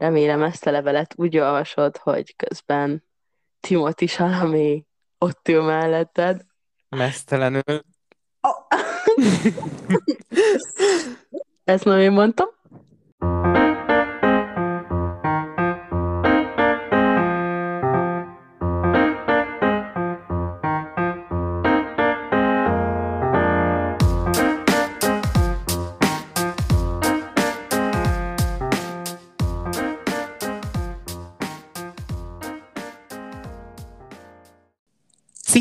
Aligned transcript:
Remélem 0.00 0.42
ezt 0.42 0.66
a 0.66 0.70
levelet 0.70 1.14
úgy 1.16 1.38
olvasod, 1.38 1.96
hogy 1.96 2.36
közben 2.36 3.04
Timothy 3.60 4.06
Chalamet 4.06 4.86
ott 5.18 5.48
ül 5.48 5.62
melletted. 5.62 6.40
Mesztelenül. 6.88 7.62
Oh. 8.40 8.66
Ezt 11.64 11.84
nem 11.84 11.98
én 11.98 12.12
mondtam. 12.12 12.48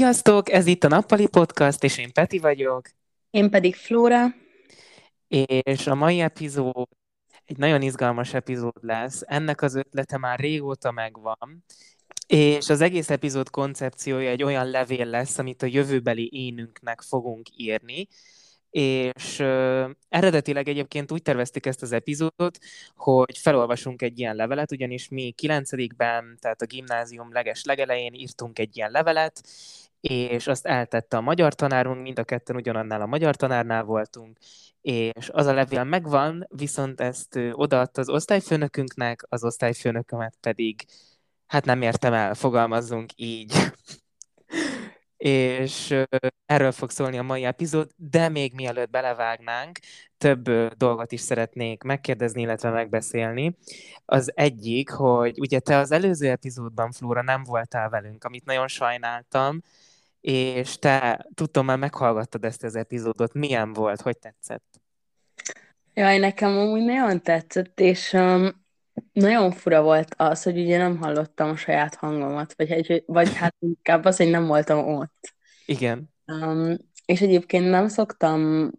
Sziasztok, 0.06 0.52
ez 0.52 0.66
itt 0.66 0.84
a 0.84 0.88
Nappali 0.88 1.28
Podcast, 1.28 1.84
és 1.84 1.98
én 1.98 2.14
Peti 2.14 2.40
vagyok. 2.40 2.90
Én 3.30 3.50
pedig 3.50 3.76
Flóra. 3.76 4.26
És 5.62 5.88
a 5.88 5.96
mai 5.96 6.20
epizód 6.20 6.88
egy 7.46 7.58
nagyon 7.58 7.82
izgalmas 7.82 8.34
epizód 8.34 8.78
lesz. 8.82 9.22
Ennek 9.26 9.62
az 9.62 9.76
ötlete 9.76 10.18
már 10.18 10.40
régóta 10.40 10.92
megvan, 10.92 11.66
és 12.28 12.70
az 12.70 12.82
egész 12.82 13.10
epizód 13.10 13.50
koncepciója 13.50 14.30
egy 14.30 14.44
olyan 14.44 14.70
levél 14.70 15.06
lesz, 15.06 15.38
amit 15.38 15.62
a 15.62 15.66
jövőbeli 15.66 16.30
énünknek 16.34 17.02
fogunk 17.02 17.48
írni, 17.56 18.08
és 18.70 19.40
uh, 19.40 19.90
eredetileg 20.10 20.68
egyébként 20.68 21.12
úgy 21.12 21.22
terveztük 21.22 21.66
ezt 21.66 21.82
az 21.82 21.92
epizódot, 21.92 22.58
hogy 22.96 23.38
felolvasunk 23.38 24.02
egy 24.02 24.20
ilyen 24.20 24.36
levelet, 24.36 24.72
ugyanis 24.72 25.10
mi 25.10 25.32
kilencedikben, 25.32 26.38
tehát 26.42 26.62
a 26.62 26.66
gimnázium 26.66 27.32
leges 27.32 27.64
legelején 27.64 28.14
írtunk 28.14 28.60
egy 28.60 28.78
ilyen 28.78 28.92
levelet, 28.92 29.42
és 30.10 30.48
azt 30.48 30.66
eltette 30.66 31.18
a 31.18 31.22
magyar 31.22 31.54
tanárunk, 31.54 32.02
mind 32.02 32.20
a 32.20 32.24
ketten 32.24 32.56
ugyanannál 32.56 33.02
a 33.02 33.06
magyar 33.06 33.36
tanárnál 33.36 33.84
voltunk, 33.84 34.38
és 34.82 35.30
az 35.32 35.46
a 35.46 35.54
levél 35.54 35.84
megvan, 35.84 36.48
viszont 36.50 37.02
ezt 37.02 37.40
odaadta 37.52 38.02
az 38.02 38.10
osztályfőnökünknek, 38.10 39.26
az 39.30 39.44
osztályfőnökömet 39.44 40.36
pedig, 40.42 40.86
hát 41.48 41.66
nem 41.66 41.82
értem 41.82 42.14
el, 42.14 42.34
fogalmazzunk 42.34 43.12
így. 43.16 43.54
és 45.18 46.04
erről 46.46 46.72
fog 46.72 46.90
szólni 46.90 47.18
a 47.18 47.24
mai 47.24 47.44
epizód, 47.44 47.90
de 47.96 48.30
még 48.30 48.54
mielőtt 48.54 48.90
belevágnánk, 48.90 49.80
több 50.18 50.50
dolgot 50.78 51.12
is 51.12 51.22
szeretnék 51.22 51.84
megkérdezni, 51.84 52.42
illetve 52.42 52.70
megbeszélni. 52.70 53.58
Az 54.06 54.32
egyik, 54.36 54.90
hogy 54.90 55.40
ugye 55.40 55.60
te 55.60 55.78
az 55.78 55.92
előző 55.92 56.30
epizódban, 56.30 56.92
Flóra, 56.92 57.22
nem 57.22 57.44
voltál 57.44 57.90
velünk, 57.90 58.24
amit 58.24 58.46
nagyon 58.46 58.68
sajnáltam, 58.68 59.62
és 60.26 60.80
te 60.80 61.26
tudtam 61.34 61.66
már 61.66 61.78
meghallgattad 61.78 62.46
ezt 62.46 62.64
az 62.64 62.76
epizódot. 62.76 63.34
Milyen 63.34 63.74
volt? 63.74 64.02
Hogy 64.02 64.18
tetszett? 64.18 64.82
Jaj, 65.94 66.18
nekem 66.18 66.58
amúgy 66.58 66.84
nagyon 66.84 67.22
tetszett, 67.22 67.80
és 67.80 68.14
um, 68.14 68.66
nagyon 69.14 69.52
fura 69.52 69.82
volt 69.82 70.14
az, 70.18 70.44
hogy 70.44 70.60
ugye 70.60 70.78
nem 70.78 70.98
hallottam 70.98 71.50
a 71.50 71.56
saját 71.56 71.96
hangomat, 71.96 72.54
vagy, 72.58 72.72
egy, 72.72 73.04
vagy 73.06 73.36
hát 73.36 73.56
inkább 73.60 74.06
az, 74.06 74.18
hogy 74.18 74.30
nem 74.30 74.46
voltam 74.46 74.88
ott. 74.88 75.34
Igen. 75.66 76.14
Um, 76.26 76.78
és 77.06 77.22
egyébként 77.22 77.70
nem 77.70 77.88
szoktam 77.88 78.72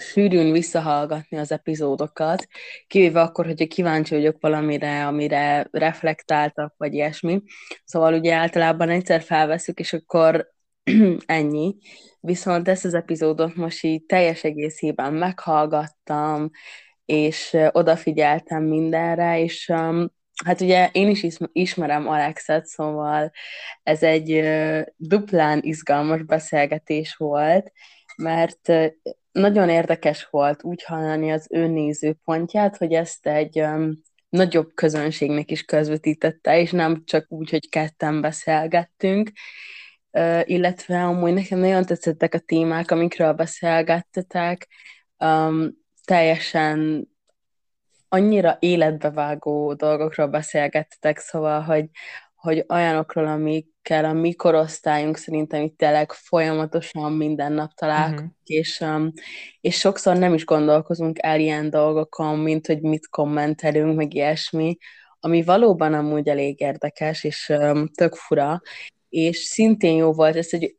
sűrűn 0.00 0.52
visszahallgatni 0.52 1.38
az 1.38 1.52
epizódokat, 1.52 2.46
kivéve 2.86 3.20
akkor, 3.20 3.46
hogyha 3.46 3.66
kíváncsi 3.66 4.14
vagyok 4.14 4.36
valamire, 4.40 5.06
amire 5.06 5.68
reflektáltak, 5.70 6.74
vagy 6.76 6.94
ilyesmi. 6.94 7.42
Szóval 7.84 8.14
ugye 8.14 8.34
általában 8.34 8.88
egyszer 8.88 9.22
felveszük, 9.22 9.78
és 9.78 9.92
akkor 9.92 10.50
ennyi. 11.26 11.76
Viszont 12.20 12.68
ezt 12.68 12.84
az 12.84 12.94
epizódot 12.94 13.54
most 13.54 13.84
így 13.84 14.04
teljes 14.04 14.44
egészében 14.44 15.12
meghallgattam, 15.12 16.50
és 17.04 17.56
odafigyeltem 17.70 18.62
mindenre, 18.62 19.40
és 19.40 19.68
um, 19.68 20.12
hát 20.44 20.60
ugye 20.60 20.88
én 20.92 21.08
is 21.08 21.26
ismerem 21.52 22.08
Alexet, 22.08 22.66
szóval 22.66 23.30
ez 23.82 24.02
egy 24.02 24.32
uh, 24.32 24.82
duplán 24.96 25.60
izgalmas 25.62 26.22
beszélgetés 26.22 27.14
volt, 27.14 27.72
mert 28.16 28.72
nagyon 29.32 29.68
érdekes 29.68 30.28
volt 30.30 30.64
úgy 30.64 30.82
hallani 30.82 31.32
az 31.32 31.46
ő 31.50 31.66
nézőpontját, 31.66 32.76
hogy 32.76 32.92
ezt 32.92 33.26
egy 33.26 33.60
um, 33.60 34.02
nagyobb 34.28 34.70
közönségnek 34.74 35.50
is 35.50 35.62
közvetítette, 35.62 36.60
és 36.60 36.70
nem 36.70 37.04
csak 37.04 37.26
úgy, 37.28 37.50
hogy 37.50 37.68
ketten 37.68 38.20
beszélgettünk, 38.20 39.30
uh, 40.10 40.42
illetve 40.44 41.04
amúgy 41.04 41.32
nekem 41.32 41.58
nagyon 41.58 41.84
tetszettek 41.84 42.34
a 42.34 42.38
témák, 42.38 42.90
amikről 42.90 43.32
beszélgettetek, 43.32 44.68
um, 45.18 45.78
teljesen 46.04 47.08
annyira 48.08 48.56
életbevágó 48.60 49.74
dolgokról 49.74 50.26
beszélgettetek, 50.26 51.18
szóval, 51.18 51.60
hogy, 51.60 51.84
hogy 52.34 52.64
olyanokról, 52.68 53.26
amikkel 53.84 54.04
a 54.04 54.20
mi 54.20 54.32
korosztályunk 54.34 55.16
szerintem 55.16 55.62
itt 55.62 55.76
tényleg 55.76 56.12
folyamatosan 56.12 57.12
minden 57.12 57.52
nap 57.52 57.72
találkozunk, 57.72 58.18
uh-huh. 58.20 58.32
és, 58.44 58.80
um, 58.80 59.12
és 59.60 59.78
sokszor 59.78 60.16
nem 60.16 60.34
is 60.34 60.44
gondolkozunk 60.44 61.16
el 61.20 61.40
ilyen 61.40 61.70
dolgokon, 61.70 62.38
mint 62.38 62.66
hogy 62.66 62.80
mit 62.80 63.08
kommentelünk, 63.08 63.96
meg 63.96 64.14
ilyesmi, 64.14 64.76
ami 65.20 65.42
valóban 65.42 65.94
amúgy 65.94 66.28
elég 66.28 66.60
érdekes, 66.60 67.24
és 67.24 67.48
um, 67.48 67.88
tök 67.88 68.14
fura, 68.14 68.60
és 69.08 69.38
szintén 69.38 69.96
jó 69.96 70.12
volt 70.12 70.36
ez, 70.36 70.50
hogy 70.50 70.76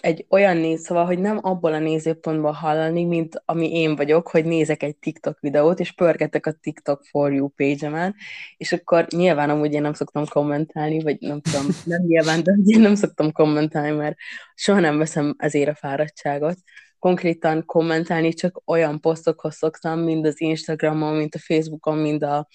egy 0.00 0.26
olyan 0.28 0.56
néz, 0.56 0.80
szóval, 0.80 1.04
hogy 1.04 1.18
nem 1.18 1.38
abból 1.42 1.72
a 1.72 1.78
nézőpontból 1.78 2.50
hallani, 2.50 3.04
mint 3.04 3.42
ami 3.44 3.72
én 3.72 3.96
vagyok, 3.96 4.28
hogy 4.28 4.44
nézek 4.44 4.82
egy 4.82 4.96
TikTok 4.96 5.40
videót, 5.40 5.80
és 5.80 5.92
pörgetek 5.92 6.46
a 6.46 6.52
TikTok 6.52 7.04
for 7.04 7.32
you 7.32 7.48
page-emen, 7.48 8.14
és 8.56 8.72
akkor 8.72 9.06
nyilván 9.10 9.50
amúgy 9.50 9.72
én 9.72 9.82
nem 9.82 9.92
szoktam 9.92 10.26
kommentálni, 10.26 11.02
vagy 11.02 11.16
nem 11.20 11.40
tudom, 11.40 11.66
nem 11.84 12.02
nyilván, 12.02 12.42
de 12.42 12.54
én 12.64 12.80
nem 12.80 12.94
szoktam 12.94 13.32
kommentálni, 13.32 13.90
mert 13.96 14.16
soha 14.54 14.80
nem 14.80 14.98
veszem 14.98 15.34
ezért 15.38 15.68
a 15.68 15.74
fáradtságot. 15.74 16.56
Konkrétan 16.98 17.64
kommentálni 17.64 18.32
csak 18.32 18.62
olyan 18.64 19.00
posztokhoz 19.00 19.54
szoktam, 19.54 20.00
mind 20.00 20.26
az 20.26 20.40
Instagramon, 20.40 21.14
mint 21.14 21.34
a 21.34 21.38
Facebookon, 21.38 21.98
mind 21.98 22.22
a 22.22 22.48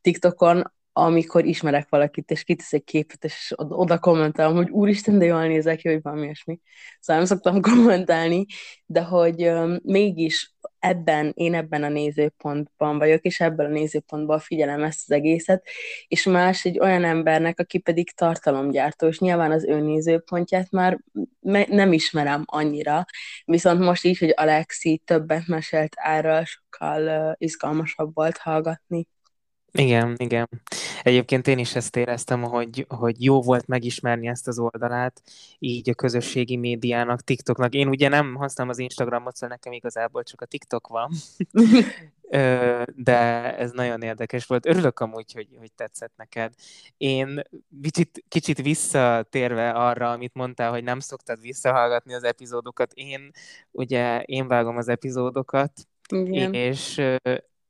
TikTokon, 0.00 0.72
amikor 0.96 1.44
ismerek 1.44 1.88
valakit, 1.88 2.30
és 2.30 2.44
kitesz 2.44 2.72
egy 2.72 2.84
képet, 2.84 3.24
és 3.24 3.52
oda 3.56 3.98
kommentálom, 3.98 4.56
hogy 4.56 4.70
úristen, 4.70 5.18
de 5.18 5.24
jól 5.24 5.46
nézek 5.46 5.78
ki, 5.78 5.88
hogy 5.88 6.02
valami 6.02 6.22
ilyesmi. 6.22 6.60
Szóval 7.00 7.22
nem 7.22 7.36
szoktam 7.36 7.60
kommentálni, 7.70 8.46
de 8.86 9.02
hogy 9.02 9.46
um, 9.46 9.78
mégis 9.82 10.54
ebben, 10.78 11.32
én 11.34 11.54
ebben 11.54 11.82
a 11.82 11.88
nézőpontban 11.88 12.98
vagyok, 12.98 13.20
és 13.22 13.40
ebből 13.40 13.66
a 13.66 13.68
nézőpontból 13.68 14.38
figyelem 14.38 14.82
ezt 14.82 15.00
az 15.04 15.10
egészet, 15.10 15.66
és 16.08 16.24
más 16.24 16.64
egy 16.64 16.78
olyan 16.78 17.04
embernek, 17.04 17.58
aki 17.58 17.78
pedig 17.78 18.10
tartalomgyártó, 18.10 19.06
és 19.06 19.18
nyilván 19.18 19.52
az 19.52 19.64
ő 19.64 19.80
nézőpontját 19.80 20.70
már 20.70 20.98
me- 21.40 21.68
nem 21.68 21.92
ismerem 21.92 22.42
annyira, 22.46 23.04
viszont 23.44 23.80
most 23.80 24.04
így, 24.04 24.18
hogy 24.18 24.32
Alexi 24.36 25.02
többet 25.04 25.46
mesélt 25.46 25.94
erről, 25.94 26.44
sokkal 26.44 27.28
uh, 27.28 27.34
izgalmasabb 27.38 28.14
volt 28.14 28.36
hallgatni. 28.36 29.06
Igen, 29.78 30.14
igen. 30.18 30.48
Egyébként 31.02 31.46
én 31.46 31.58
is 31.58 31.74
ezt 31.74 31.96
éreztem, 31.96 32.42
hogy, 32.42 32.86
hogy 32.88 33.24
jó 33.24 33.42
volt 33.42 33.66
megismerni 33.66 34.26
ezt 34.28 34.48
az 34.48 34.58
oldalát, 34.58 35.22
így 35.58 35.90
a 35.90 35.94
közösségi 35.94 36.56
médiának, 36.56 37.20
TikToknak. 37.20 37.74
Én 37.74 37.88
ugye 37.88 38.08
nem 38.08 38.34
használom 38.34 38.72
az 38.72 38.78
Instagramot, 38.78 39.34
szóval 39.34 39.48
nekem 39.48 39.72
igazából 39.72 40.22
csak 40.22 40.40
a 40.40 40.46
TikTok 40.46 40.86
van, 40.86 41.10
de 42.96 43.18
ez 43.56 43.70
nagyon 43.70 44.02
érdekes 44.02 44.46
volt. 44.46 44.66
Örülök 44.66 45.00
amúgy, 45.00 45.32
hogy, 45.32 45.48
hogy 45.58 45.72
tetszett 45.72 46.12
neked. 46.16 46.54
Én 46.96 47.42
kicsit, 47.82 48.24
kicsit 48.28 48.62
visszatérve 48.62 49.70
arra, 49.70 50.10
amit 50.10 50.34
mondtál, 50.34 50.70
hogy 50.70 50.84
nem 50.84 51.00
szoktad 51.00 51.40
visszahallgatni 51.40 52.14
az 52.14 52.24
epizódokat, 52.24 52.92
én 52.92 53.30
ugye 53.70 54.22
én 54.22 54.48
vágom 54.48 54.76
az 54.76 54.88
epizódokat, 54.88 55.72
Igen. 56.08 56.52
és 56.52 57.02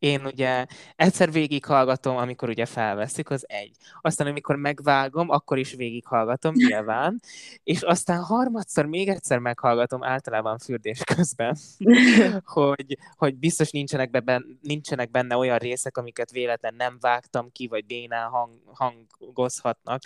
én 0.04 0.24
ugye 0.24 0.66
egyszer 0.96 1.32
végighallgatom, 1.32 2.16
amikor 2.16 2.48
ugye 2.48 2.66
felveszik, 2.66 3.30
az 3.30 3.44
egy. 3.48 3.76
Aztán 4.00 4.26
amikor 4.26 4.56
megvágom, 4.56 5.30
akkor 5.30 5.58
is 5.58 5.72
végighallgatom 5.72 6.54
nyilván, 6.54 7.20
és 7.62 7.82
aztán 7.82 8.22
harmadszor 8.22 8.86
még 8.86 9.08
egyszer 9.08 9.38
meghallgatom 9.38 10.04
általában 10.04 10.58
fürdés 10.58 11.00
közben, 11.14 11.56
hogy, 12.44 12.98
hogy 13.16 13.34
biztos 13.34 13.70
nincsenek, 13.70 14.10
be, 14.10 14.20
benne, 14.20 14.44
nincsenek 14.60 15.10
benne 15.10 15.36
olyan 15.36 15.58
részek, 15.58 15.96
amiket 15.96 16.30
véletlen 16.30 16.74
nem 16.74 16.96
vágtam 17.00 17.52
ki, 17.52 17.66
vagy 17.66 17.84
bénán 17.86 18.28
hang, 18.28 18.50
hangozhatnak. 18.72 20.02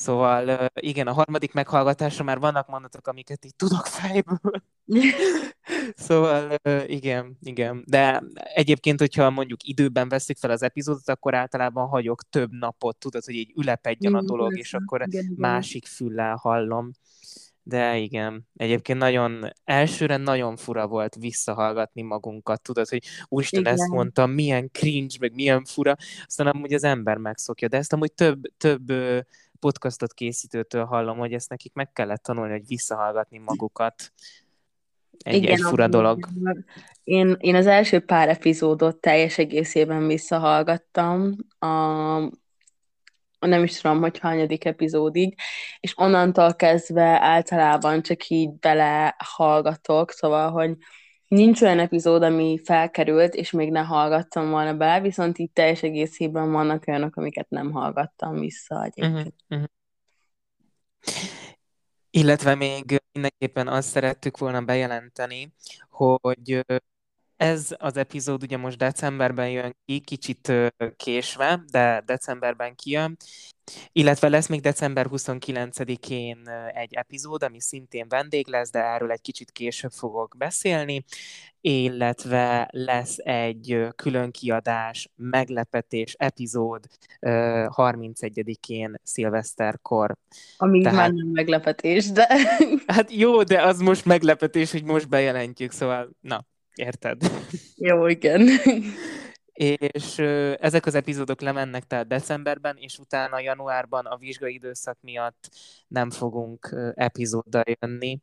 Szóval 0.00 0.70
igen, 0.74 1.06
a 1.06 1.12
harmadik 1.12 1.52
meghallgatásra 1.52 2.24
már 2.24 2.38
vannak 2.38 2.68
mondatok, 2.68 3.06
amiket 3.06 3.44
így 3.44 3.56
tudok 3.56 3.86
fejből. 3.86 4.62
szóval 6.06 6.54
igen, 6.86 7.36
igen. 7.40 7.84
De 7.86 8.22
egyébként, 8.54 8.98
hogyha 8.98 9.30
mondjuk 9.30 9.62
időben 9.62 10.08
veszik 10.08 10.38
fel 10.38 10.50
az 10.50 10.62
epizódot, 10.62 11.08
akkor 11.08 11.34
általában 11.34 11.88
hagyok 11.88 12.22
több 12.30 12.50
napot, 12.52 12.96
tudod, 12.98 13.24
hogy 13.24 13.34
így 13.34 13.52
ülepedjen 13.56 14.14
a 14.14 14.22
dolog, 14.22 14.58
és 14.58 14.74
akkor 14.74 15.04
másik 15.36 15.86
füllel 15.86 16.34
hallom. 16.34 16.90
De 17.62 17.96
igen, 17.96 18.48
egyébként 18.54 18.98
nagyon, 18.98 19.50
elsőre 19.64 20.16
nagyon 20.16 20.56
fura 20.56 20.86
volt 20.86 21.14
visszahallgatni 21.14 22.02
magunkat, 22.02 22.62
tudod, 22.62 22.88
hogy 22.88 23.02
úristen, 23.28 23.60
igen. 23.60 23.72
ezt 23.72 23.88
mondtam, 23.88 24.30
milyen 24.30 24.70
cringe, 24.70 25.16
meg 25.20 25.34
milyen 25.34 25.64
fura, 25.64 25.96
aztán 26.26 26.46
amúgy 26.46 26.72
az 26.72 26.84
ember 26.84 27.16
megszokja, 27.16 27.68
de 27.68 27.76
ezt 27.76 27.92
amúgy 27.92 28.12
több, 28.12 28.40
több 28.56 28.92
podcastot 29.60 30.12
készítőtől 30.12 30.84
hallom, 30.84 31.18
hogy 31.18 31.32
ezt 31.32 31.48
nekik 31.48 31.72
meg 31.74 31.92
kellett 31.92 32.22
tanulni, 32.22 32.52
hogy 32.52 32.66
visszahallgatni 32.66 33.38
magukat. 33.38 34.12
Egy, 35.18 35.34
Igen, 35.34 35.52
egy 35.52 35.60
fura 35.60 35.88
dolog. 35.88 36.28
Én, 37.04 37.36
én 37.38 37.54
az 37.54 37.66
első 37.66 38.00
pár 38.00 38.28
epizódot 38.28 38.96
teljes 38.96 39.38
egészében 39.38 40.06
visszahallgattam, 40.06 41.36
a, 41.58 41.66
nem 43.46 43.62
is 43.62 43.80
tudom, 43.80 44.00
hogy 44.00 44.18
hányadik 44.18 44.64
epizódig, 44.64 45.34
és 45.80 45.98
onnantól 45.98 46.54
kezdve 46.54 47.20
általában 47.20 48.02
csak 48.02 48.28
így 48.28 48.52
belehallgatok, 48.52 50.10
szóval, 50.10 50.50
hogy 50.50 50.76
nincs 51.30 51.62
olyan 51.62 51.78
epizód, 51.78 52.22
ami 52.22 52.60
felkerült, 52.64 53.34
és 53.34 53.50
még 53.50 53.70
ne 53.70 53.80
hallgattam 53.80 54.50
volna 54.50 54.74
be, 54.74 55.00
viszont 55.00 55.38
itt 55.38 55.54
teljes 55.54 55.82
egészében 55.82 56.52
vannak 56.52 56.84
olyanok, 56.86 57.16
amiket 57.16 57.50
nem 57.50 57.70
hallgattam 57.70 58.40
vissza 58.40 58.84
egyébként. 58.84 59.34
Uh-huh. 59.48 59.66
Illetve 62.10 62.54
még 62.54 63.02
mindenképpen 63.12 63.68
azt 63.68 63.88
szerettük 63.88 64.38
volna 64.38 64.60
bejelenteni, 64.60 65.54
hogy 65.88 66.64
ez 67.40 67.74
az 67.78 67.96
epizód 67.96 68.42
ugye 68.42 68.56
most 68.56 68.76
decemberben 68.76 69.48
jön 69.48 69.76
ki, 69.84 70.00
kicsit 70.00 70.52
késve, 70.96 71.64
de 71.70 72.02
decemberben 72.06 72.74
kijön, 72.74 73.16
illetve 73.92 74.28
lesz 74.28 74.46
még 74.46 74.60
december 74.60 75.06
29-én 75.10 76.48
egy 76.74 76.94
epizód, 76.94 77.42
ami 77.42 77.60
szintén 77.60 78.08
vendég 78.08 78.48
lesz, 78.48 78.70
de 78.70 78.78
erről 78.78 79.10
egy 79.10 79.20
kicsit 79.20 79.50
később 79.50 79.90
fogok 79.90 80.34
beszélni, 80.38 81.04
illetve 81.60 82.68
lesz 82.70 83.16
egy 83.18 83.86
külön 83.96 84.30
kiadás, 84.30 85.08
meglepetés 85.16 86.14
epizód 86.18 86.84
31-én 87.20 88.94
szilveszterkor. 89.02 90.16
Ami 90.56 90.82
Tehát... 90.82 90.98
már 90.98 91.10
nem 91.10 91.26
meglepetés, 91.26 92.10
de... 92.10 92.28
Hát 92.86 93.12
jó, 93.12 93.42
de 93.42 93.62
az 93.62 93.80
most 93.80 94.04
meglepetés, 94.04 94.70
hogy 94.70 94.84
most 94.84 95.08
bejelentjük, 95.08 95.70
szóval 95.70 96.10
na, 96.20 96.44
Érted? 96.80 97.20
Jó, 97.76 98.06
igen. 98.06 98.48
és 99.52 100.18
ezek 100.58 100.86
az 100.86 100.94
epizódok 100.94 101.40
lemennek 101.40 101.84
tehát 101.84 102.06
decemberben, 102.06 102.76
és 102.78 102.98
utána 102.98 103.40
januárban 103.40 104.06
a 104.06 104.16
vizsgai 104.16 104.54
időszak 104.54 104.98
miatt 105.00 105.48
nem 105.88 106.10
fogunk 106.10 106.76
epizóddal 106.94 107.64
jönni, 107.80 108.20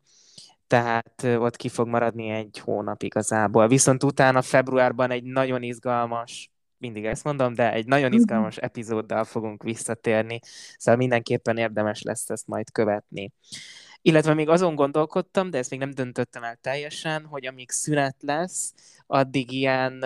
tehát 0.67 1.23
ott 1.23 1.55
ki 1.55 1.69
fog 1.69 1.87
maradni 1.87 2.29
egy 2.29 2.59
hónap 2.59 3.03
igazából. 3.03 3.67
Viszont 3.67 4.03
utána 4.03 4.41
februárban 4.41 5.11
egy 5.11 5.23
nagyon 5.23 5.63
izgalmas 5.63 6.51
mindig 6.77 7.05
ezt 7.05 7.23
mondom, 7.23 7.53
de 7.53 7.73
egy 7.73 7.85
nagyon 7.85 8.09
mhm. 8.09 8.17
izgalmas 8.17 8.57
epizóddal 8.57 9.23
fogunk 9.23 9.63
visszatérni, 9.63 10.39
szóval 10.77 10.99
mindenképpen 10.99 11.57
érdemes 11.57 12.01
lesz 12.01 12.29
ezt 12.29 12.47
majd 12.47 12.71
követni. 12.71 13.31
Illetve 14.07 14.33
még 14.33 14.49
azon 14.49 14.75
gondolkodtam, 14.75 15.49
de 15.49 15.57
ezt 15.57 15.69
még 15.69 15.79
nem 15.79 15.91
döntöttem 15.91 16.43
el 16.43 16.55
teljesen, 16.55 17.25
hogy 17.25 17.45
amíg 17.45 17.71
szünet 17.71 18.15
lesz, 18.19 18.73
addig 19.07 19.51
ilyen 19.51 20.05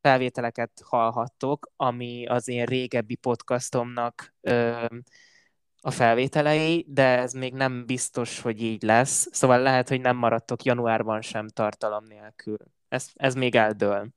felvételeket 0.00 0.82
hallhattok, 0.84 1.70
ami 1.76 2.26
az 2.26 2.48
én 2.48 2.64
régebbi 2.64 3.14
podcastomnak 3.14 4.34
a 5.80 5.90
felvételei, 5.90 6.86
de 6.88 7.18
ez 7.18 7.32
még 7.32 7.52
nem 7.52 7.86
biztos, 7.86 8.40
hogy 8.40 8.62
így 8.62 8.82
lesz. 8.82 9.28
Szóval 9.30 9.60
lehet, 9.60 9.88
hogy 9.88 10.00
nem 10.00 10.16
maradtok 10.16 10.64
januárban 10.64 11.20
sem 11.20 11.48
tartalom 11.48 12.04
nélkül. 12.04 12.58
Ez, 12.88 13.08
ez 13.14 13.34
még 13.34 13.54
eldől. 13.54 14.08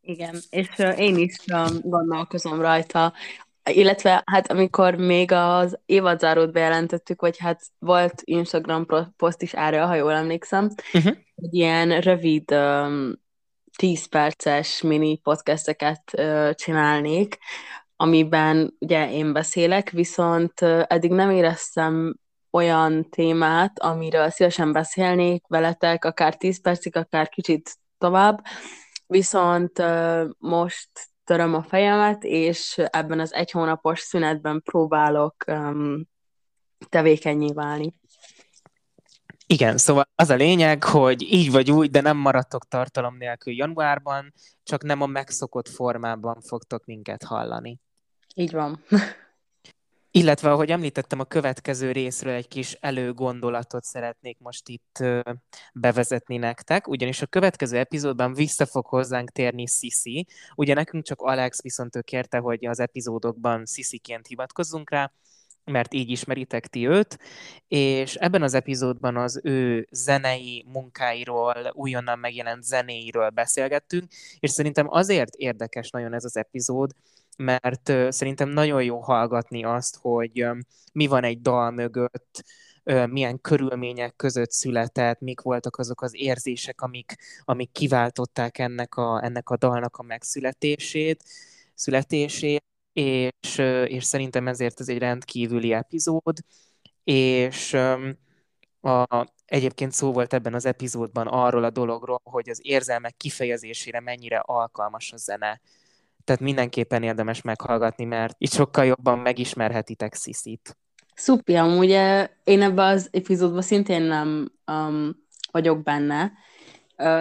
Igen, 0.00 0.36
és 0.50 0.68
én 0.96 1.16
is 1.16 1.36
gondolkozom 1.82 2.60
rajta 2.60 3.12
illetve 3.64 4.22
hát 4.26 4.50
amikor 4.50 4.94
még 4.94 5.32
az 5.32 5.78
évadzárót 5.86 6.52
bejelentettük, 6.52 7.20
vagy 7.20 7.38
hát 7.38 7.62
volt 7.78 8.22
Instagram 8.24 8.86
poszt 9.16 9.42
is 9.42 9.52
erről, 9.52 9.86
ha 9.86 9.94
jól 9.94 10.12
emlékszem, 10.12 10.70
uh-huh. 10.92 11.16
hogy 11.34 11.54
ilyen 11.54 12.00
rövid 12.00 12.52
um, 12.52 13.12
10 13.76 14.06
perces 14.06 14.82
mini 14.82 15.16
podcasteket 15.16 16.02
uh, 16.18 16.50
csinálnék, 16.52 17.38
amiben 17.96 18.76
ugye 18.78 19.10
én 19.12 19.32
beszélek, 19.32 19.90
viszont 19.90 20.60
uh, 20.60 20.82
eddig 20.88 21.10
nem 21.10 21.30
éreztem 21.30 22.16
olyan 22.50 23.08
témát, 23.10 23.78
amiről 23.78 24.30
szívesen 24.30 24.72
beszélnék 24.72 25.44
veletek, 25.48 26.04
akár 26.04 26.36
10 26.36 26.60
percig, 26.60 26.96
akár 26.96 27.28
kicsit 27.28 27.76
tovább, 27.98 28.42
viszont 29.06 29.78
uh, 29.78 30.28
most 30.38 30.88
töröm 31.30 31.54
a 31.54 31.62
fejemet, 31.62 32.24
és 32.24 32.78
ebben 32.78 33.20
az 33.20 33.34
egy 33.34 33.50
hónapos 33.50 34.00
szünetben 34.00 34.62
próbálok 34.62 35.34
um, 35.46 36.08
tevékenyé 36.88 37.52
válni. 37.52 37.94
Igen, 39.46 39.76
szóval 39.78 40.08
az 40.14 40.30
a 40.30 40.34
lényeg, 40.34 40.84
hogy 40.84 41.22
így 41.22 41.50
vagy 41.50 41.70
úgy, 41.70 41.90
de 41.90 42.00
nem 42.00 42.16
maradtok 42.16 42.68
tartalom 42.68 43.16
nélkül 43.16 43.52
januárban, 43.52 44.32
csak 44.62 44.82
nem 44.82 45.00
a 45.00 45.06
megszokott 45.06 45.68
formában 45.68 46.40
fogtok 46.40 46.84
minket 46.84 47.22
hallani. 47.22 47.80
Így 48.34 48.52
van. 48.52 48.84
Illetve, 50.12 50.50
ahogy 50.50 50.70
említettem, 50.70 51.20
a 51.20 51.24
következő 51.24 51.92
részről 51.92 52.32
egy 52.32 52.48
kis 52.48 52.72
előgondolatot 52.72 53.84
szeretnék 53.84 54.38
most 54.38 54.68
itt 54.68 55.04
bevezetni 55.72 56.36
nektek, 56.36 56.88
ugyanis 56.88 57.22
a 57.22 57.26
következő 57.26 57.78
epizódban 57.78 58.34
vissza 58.34 58.66
fog 58.66 58.86
hozzánk 58.86 59.30
térni 59.30 59.66
Sisi. 59.66 60.26
Ugye 60.54 60.74
nekünk 60.74 61.04
csak 61.04 61.20
Alex 61.20 61.62
viszont 61.62 61.96
ő 61.96 62.00
kérte, 62.00 62.38
hogy 62.38 62.66
az 62.66 62.80
epizódokban 62.80 63.66
Sisiként 63.66 64.26
hivatkozzunk 64.26 64.90
rá, 64.90 65.12
mert 65.70 65.94
így 65.94 66.10
ismeritek 66.10 66.66
ti 66.66 66.88
őt, 66.88 67.18
és 67.68 68.14
ebben 68.14 68.42
az 68.42 68.54
epizódban 68.54 69.16
az 69.16 69.40
ő 69.42 69.88
zenei 69.90 70.64
munkáiról, 70.72 71.54
újonnan 71.72 72.18
megjelent 72.18 72.62
zenéiről 72.62 73.30
beszélgettünk, 73.30 74.04
és 74.38 74.50
szerintem 74.50 74.86
azért 74.90 75.34
érdekes 75.34 75.90
nagyon 75.90 76.14
ez 76.14 76.24
az 76.24 76.36
epizód, 76.36 76.90
mert 77.36 77.92
szerintem 78.08 78.48
nagyon 78.48 78.82
jó 78.82 78.98
hallgatni 78.98 79.64
azt, 79.64 79.96
hogy 80.00 80.46
mi 80.92 81.06
van 81.06 81.24
egy 81.24 81.40
dal 81.40 81.70
mögött, 81.70 82.44
milyen 83.10 83.40
körülmények 83.40 84.16
között 84.16 84.50
született, 84.50 85.20
mik 85.20 85.40
voltak 85.40 85.76
azok 85.78 86.02
az 86.02 86.14
érzések, 86.14 86.80
amik, 86.80 87.16
amik 87.44 87.72
kiváltották 87.72 88.58
ennek 88.58 88.94
a, 88.94 89.24
ennek 89.24 89.50
a 89.50 89.56
dalnak 89.56 89.96
a 89.96 90.02
megszületését, 90.02 91.24
születését, 91.74 92.64
és, 93.00 93.58
és 93.86 94.04
szerintem 94.04 94.48
ezért 94.48 94.80
ez 94.80 94.88
egy 94.88 94.98
rendkívüli 94.98 95.72
epizód, 95.72 96.36
és 97.04 97.74
a, 98.80 99.26
egyébként 99.44 99.92
szó 99.92 100.12
volt 100.12 100.32
ebben 100.32 100.54
az 100.54 100.66
epizódban 100.66 101.26
arról 101.26 101.64
a 101.64 101.70
dologról, 101.70 102.20
hogy 102.24 102.48
az 102.48 102.60
érzelmek 102.62 103.16
kifejezésére 103.16 104.00
mennyire 104.00 104.38
alkalmas 104.38 105.12
a 105.12 105.16
zene 105.16 105.60
tehát 106.24 106.40
mindenképpen 106.40 107.02
érdemes 107.02 107.42
meghallgatni, 107.42 108.04
mert 108.04 108.34
itt 108.38 108.52
sokkal 108.52 108.84
jobban 108.84 109.18
megismerhetitek 109.18 110.14
Sziszit. 110.14 110.76
Szupi, 111.14 111.54
amúgy 111.54 111.90
eh, 111.90 112.28
én 112.44 112.62
ebben 112.62 112.92
az 112.94 113.08
epizódban 113.12 113.62
szintén 113.62 114.02
nem 114.02 114.52
um, 114.66 115.16
vagyok 115.50 115.82
benne, 115.82 116.32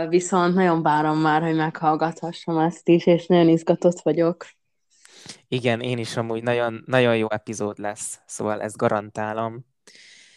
viszont 0.09 0.53
nagyon 0.53 0.81
várom 0.81 1.17
már, 1.17 1.41
hogy 1.41 1.55
meghallgathassam 1.55 2.57
ezt 2.57 2.87
is, 2.87 3.05
és 3.05 3.25
nagyon 3.25 3.47
izgatott 3.47 3.99
vagyok. 3.99 4.45
Igen, 5.47 5.81
én 5.81 5.97
is 5.97 6.17
amúgy 6.17 6.43
nagyon, 6.43 6.83
nagyon 6.85 7.17
jó 7.17 7.27
epizód 7.29 7.79
lesz, 7.79 8.19
szóval 8.25 8.61
ezt 8.61 8.77
garantálom. 8.77 9.65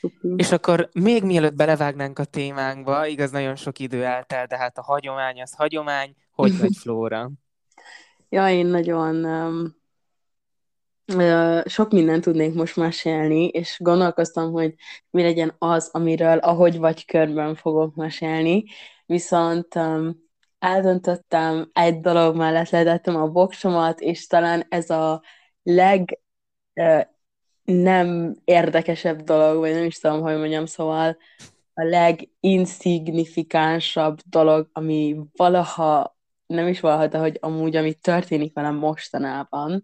Szupi. 0.01 0.35
És 0.37 0.53
akkor 0.53 0.89
még 0.93 1.25
mielőtt 1.25 1.55
belevágnánk 1.55 2.19
a 2.19 2.25
témánkba, 2.25 3.07
igaz, 3.07 3.31
nagyon 3.31 3.57
sok 3.57 3.79
idő 3.79 4.05
eltelt, 4.05 4.49
de 4.49 4.57
hát 4.57 4.79
a 4.79 4.83
hagyomány 4.83 5.43
az 5.43 5.55
hagyomány, 5.55 6.15
hogy 6.31 6.59
vagy 6.59 6.77
Flóra? 6.81 7.31
Ja, 8.29 8.49
én 8.49 8.67
nagyon 8.67 9.25
um, 9.25 9.77
uh, 11.15 11.67
sok 11.67 11.91
mindent 11.91 12.23
tudnék 12.23 12.55
most 12.55 12.77
mesélni, 12.77 13.47
és 13.47 13.77
gondolkoztam, 13.79 14.53
hogy 14.53 14.75
mi 15.11 15.23
legyen 15.23 15.55
az, 15.59 15.89
amiről 15.93 16.39
ahogy 16.39 16.79
vagy 16.79 17.05
körben 17.05 17.55
fogok 17.55 17.95
mesélni, 17.95 18.65
viszont 19.07 19.75
um, 19.75 20.31
eldöntöttem, 20.63 21.71
egy 21.73 22.01
dolog 22.01 22.37
mellett 22.37 22.71
ledettem 22.71 23.17
a 23.17 23.29
boksomat, 23.29 24.01
és 24.01 24.27
talán 24.27 24.67
ez 24.69 24.91
a 24.91 25.23
leg 25.63 26.21
uh, 26.75 27.03
nem 27.65 28.37
érdekesebb 28.45 29.21
dolog, 29.21 29.59
vagy 29.59 29.73
nem 29.73 29.85
is 29.85 29.99
tudom, 29.99 30.21
hogy 30.21 30.37
mondjam, 30.37 30.67
szóval 30.67 31.17
a 31.75 31.83
leginsignifikánsabb 31.83 34.19
dolog, 34.25 34.69
ami 34.73 35.17
valaha, 35.37 36.17
nem 36.47 36.67
is 36.67 36.81
valaha, 36.81 37.07
de 37.07 37.19
hogy 37.19 37.39
amúgy, 37.41 37.77
ami 37.77 37.95
történik 37.95 38.55
velem 38.55 38.75
mostanában, 38.75 39.81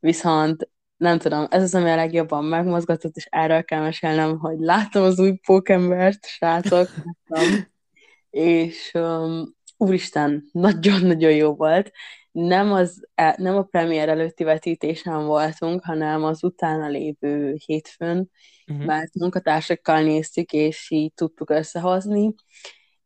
viszont 0.00 0.70
nem 0.96 1.18
tudom, 1.18 1.46
ez 1.50 1.62
az, 1.62 1.74
ami 1.74 1.90
a 1.90 1.94
legjobban 1.94 2.44
megmozgatott, 2.44 3.16
és 3.16 3.26
erről 3.30 3.64
kell 3.64 3.80
mesélnem, 3.80 4.38
hogy 4.38 4.58
láttam 4.58 5.02
az 5.02 5.18
új 5.18 5.32
pókembert, 5.46 6.26
srácok, 6.26 6.88
láttam, 7.26 7.66
és 8.30 8.90
um, 8.94 9.55
úristen, 9.76 10.48
nagyon-nagyon 10.52 11.32
jó 11.32 11.54
volt. 11.54 11.90
Nem, 12.32 12.72
az, 12.72 13.08
e, 13.14 13.34
nem 13.38 13.56
a 13.56 13.62
premier 13.62 14.08
előtti 14.08 14.44
vetítésen 14.44 15.26
voltunk, 15.26 15.84
hanem 15.84 16.24
az 16.24 16.44
utána 16.44 16.88
lévő 16.88 17.54
hétfőn, 17.64 18.30
uh-huh. 18.66 18.86
mert 18.86 19.14
munkatársakkal 19.14 20.02
néztük, 20.02 20.52
és 20.52 20.90
így 20.90 21.12
tudtuk 21.14 21.50
összehozni, 21.50 22.34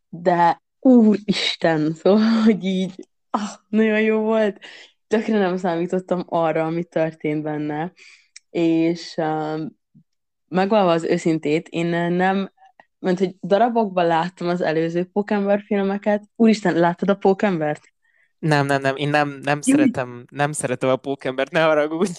de 0.08 0.62
úristen, 0.80 1.92
szóval, 2.02 2.42
hogy 2.44 2.64
így 2.64 3.08
ah, 3.30 3.50
nagyon 3.68 4.00
jó 4.00 4.20
volt. 4.20 4.58
Tökre 5.06 5.38
nem 5.38 5.56
számítottam 5.56 6.24
arra, 6.26 6.64
ami 6.64 6.84
történt 6.84 7.42
benne, 7.42 7.92
és 8.50 9.14
um, 9.16 9.78
megvalva 10.48 10.90
az 10.90 11.04
őszintét, 11.04 11.68
én 11.68 12.12
nem 12.12 12.50
mert 13.00 13.18
hogy 13.18 13.34
darabokban 13.42 14.06
láttam 14.06 14.48
az 14.48 14.60
előző 14.60 15.04
Pókember 15.04 15.62
filmeket. 15.66 16.22
Úristen, 16.36 16.74
láttad 16.74 17.08
a 17.08 17.14
Pókembert? 17.14 17.80
Nem, 18.40 18.66
nem, 18.66 18.80
nem, 18.80 18.96
én 18.96 19.08
nem, 19.08 19.38
nem 19.42 19.60
szeretem, 19.60 20.24
nem 20.30 20.52
szeretem 20.52 20.88
a 20.88 20.96
pókembert, 20.96 21.50
ne 21.50 21.60
haragudj. 21.60 22.10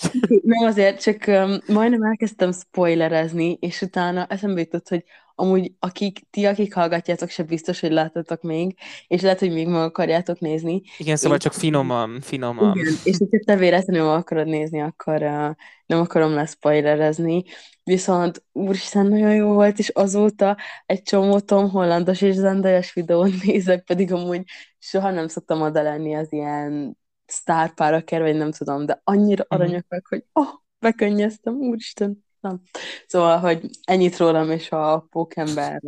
Nem 0.43 0.67
azért, 0.67 1.01
csak 1.01 1.23
um, 1.27 1.57
majdnem 1.67 2.03
elkezdtem 2.03 2.51
spoilerezni, 2.51 3.57
és 3.59 3.81
utána 3.81 4.25
eszembe 4.25 4.59
jutott, 4.59 4.87
hogy 4.87 5.03
amúgy 5.41 5.71
akik, 5.79 6.19
ti, 6.29 6.45
akik 6.45 6.73
hallgatjátok, 6.73 7.29
se 7.29 7.43
biztos, 7.43 7.79
hogy 7.79 7.91
láttatok 7.91 8.41
még, 8.41 8.77
és 9.07 9.21
lehet, 9.21 9.39
hogy 9.39 9.51
még 9.51 9.67
meg 9.67 9.81
akarjátok 9.81 10.39
nézni. 10.39 10.81
Igen, 10.97 11.15
szóval 11.15 11.37
és, 11.37 11.43
csak 11.43 11.53
finoman, 11.53 12.21
finoman. 12.21 12.77
Igen, 12.77 12.93
és 13.03 13.17
hogyha 13.17 13.39
te 13.45 13.55
véletlenül 13.55 14.09
akarod 14.09 14.47
nézni, 14.47 14.81
akkor 14.81 15.21
uh, 15.21 15.55
nem 15.85 15.99
akarom 15.99 16.33
leszpoilerezni. 16.33 17.43
Viszont 17.83 18.43
úristen, 18.51 19.05
nagyon 19.05 19.35
jó 19.35 19.53
volt, 19.53 19.79
és 19.79 19.89
azóta 19.89 20.57
egy 20.85 21.01
csomó 21.01 21.39
Tom 21.39 21.69
Hollandos 21.69 22.21
és 22.21 22.35
Zendajas 22.35 22.93
videót 22.93 23.31
nézek, 23.43 23.83
pedig 23.83 24.13
amúgy 24.13 24.43
soha 24.79 25.11
nem 25.11 25.27
szoktam 25.27 25.61
oda 25.61 25.81
lenni 25.81 26.15
az 26.15 26.33
ilyen 26.33 26.97
sztárpára 27.25 28.03
vagy 28.07 28.35
nem 28.35 28.51
tudom, 28.51 28.85
de 28.85 29.01
annyira 29.03 29.45
mhm. 29.49 29.61
aranyak 29.61 29.85
meg, 29.87 30.05
hogy 30.05 30.23
oh, 30.33 30.49
bekönnyeztem, 30.79 31.53
úristen. 31.53 32.29
Nem. 32.41 32.61
Szóval, 33.07 33.37
hogy 33.37 33.69
ennyit 33.83 34.17
rólam 34.17 34.51
és 34.51 34.71
a 34.71 35.07
pókember 35.09 35.81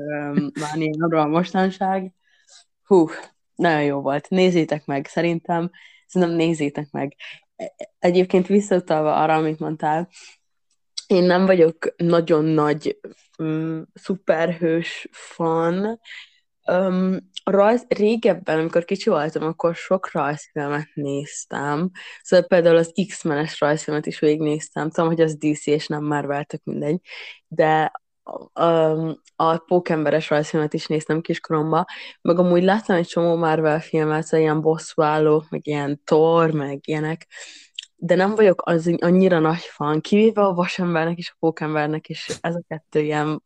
mániáról 0.59 1.27
mostanság. 1.27 2.13
Hú, 2.83 3.07
nagyon 3.55 3.83
jó 3.83 4.01
volt. 4.01 4.29
Nézzétek 4.29 4.85
meg, 4.85 5.07
szerintem, 5.07 5.71
szerintem 6.07 6.37
nézzétek 6.37 6.91
meg. 6.91 7.15
E, 7.55 7.73
egyébként 7.99 8.47
visszautalva 8.47 9.15
arra, 9.15 9.33
amit 9.33 9.59
mondtál, 9.59 10.09
én 11.07 11.23
nem 11.23 11.45
vagyok 11.45 11.93
nagyon 11.97 12.45
nagy 12.45 12.99
um, 13.37 13.85
szuperhős 13.93 15.07
fan, 15.11 15.99
Um, 16.71 17.17
rajz, 17.43 17.85
régebben, 17.87 18.59
amikor 18.59 18.85
kicsi 18.85 19.09
voltam, 19.09 19.43
akkor 19.43 19.75
sok 19.75 20.11
rajzfilmet 20.11 20.87
néztem. 20.93 21.91
Szóval 22.21 22.45
például 22.45 22.75
az 22.77 22.93
X-menes 23.07 23.59
rajzfilmet 23.59 24.05
is 24.05 24.19
végignéztem. 24.19 24.89
Tudom, 24.89 25.09
hogy 25.09 25.21
az 25.21 25.37
DC 25.37 25.67
és 25.67 25.87
nem 25.87 26.03
Marvel, 26.03 26.43
tök 26.43 26.63
mindegy. 26.63 26.99
De 27.47 27.91
um, 28.53 29.21
a 29.35 29.57
pókemberes 29.57 30.29
rajzfilmet 30.29 30.73
is 30.73 30.87
néztem 30.87 31.21
kiskoromban, 31.21 31.85
meg 32.21 32.39
amúgy 32.39 32.63
láttam 32.63 32.95
egy 32.95 33.07
csomó 33.07 33.35
Marvel 33.35 33.79
filmet, 33.79 34.23
szóval 34.23 34.39
ilyen 34.39 34.61
bosszúállók, 34.61 35.49
meg 35.49 35.67
ilyen 35.67 36.01
Thor, 36.03 36.51
meg 36.51 36.79
ilyenek, 36.87 37.27
de 37.95 38.15
nem 38.15 38.35
vagyok 38.35 38.61
az 38.65 38.95
annyira 38.97 39.39
nagy 39.39 39.61
fan, 39.61 40.01
kivéve 40.01 40.41
a 40.41 40.53
vasembernek 40.53 41.17
és 41.17 41.29
a 41.29 41.35
pókembernek, 41.39 42.09
és 42.09 42.37
ez 42.41 42.55
a 42.55 42.63
kettő 42.67 42.99
ilyen... 42.99 43.43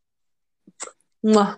Na, 1.20 1.56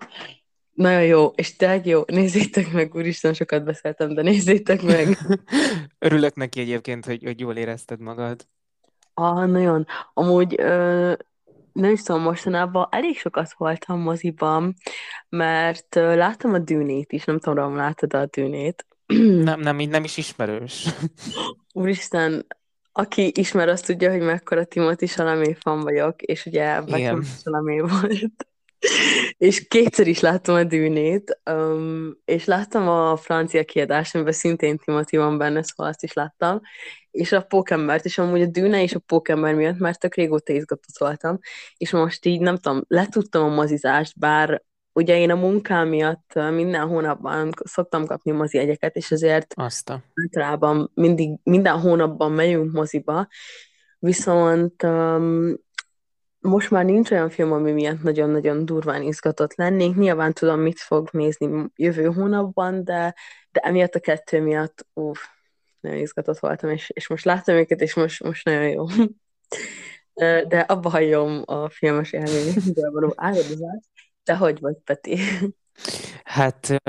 nagyon 0.79 1.03
jó, 1.03 1.25
és 1.36 1.55
tényleg 1.55 1.86
jó, 1.86 2.01
nézzétek 2.07 2.71
meg, 2.71 2.95
úristen, 2.95 3.33
sokat 3.33 3.63
beszéltem, 3.63 4.13
de 4.13 4.21
nézzétek 4.21 4.81
meg. 4.81 5.17
Örülök 6.07 6.36
neki 6.36 6.59
egyébként, 6.59 7.05
hogy, 7.05 7.24
hogy 7.24 7.39
jól 7.39 7.55
érezted 7.55 8.00
magad. 8.00 8.48
Ah, 9.13 9.48
nagyon. 9.48 9.86
Amúgy 10.13 10.55
ö, 10.57 11.13
nem 11.74 11.91
is 11.91 12.03
tudom, 12.03 12.21
mostanában 12.21 12.88
elég 12.91 13.17
sokat 13.17 13.53
voltam 13.57 14.00
moziban, 14.00 14.75
mert 15.29 15.95
ö, 15.95 16.15
láttam 16.15 16.53
a 16.53 16.59
dűnét 16.59 17.12
is, 17.12 17.24
nem 17.24 17.39
tudom, 17.39 17.75
láttad 17.75 18.13
a 18.13 18.25
dűnét. 18.25 18.86
nem, 19.50 19.59
nem, 19.59 19.77
nem 19.77 20.03
is 20.03 20.17
ismerős. 20.17 20.88
Úristen, 21.74 22.45
aki 22.91 23.31
ismer, 23.36 23.69
azt 23.69 23.86
tudja, 23.86 24.12
hogy 24.12 24.21
mekkora 24.21 24.65
Timothy 24.65 25.05
Salamé 25.05 25.53
fan 25.53 25.79
vagyok, 25.79 26.21
és 26.21 26.45
ugye 26.45 26.81
Beckham 26.81 27.24
Salamé 27.24 27.79
volt 27.79 28.49
és 29.38 29.67
kétszer 29.67 30.07
is 30.07 30.19
láttam 30.19 30.55
a 30.55 30.63
dűnét, 30.63 31.39
um, 31.51 32.17
és 32.25 32.45
láttam 32.45 32.88
a 32.88 33.17
francia 33.17 33.63
kiadást, 33.63 34.15
amiben 34.15 34.33
szintén 34.33 34.77
Timothy 34.77 35.17
van 35.17 35.38
benne, 35.38 35.63
szóval 35.63 35.91
azt 35.91 36.03
is 36.03 36.13
láttam, 36.13 36.62
és 37.12 37.31
a 37.31 37.41
Pókembert, 37.41 38.05
és 38.05 38.17
amúgy 38.17 38.41
a 38.41 38.45
dűne 38.45 38.81
és 38.81 38.95
a 38.95 39.00
Pókember 39.00 39.55
miatt 39.55 39.77
már 39.77 39.95
tök 39.95 40.15
régóta 40.15 40.53
izgatott 40.53 40.98
voltam, 40.98 41.39
és 41.77 41.91
most 41.91 42.25
így 42.25 42.39
nem 42.39 42.57
tudom, 42.57 42.83
letudtam 42.88 43.43
a 43.43 43.55
mozizást, 43.55 44.19
bár 44.19 44.63
ugye 44.93 45.17
én 45.17 45.31
a 45.31 45.36
munkám 45.36 45.88
miatt 45.88 46.33
minden 46.33 46.88
hónapban 46.88 47.50
szoktam 47.63 48.05
kapni 48.05 48.31
mozi 48.31 48.57
egyeket, 48.57 48.95
és 48.95 49.12
ezért 49.12 49.53
Azta. 49.55 50.03
általában 50.13 50.91
mindig, 50.93 51.29
minden 51.43 51.79
hónapban 51.79 52.31
megyünk 52.31 52.71
moziba, 52.71 53.27
viszont 54.00 54.83
um, 54.83 55.55
most 56.39 56.72
már 56.72 56.86
nincs 56.86 57.12
olyan 57.12 57.29
film, 57.29 57.51
ami 57.51 57.72
miatt 57.72 58.01
nagyon-nagyon 58.01 58.65
durván 58.65 59.01
izgatott 59.01 59.55
lennék. 59.55 59.96
Nyilván 59.96 60.34
tudom, 60.34 60.60
mit 60.60 60.79
fog 60.79 61.10
nézni 61.12 61.72
jövő 61.75 62.05
hónapban, 62.05 62.84
de, 62.84 63.15
de 63.51 63.60
emiatt 63.60 63.96
a 63.96 64.00
kettő 64.00 64.41
miatt 64.41 64.88
uff, 64.93 65.19
nagyon 65.79 65.98
izgatott 65.98 66.39
voltam, 66.39 66.69
és, 66.69 66.89
és 66.89 67.08
most 67.08 67.25
láttam 67.25 67.55
őket, 67.55 67.81
és 67.81 67.93
most, 67.93 68.24
most 68.24 68.46
nagyon 68.46 68.69
jó. 68.69 68.86
De 70.48 70.60
abba 70.60 70.89
hagyom 70.89 71.43
a 71.46 71.69
filmes 71.69 72.12
élményekből 72.12 72.91
való 72.91 73.13
áradozást. 73.15 73.89
Te 74.24 74.36
hogy 74.36 74.60
vagy, 74.60 74.75
Peti? 74.84 75.17
Hát 76.24 76.81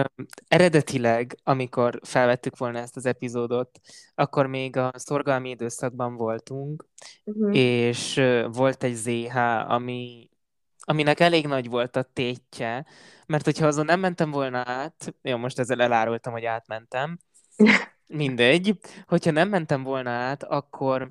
eredetileg, 0.49 1.39
amikor 1.43 2.01
felvettük 2.03 2.57
volna 2.57 2.79
ezt 2.79 2.97
az 2.97 3.07
epizódot, 3.07 3.81
akkor 4.15 4.47
még 4.47 4.77
a 4.77 4.93
szorgalmi 4.95 5.49
időszakban 5.51 6.17
voltunk, 6.17 6.87
uh-huh. 7.25 7.57
és 7.57 8.21
volt 8.53 8.83
egy 8.83 8.95
ZH, 8.95 9.37
ami, 9.71 10.29
aminek 10.81 11.21
elég 11.21 11.47
nagy 11.47 11.69
volt 11.69 11.97
a 11.97 12.03
tétje, 12.03 12.87
mert 13.27 13.45
hogyha 13.45 13.67
azon 13.67 13.85
nem 13.85 14.01
mentem 14.01 14.31
volna 14.31 14.63
át, 14.67 15.15
jó, 15.23 15.37
most 15.37 15.59
ezzel 15.59 15.83
elárultam, 15.83 16.33
hogy 16.33 16.45
átmentem, 16.45 17.19
mindegy, 18.07 18.79
hogyha 19.07 19.31
nem 19.31 19.49
mentem 19.49 19.83
volna 19.83 20.11
át, 20.11 20.43
akkor 20.43 21.11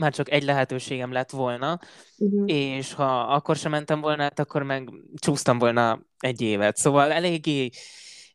már 0.00 0.12
csak 0.12 0.30
egy 0.30 0.42
lehetőségem 0.42 1.12
lett 1.12 1.30
volna, 1.30 1.78
uh-huh. 2.18 2.42
és 2.46 2.94
ha 2.94 3.20
akkor 3.20 3.56
sem 3.56 3.70
mentem 3.70 4.00
volna 4.00 4.22
át, 4.22 4.38
akkor 4.38 4.62
meg 4.62 4.90
csúsztam 5.14 5.58
volna 5.58 6.00
egy 6.18 6.40
évet. 6.40 6.76
Szóval 6.76 7.12
eléggé 7.12 7.70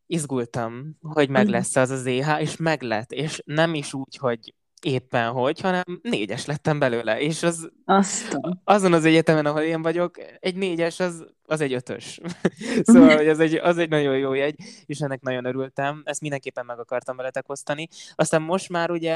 izgultam, 0.07 0.97
hogy 1.01 1.29
meg 1.29 1.43
mhm. 1.43 1.51
lesz 1.51 1.75
az 1.75 1.89
az 1.89 2.05
EH, 2.05 2.41
és 2.41 2.57
meg 2.57 2.81
lett, 2.81 3.11
és 3.11 3.41
nem 3.45 3.73
is 3.73 3.93
úgy, 3.93 4.17
hogy 4.17 4.53
éppen 4.81 5.31
hogy, 5.31 5.61
hanem 5.61 5.83
négyes 6.01 6.45
lettem 6.45 6.79
belőle, 6.79 7.19
és 7.19 7.43
az 7.43 7.71
Aztán. 7.85 8.61
azon 8.63 8.93
az 8.93 9.05
egyetemen, 9.05 9.45
ahol 9.45 9.61
én 9.61 9.81
vagyok, 9.81 10.17
egy 10.39 10.55
négyes 10.55 10.99
az, 10.99 11.25
az 11.43 11.61
egy 11.61 11.73
ötös. 11.73 12.19
szóval 12.83 13.15
hogy 13.15 13.27
az, 13.27 13.39
egy, 13.39 13.55
az 13.55 13.77
egy 13.77 13.89
nagyon 13.89 14.17
jó 14.17 14.33
jegy, 14.33 14.55
és 14.85 14.99
ennek 14.99 15.21
nagyon 15.21 15.45
örültem, 15.45 16.01
ezt 16.05 16.21
mindenképpen 16.21 16.65
meg 16.65 16.79
akartam 16.79 17.15
veletek 17.17 17.49
osztani. 17.49 17.87
Aztán 18.15 18.41
most 18.41 18.69
már 18.69 18.91
ugye 18.91 19.15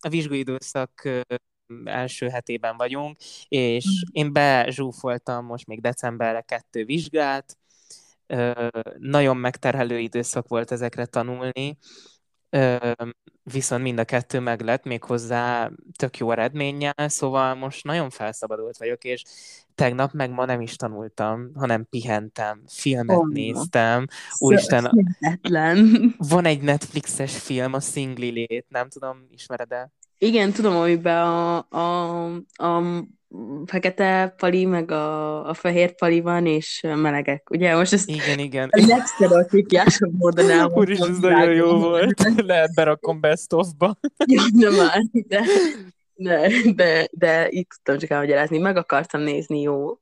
a 0.00 0.08
vizsgai 0.08 0.38
időszak 0.38 1.08
első 1.84 2.28
hetében 2.28 2.76
vagyunk, 2.76 3.16
és 3.48 3.84
mm. 3.86 4.08
én 4.12 4.32
bezsúfoltam 4.32 5.44
most 5.44 5.66
még 5.66 5.80
decemberre 5.80 6.40
kettő 6.40 6.84
vizsgát, 6.84 7.56
nagyon 8.98 9.36
megterhelő 9.36 9.98
időszak 9.98 10.48
volt 10.48 10.70
ezekre 10.70 11.06
tanulni, 11.06 11.78
viszont 13.42 13.82
mind 13.82 13.98
a 13.98 14.04
kettő 14.04 14.40
meg 14.40 14.60
lett, 14.60 14.84
méghozzá 14.84 15.70
tök 15.96 16.18
jó 16.18 16.30
eredménnyel, 16.30 17.08
szóval 17.08 17.54
most 17.54 17.84
nagyon 17.84 18.10
felszabadult 18.10 18.76
vagyok, 18.76 19.04
és 19.04 19.22
tegnap 19.74 20.12
meg 20.12 20.30
ma 20.30 20.44
nem 20.44 20.60
is 20.60 20.76
tanultam, 20.76 21.50
hanem 21.54 21.86
pihentem, 21.90 22.62
filmet 22.66 23.16
oh, 23.16 23.28
néztem. 23.28 24.06
Úristen, 24.38 25.08
van 26.16 26.44
egy 26.44 26.60
Netflixes 26.60 27.38
film, 27.38 27.72
a 27.72 27.80
Singley 27.80 28.30
Lét, 28.30 28.66
nem 28.68 28.88
tudom, 28.88 29.26
ismered-e? 29.30 29.90
Igen, 30.18 30.52
tudom, 30.52 30.76
amiben 30.76 31.22
a, 31.22 31.56
a, 31.68 32.24
a 32.52 32.82
fekete 33.66 34.34
pali, 34.36 34.64
meg 34.64 34.90
a, 34.90 35.48
a 35.48 35.54
fehér 35.54 35.94
pali 35.94 36.20
van, 36.20 36.46
és 36.46 36.80
melegek. 36.94 37.50
Ugye 37.50 37.76
most 37.76 37.92
ezt 37.92 38.08
Igen, 38.08 38.38
igen. 38.38 38.68
a 38.72 38.86
legsztereotípiásabb 38.86 40.12
módon 40.18 40.50
elmondtam. 40.50 40.78
Úr 40.78 40.90
is, 40.90 40.98
ez 40.98 41.18
nagyon 41.18 41.54
jó 41.54 41.78
volt. 41.78 42.22
Lehet 42.36 42.74
berakom 42.74 43.20
best 43.20 43.52
of-ba. 43.52 43.98
Ja, 44.26 44.42
nem 44.52 44.74
már, 44.74 45.02
de, 45.12 45.42
de, 46.14 46.50
de, 46.74 47.08
de 47.12 47.48
itt 47.48 47.68
tudtam 47.68 47.98
csak 47.98 48.10
elmagyarázni. 48.10 48.58
Meg 48.58 48.76
akartam 48.76 49.20
nézni, 49.20 49.60
jó. 49.60 49.98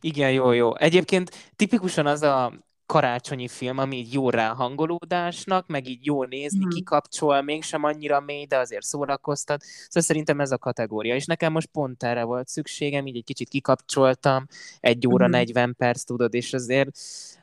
Igen, 0.00 0.32
jó, 0.32 0.52
jó. 0.52 0.76
Egyébként 0.76 1.30
tipikusan 1.56 2.06
az 2.06 2.22
a 2.22 2.52
karácsonyi 2.92 3.48
film, 3.48 3.78
ami 3.78 3.96
így 3.96 4.12
jó 4.12 4.30
rá 4.30 4.48
hangolódásnak, 4.48 5.66
meg 5.66 5.88
így 5.88 6.06
jó 6.06 6.24
nézni, 6.24 6.58
Mhm. 6.64 6.68
kikapcsol, 6.68 7.42
mégsem 7.42 7.84
annyira 7.84 8.20
mély, 8.20 8.44
de 8.46 8.56
azért 8.58 8.84
szórakoztat. 8.84 9.62
Szóval 9.62 10.02
szerintem 10.02 10.40
ez 10.40 10.50
a 10.50 10.58
kategória. 10.58 11.14
És 11.14 11.24
nekem 11.24 11.52
most 11.52 11.66
pont 11.66 12.02
erre 12.02 12.22
volt 12.24 12.48
szükségem, 12.48 13.06
így 13.06 13.16
egy 13.16 13.24
kicsit 13.24 13.48
kikapcsoltam, 13.48 14.46
egy 14.80 15.06
óra, 15.06 15.24
Mhm. 15.24 15.34
40 15.36 15.74
perc, 15.78 16.02
tudod, 16.04 16.34
és 16.34 16.52
azért 16.52 16.98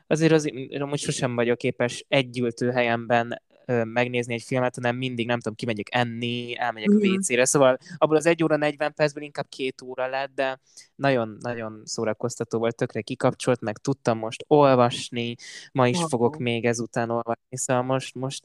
azért 0.06 0.32
az, 0.32 0.50
amúgy 0.80 0.98
sosem 0.98 1.34
vagyok 1.34 1.58
képes 1.58 2.04
egy 2.08 2.38
ültőhelyemben 2.38 3.42
ö, 3.48 3.49
megnézni 3.84 4.34
egy 4.34 4.42
filmet, 4.42 4.74
hanem 4.74 4.96
mindig, 4.96 5.26
nem 5.26 5.38
tudom, 5.40 5.54
kimegyek 5.54 5.86
enni, 5.90 6.58
elmegyek 6.58 6.90
a 6.90 6.92
Mhm. 6.94 7.12
WC-re, 7.14 7.44
szóval 7.44 7.78
abból 7.98 8.16
az 8.16 8.26
egy 8.26 8.42
óra 8.44 8.56
40 8.56 8.94
percből 8.94 9.22
inkább 9.22 9.46
két 9.48 9.82
óra 9.82 10.06
lett, 10.06 10.30
de 10.34 10.60
nagyon-nagyon 10.94 11.82
szórakoztató 11.84 12.58
volt, 12.58 12.76
tökre 12.76 13.00
kikapcsolt, 13.00 13.60
meg 13.60 13.78
tudtam 13.78 14.18
most 14.18 14.44
olvasni, 14.46 15.34
ma 15.72 15.88
is 15.88 15.98
Wow. 15.98 16.08
fogok 16.08 16.38
még 16.38 16.64
ezután 16.64 17.10
olvasni, 17.10 17.56
szóval 17.56 17.82
most, 17.82 18.14
most, 18.14 18.42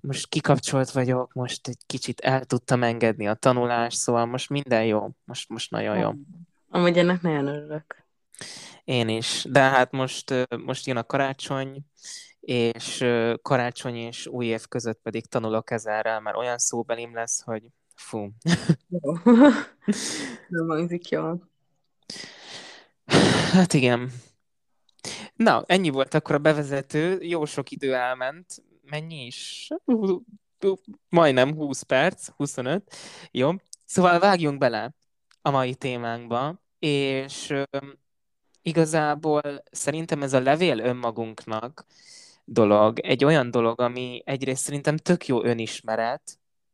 most 0.00 0.28
kikapcsolt 0.28 0.90
vagyok, 0.90 1.32
most 1.32 1.68
egy 1.68 1.78
kicsit 1.86 2.20
el 2.20 2.44
tudtam 2.44 2.82
engedni 2.82 3.26
a 3.28 3.34
tanulást, 3.34 3.96
szóval 3.98 4.26
most 4.26 4.50
minden 4.50 4.84
jó, 4.84 5.10
most, 5.24 5.48
most 5.48 5.70
nagyon 5.70 5.98
jó. 5.98 6.12
Amúgy 6.70 6.98
ennek 6.98 7.22
nagyon 7.22 7.46
örülök. 7.46 8.04
Én 8.84 9.08
is, 9.08 9.44
de 9.48 9.60
hát 9.60 9.90
most, 9.92 10.34
most 10.64 10.86
jön 10.86 10.96
a 10.96 11.04
karácsony, 11.04 11.78
és 12.46 13.04
karácsony 13.42 13.96
és 13.96 14.26
új 14.26 14.46
év 14.46 14.66
között 14.66 15.00
pedig 15.02 15.26
tanulok 15.26 15.70
ezerrel, 15.70 16.20
mert 16.20 16.36
olyan 16.36 16.58
szóbelim 16.58 17.14
lesz, 17.14 17.42
hogy 17.42 17.62
fú. 17.94 18.30
Jó. 18.88 19.12
Nem 20.48 20.68
hangzik 20.68 21.08
jól. 21.08 21.50
Hát 23.52 23.72
igen. 23.72 24.10
Na, 25.34 25.64
ennyi 25.66 25.88
volt 25.88 26.14
akkor 26.14 26.34
a 26.34 26.38
bevezető, 26.38 27.22
jó 27.22 27.44
sok 27.44 27.70
idő 27.70 27.94
elment. 27.94 28.62
Mennyi 28.82 29.26
is? 29.26 29.68
Majdnem 31.08 31.54
20 31.54 31.82
perc, 31.82 32.28
25. 32.36 32.94
Jó, 33.30 33.50
szóval 33.84 34.18
vágjunk 34.18 34.58
bele 34.58 34.94
a 35.42 35.50
mai 35.50 35.74
témánkba, 35.74 36.62
és 36.78 37.54
igazából 38.62 39.62
szerintem 39.70 40.22
ez 40.22 40.32
a 40.32 40.40
levél 40.40 40.78
önmagunknak 40.78 41.86
dolog, 42.46 42.98
egy 42.98 43.24
olyan 43.24 43.50
dolog, 43.50 43.80
ami 43.80 44.22
egyrészt 44.24 44.62
szerintem 44.62 44.96
tök 44.96 45.26
jó 45.26 45.44
önismeret, 45.44 46.22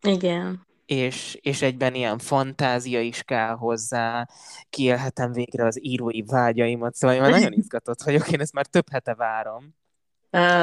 Igen. 0.02 0.66
és, 0.86 1.38
és 1.40 1.62
egyben 1.62 1.94
ilyen 1.94 2.18
fantázia 2.18 3.00
is 3.00 3.22
kell 3.22 3.54
hozzá, 3.54 4.28
kiélhetem 4.70 5.32
végre 5.32 5.66
az 5.66 5.84
írói 5.84 6.22
vágyaimat, 6.22 6.94
szóval 6.94 7.16
én 7.16 7.22
már 7.22 7.30
nagyon 7.30 7.52
izgatott 7.52 8.02
vagyok, 8.02 8.32
én 8.32 8.40
ezt 8.40 8.52
már 8.52 8.66
több 8.66 8.86
hete 8.90 9.14
várom. 9.14 9.74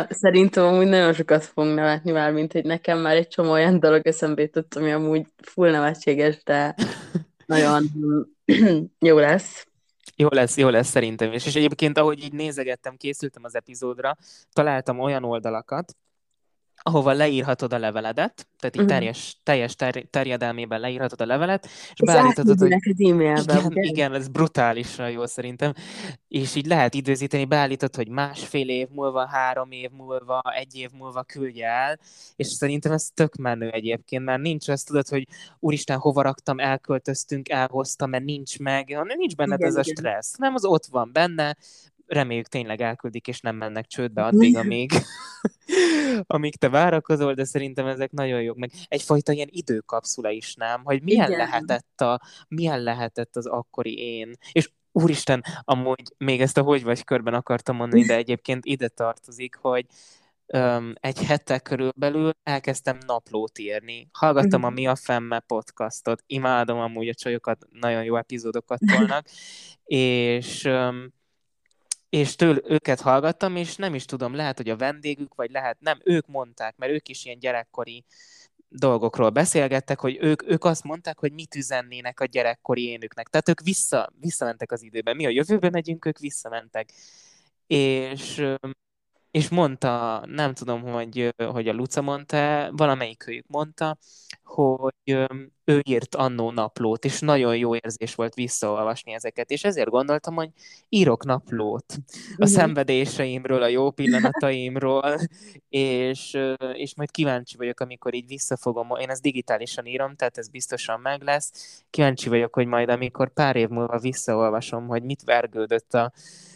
Szerintem 0.09 0.65
amúgy 0.65 0.87
nagyon 0.87 1.13
sokat 1.13 1.43
fogunk 1.43 1.75
nevetni 1.75 2.11
már, 2.11 2.31
mint 2.31 2.51
hogy 2.51 2.63
nekem 2.63 2.99
már 2.99 3.15
egy 3.15 3.27
csomó 3.27 3.51
olyan 3.51 3.79
dolog 3.79 4.07
eszembe 4.07 4.41
jutott, 4.41 4.75
ami 4.75 4.91
amúgy 4.91 5.25
full 5.37 5.71
nevetséges, 5.71 6.43
de 6.43 6.75
nagyon 7.45 7.83
jó 8.99 9.17
lesz. 9.17 9.68
Jó 10.21 10.27
lesz, 10.31 10.57
jó 10.57 10.69
lesz 10.69 10.87
szerintem 10.87 11.33
is. 11.33 11.45
És 11.45 11.55
egyébként, 11.55 11.97
ahogy 11.97 12.23
így 12.23 12.33
nézegettem, 12.33 12.95
készültem 12.95 13.43
az 13.43 13.55
epizódra, 13.55 14.15
találtam 14.53 14.99
olyan 14.99 15.23
oldalakat, 15.23 15.95
ahova 16.81 17.11
leírhatod 17.11 17.73
a 17.73 17.77
leveledet, 17.77 18.47
tehát 18.59 18.75
így 18.75 18.81
Mhm. 18.81 18.87
teljes, 18.91 19.39
teljes 19.43 19.75
ter- 19.75 20.09
terjedelmében 20.09 20.79
leírhatod 20.79 21.21
a 21.21 21.25
levelet, 21.25 21.65
és 21.65 21.99
beállíthatod, 22.05 22.59
hogy 22.59 22.69
neked 22.69 22.95
e-mailbe, 23.01 23.53
igen, 23.53 23.65
ugye? 23.65 23.81
igen, 23.81 24.13
ez 24.13 24.27
brutálisan 24.27 25.09
jó 25.11 25.25
szerintem. 25.25 25.73
És 26.27 26.55
így 26.55 26.65
lehet 26.65 26.93
időzíteni, 26.93 27.45
beállítod, 27.45 27.95
hogy 27.95 28.09
másfél 28.09 28.69
év 28.69 28.87
múlva, 28.91 29.27
három 29.27 29.71
év 29.71 29.89
múlva, 29.91 30.41
egy 30.55 30.75
év 30.75 30.89
múlva 30.91 31.23
küldje 31.23 31.67
el, 31.67 31.99
és 32.35 32.47
szerintem 32.47 32.91
ez 32.91 33.09
tök 33.13 33.35
menő 33.35 33.69
egyébként, 33.69 34.23
mert 34.25 34.41
nincs 34.41 34.67
azt, 34.67 34.87
tudod, 34.87 35.07
hogy 35.07 35.27
úristen, 35.59 35.97
hova 35.97 36.21
raktam, 36.21 36.59
elköltöztünk, 36.59 37.49
elhoztam, 37.49 38.09
mert 38.09 38.23
nincs 38.23 38.59
meg, 38.59 38.91
hanem 38.95 39.17
nincs 39.17 39.35
benned 39.35 39.59
Igen, 39.59 39.69
ez 39.71 39.75
a 39.77 39.81
igen. 39.83 39.95
stressz, 39.95 40.35
nem, 40.37 40.53
az 40.53 40.65
ott 40.65 40.85
van 40.85 41.09
benne, 41.13 41.57
reméljük 42.09 42.47
tényleg 42.47 42.81
elküldik, 42.81 43.27
és 43.27 43.41
nem 43.41 43.55
mennek 43.55 43.87
csődbe 43.87 44.23
addig, 44.23 44.57
amíg, 44.57 44.91
amíg 46.27 46.55
te 46.55 46.69
várakozol, 46.69 47.33
de 47.33 47.43
szerintem 47.43 47.87
ezek 47.87 48.11
nagyon 48.11 48.41
jók, 48.41 48.57
meg 48.57 48.71
egyfajta 48.87 49.31
ilyen 49.31 49.49
időkapszula 49.51 50.29
is, 50.29 50.55
nem? 50.55 50.81
Hogy 50.83 51.03
milyen 51.03 51.31
Igen. 51.31 51.37
lehetett, 51.37 52.01
a, 52.01 52.21
milyen 52.47 52.83
lehetett 52.83 53.35
az 53.35 53.45
akkori 53.45 53.97
én, 53.97 54.33
és 54.51 54.69
úristen, 54.91 55.43
amúgy 55.63 56.13
még 56.17 56.41
ezt 56.41 56.57
a 56.57 56.61
hogy 56.61 56.83
vagy 56.83 57.03
körben 57.03 57.33
akartam 57.33 57.75
mondani, 57.75 58.05
de 58.05 58.15
egyébként 58.15 58.65
ide 58.65 58.87
tartozik, 58.87 59.55
hogy 59.55 59.85
um, 60.53 60.93
egy 60.99 61.23
hete 61.23 61.59
körülbelül 61.59 62.31
elkezdtem 62.43 62.97
naplót 63.05 63.59
írni. 63.59 64.09
Hallgattam 64.11 64.63
a 64.63 64.67
Mhm. 64.67 64.75
Mi 64.75 64.87
a 64.87 64.95
Femme 64.95 65.39
podcastot, 65.39 66.23
imádom 66.27 66.79
amúgy 66.79 67.07
a 67.07 67.13
csajokat, 67.13 67.65
nagyon 67.71 68.03
jó 68.03 68.17
epizódokat 68.17 68.79
tolnak, 68.85 69.25
és 69.85 70.63
um, 70.63 71.17
és 72.09 72.35
től 72.35 72.61
őket 72.65 73.01
hallgattam, 73.01 73.55
és 73.55 73.75
nem 73.75 73.95
is 73.95 74.05
tudom, 74.05 74.35
lehet, 74.35 74.57
hogy 74.57 74.69
a 74.69 74.77
vendégük, 74.77 75.35
vagy 75.35 75.51
lehet, 75.51 75.79
nem, 75.79 75.99
ők 76.03 76.27
mondták, 76.27 76.77
mert 76.77 76.91
ők 76.91 77.09
is 77.09 77.25
ilyen 77.25 77.39
gyerekkori 77.39 78.05
dolgokról 78.69 79.29
beszélgettek, 79.29 79.99
hogy 79.99 80.17
ők, 80.21 80.49
ők 80.49 80.63
azt 80.63 80.83
mondták, 80.83 81.19
hogy 81.19 81.33
mit 81.33 81.55
üzennének 81.55 82.19
a 82.19 82.25
gyerekkori 82.25 82.87
énüknek. 82.87 83.27
Tehát 83.27 83.49
ők 83.49 83.61
vissza, 83.61 84.09
visszamentek 84.19 84.71
az 84.71 84.83
időben. 84.83 85.15
Mi 85.15 85.25
a 85.25 85.29
jövőbe 85.29 85.69
megyünk, 85.69 86.05
ők 86.05 86.19
visszamentek. 86.19 86.89
És, 87.67 88.43
és 89.31 89.49
mondta, 89.49 90.23
nem 90.25 90.53
tudom, 90.53 90.81
hogy, 90.81 91.33
hogy 91.37 91.67
a 91.67 91.73
Luca 91.73 92.01
mondta, 92.01 92.69
valamelyik 92.71 93.27
őjük 93.27 93.47
mondta, 93.47 93.97
hogy 94.43 95.27
ő 95.63 95.81
írt 95.83 96.15
annó 96.15 96.51
naplót, 96.51 97.05
és 97.05 97.19
nagyon 97.19 97.57
jó 97.57 97.75
érzés 97.75 98.15
volt 98.15 98.33
visszaolvasni 98.33 99.13
ezeket, 99.13 99.51
és 99.51 99.63
ezért 99.63 99.89
gondoltam, 99.89 100.35
hogy 100.35 100.49
írok 100.89 101.25
naplót 101.25 101.85
a 102.37 102.45
Mhm. 102.45 102.49
szenvedéseimről, 102.49 103.61
a 103.63 103.67
jó 103.67 103.91
pillanataimról, 103.91 105.17
és, 105.69 106.37
és 106.73 106.95
majd 106.95 107.11
kíváncsi 107.11 107.57
vagyok, 107.57 107.79
amikor 107.79 108.13
így 108.13 108.27
visszafogom, 108.27 108.89
én 108.99 109.09
ezt 109.09 109.21
digitálisan 109.21 109.85
írom, 109.85 110.15
tehát 110.15 110.37
ez 110.37 110.49
biztosan 110.49 110.99
meg 110.99 111.21
lesz, 111.23 111.83
kíváncsi 111.89 112.29
vagyok, 112.29 112.53
hogy 112.53 112.67
majd 112.67 112.89
amikor 112.89 113.33
pár 113.33 113.55
év 113.55 113.67
múlva 113.69 113.99
visszaolvasom, 113.99 114.87
hogy 114.87 115.03
mit 115.03 115.23
vergődött 115.23 115.93
a 115.93 116.11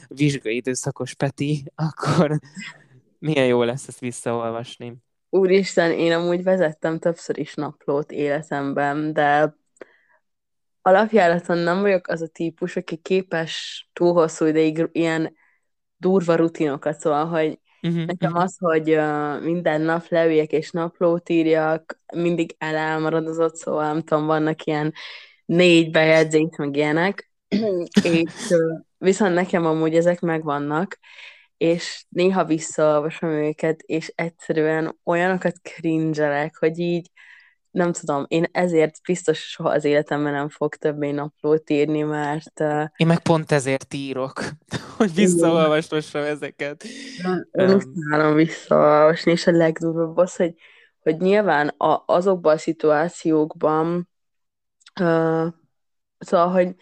vizsgai 0.08 0.56
időszakos 0.56 1.14
Peti, 1.14 1.72
akkor 1.76 2.40
milyen 3.20 3.46
jó 3.46 3.64
lesz 3.64 3.88
ezt 3.88 4.00
visszaolvasni. 4.00 4.96
Úristen, 5.30 5.92
én 5.92 6.12
amúgy 6.12 6.44
vezettem 6.44 7.00
többször 7.00 7.38
is 7.38 7.54
naplót 7.54 8.12
életemben, 8.12 9.14
de 9.14 9.56
alapjáraton 10.82 11.58
nem 11.58 11.82
vagyok 11.82 12.08
az 12.08 12.22
a 12.22 12.28
típus, 12.28 12.76
aki 12.76 12.98
képes 12.98 13.88
túl 13.94 14.14
hosszú 14.14 14.46
ideig 14.46 14.90
ilyen 14.92 15.36
durva 15.98 16.36
rutinokat, 16.36 17.00
szóval, 17.00 17.26
hogy 17.26 17.62
Uh-huh, 17.88 18.06
nekem 18.06 18.36
az, 18.36 18.58
hogy 18.58 18.96
uh, 18.96 19.44
minden 19.44 19.82
nap 19.82 20.08
leüljek 20.08 20.52
és 20.52 20.72
naplót 20.72 21.30
írjak, 21.30 22.02
mindig 22.16 22.56
elálmaradozott, 22.58 23.56
szóval 23.56 23.86
nem 23.86 24.02
tudom, 24.02 24.26
vannak 24.26 24.64
ilyen 24.64 24.94
négy 25.46 25.92
bejegyzés, 25.92 26.56
meg 26.58 26.76
ilyenek, 26.76 27.32
és 28.04 28.50
uh, 28.50 28.80
viszont 29.04 29.34
nekem 29.34 29.66
amúgy 29.66 29.96
ezek 29.96 30.20
megvannak, 30.20 31.00
és 31.58 32.06
néha 32.10 32.46
visszaolvasom 32.46 33.30
őket, 33.30 33.82
és 33.82 34.12
egyszerűen 34.16 35.00
olyanokat 35.04 35.56
cringe 35.62 36.52
hogy 36.60 36.80
így 36.80 37.12
nem 37.72 37.92
tudom, 37.92 38.26
én 38.28 38.46
ezért 38.52 39.02
biztos 39.08 39.40
soha 39.40 39.70
az 39.70 39.84
életemben 39.84 40.34
nem 40.34 40.50
fog 40.50 40.76
többé 40.76 41.12
naplót 41.12 41.70
írni, 41.70 42.02
mert 42.02 42.60
uh, 42.60 42.86
Én 42.96 43.08
meg 43.08 43.20
pont 43.20 43.52
ezért 43.52 43.94
írok, 43.94 44.44
hogy 44.98 45.14
visszaolvastassam 45.14 46.24
ezeket. 46.24 46.84
én 46.84 47.46
Öm. 47.52 47.76
utálom 47.76 48.36
visszaolvasni, 48.36 49.32
és 49.32 49.48
a 49.48 49.52
legdurvább 49.52 50.18
az, 50.18 50.36
hogy, 50.36 50.54
hogy 51.00 51.18
nyilván 51.18 51.68
a, 51.68 52.04
azokban 52.06 52.54
a 52.54 52.58
szituációkban 52.58 54.10
uh, 55.00 55.48
szóval, 56.18 56.50
hogy 56.52 56.76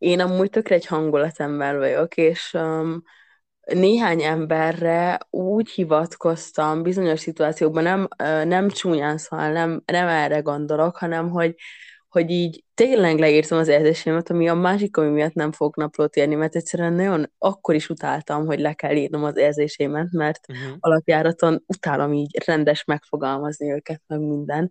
én 0.00 0.20
amúgy 0.20 0.50
tökre 0.50 0.74
egy 0.74 0.86
hangulatember 0.86 1.78
vagyok, 1.78 2.16
és 2.16 2.52
um, 2.54 3.02
néhány 3.74 4.22
emberre 4.22 5.18
úgy 5.30 5.70
hivatkoztam 5.70 6.82
bizonyos 6.82 7.20
szituációkban, 7.20 7.82
nem, 7.82 8.08
nem 8.48 8.68
csúnyán 8.68 9.18
szóval, 9.18 9.52
nem, 9.52 9.82
nem 9.86 10.08
erre 10.08 10.38
gondolok, 10.40 10.96
hanem 10.96 11.30
hogy, 11.30 11.54
hogy 12.08 12.30
így 12.30 12.64
tényleg 12.74 13.18
leírtam 13.18 13.58
az 13.58 13.68
érzéseimet, 13.68 14.30
ami 14.30 14.48
a 14.48 14.54
másik, 14.54 14.96
ami 14.96 15.08
miatt 15.08 15.34
nem 15.34 15.52
fog 15.52 15.76
naplót 15.76 16.16
írni, 16.16 16.34
mert 16.34 16.56
egyszerűen 16.56 16.92
nagyon 16.92 17.32
akkor 17.38 17.74
is 17.74 17.88
utáltam, 17.88 18.46
hogy 18.46 18.60
le 18.60 18.72
kell 18.72 18.96
írnom 18.96 19.24
az 19.24 19.36
érzéseimet, 19.36 20.10
mert 20.10 20.40
uh-huh. 20.48 20.76
alapjáraton 20.80 21.62
utálom 21.66 22.12
így 22.12 22.44
rendes 22.44 22.84
megfogalmazni 22.84 23.72
őket, 23.72 24.02
meg 24.06 24.20
minden. 24.20 24.68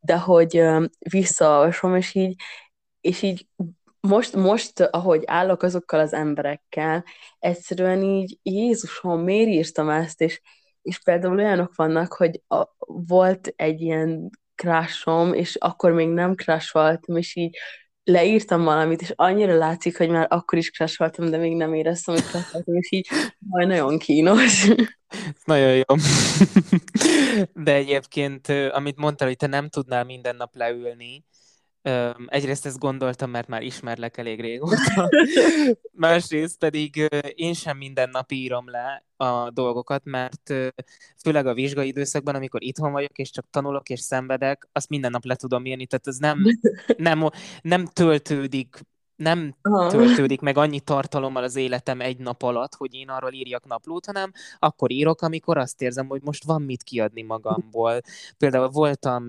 De 0.00 0.18
hogy 0.18 0.62
visszaolvasom, 1.10 1.96
és 1.96 2.14
így, 2.14 2.34
és 3.00 3.22
így 3.22 3.46
most, 4.06 4.36
most, 4.36 4.80
ahogy 4.80 5.22
állok 5.26 5.62
azokkal 5.62 6.00
az 6.00 6.12
emberekkel, 6.12 7.04
egyszerűen 7.38 8.02
így, 8.02 8.38
Jézusom, 8.42 9.20
miért 9.20 9.48
írtam 9.48 9.88
ezt, 9.88 10.20
és, 10.20 10.40
és 10.82 10.98
például 11.02 11.38
olyanok 11.38 11.74
vannak, 11.74 12.12
hogy 12.12 12.42
a, 12.48 12.64
volt 12.86 13.52
egy 13.56 13.80
ilyen 13.80 14.30
crushom, 14.54 15.32
és 15.32 15.56
akkor 15.56 15.92
még 15.92 16.08
nem 16.08 16.34
crush 16.34 16.72
voltam, 16.72 17.16
és 17.16 17.36
így 17.36 17.56
leírtam 18.04 18.64
valamit, 18.64 19.00
és 19.00 19.12
annyira 19.14 19.56
látszik, 19.56 19.98
hogy 19.98 20.08
már 20.08 20.26
akkor 20.30 20.58
is 20.58 20.70
crush 20.70 20.98
voltam, 20.98 21.30
de 21.30 21.36
még 21.36 21.56
nem 21.56 21.74
éreztem, 21.74 22.14
hogy 22.14 22.24
crush 22.24 22.52
voltam, 22.52 22.74
és 22.74 22.92
így 22.92 23.08
majd 23.38 23.68
nagyon 23.68 23.98
kínos. 23.98 24.66
Nagyon 25.44 25.74
jó. 25.74 25.96
De 27.64 27.74
egyébként, 27.74 28.48
amit 28.48 28.96
mondtál, 28.96 29.28
hogy 29.28 29.36
te 29.36 29.46
nem 29.46 29.68
tudnál 29.68 30.04
minden 30.04 30.36
nap 30.36 30.54
leülni, 30.54 31.24
Egyrészt 32.26 32.66
ezt 32.66 32.78
gondoltam, 32.78 33.30
mert 33.30 33.48
már 33.48 33.62
ismerlek 33.62 34.16
elég 34.16 34.40
régóta, 34.40 35.10
másrészt 35.92 36.58
pedig 36.58 37.08
én 37.34 37.54
sem 37.54 37.76
minden 37.76 38.08
nap 38.10 38.32
írom 38.32 38.70
le 38.70 39.04
a 39.16 39.50
dolgokat, 39.50 40.04
mert 40.04 40.54
főleg 41.22 41.46
a 41.46 41.54
vizsgai 41.54 41.86
időszakban, 41.86 42.34
amikor 42.34 42.62
itthon 42.62 42.92
vagyok, 42.92 43.18
és 43.18 43.30
csak 43.30 43.46
tanulok 43.50 43.88
és 43.88 44.00
szenvedek, 44.00 44.68
azt 44.72 44.88
minden 44.88 45.10
nap 45.10 45.24
le 45.24 45.34
tudom 45.34 45.64
írni, 45.64 45.86
tehát 45.86 46.06
ez 46.06 46.16
nem, 46.16 46.44
nem, 46.96 47.30
nem 47.62 47.84
töltődik 47.84 48.80
nem 49.16 49.54
Aha. 49.62 49.88
töltődik 49.88 50.40
meg 50.40 50.56
annyi 50.56 50.80
tartalommal 50.80 51.42
az 51.42 51.56
életem 51.56 52.00
egy 52.00 52.18
nap 52.18 52.42
alatt, 52.42 52.74
hogy 52.74 52.94
én 52.94 53.08
arról 53.08 53.32
írjak 53.32 53.66
naplót, 53.66 54.06
hanem 54.06 54.32
akkor 54.58 54.90
írok, 54.90 55.22
amikor 55.22 55.58
azt 55.58 55.82
érzem, 55.82 56.06
hogy 56.08 56.22
most 56.22 56.44
van 56.44 56.62
mit 56.62 56.82
kiadni 56.82 57.22
magamból. 57.22 58.00
Például 58.38 58.68
voltam 58.68 59.26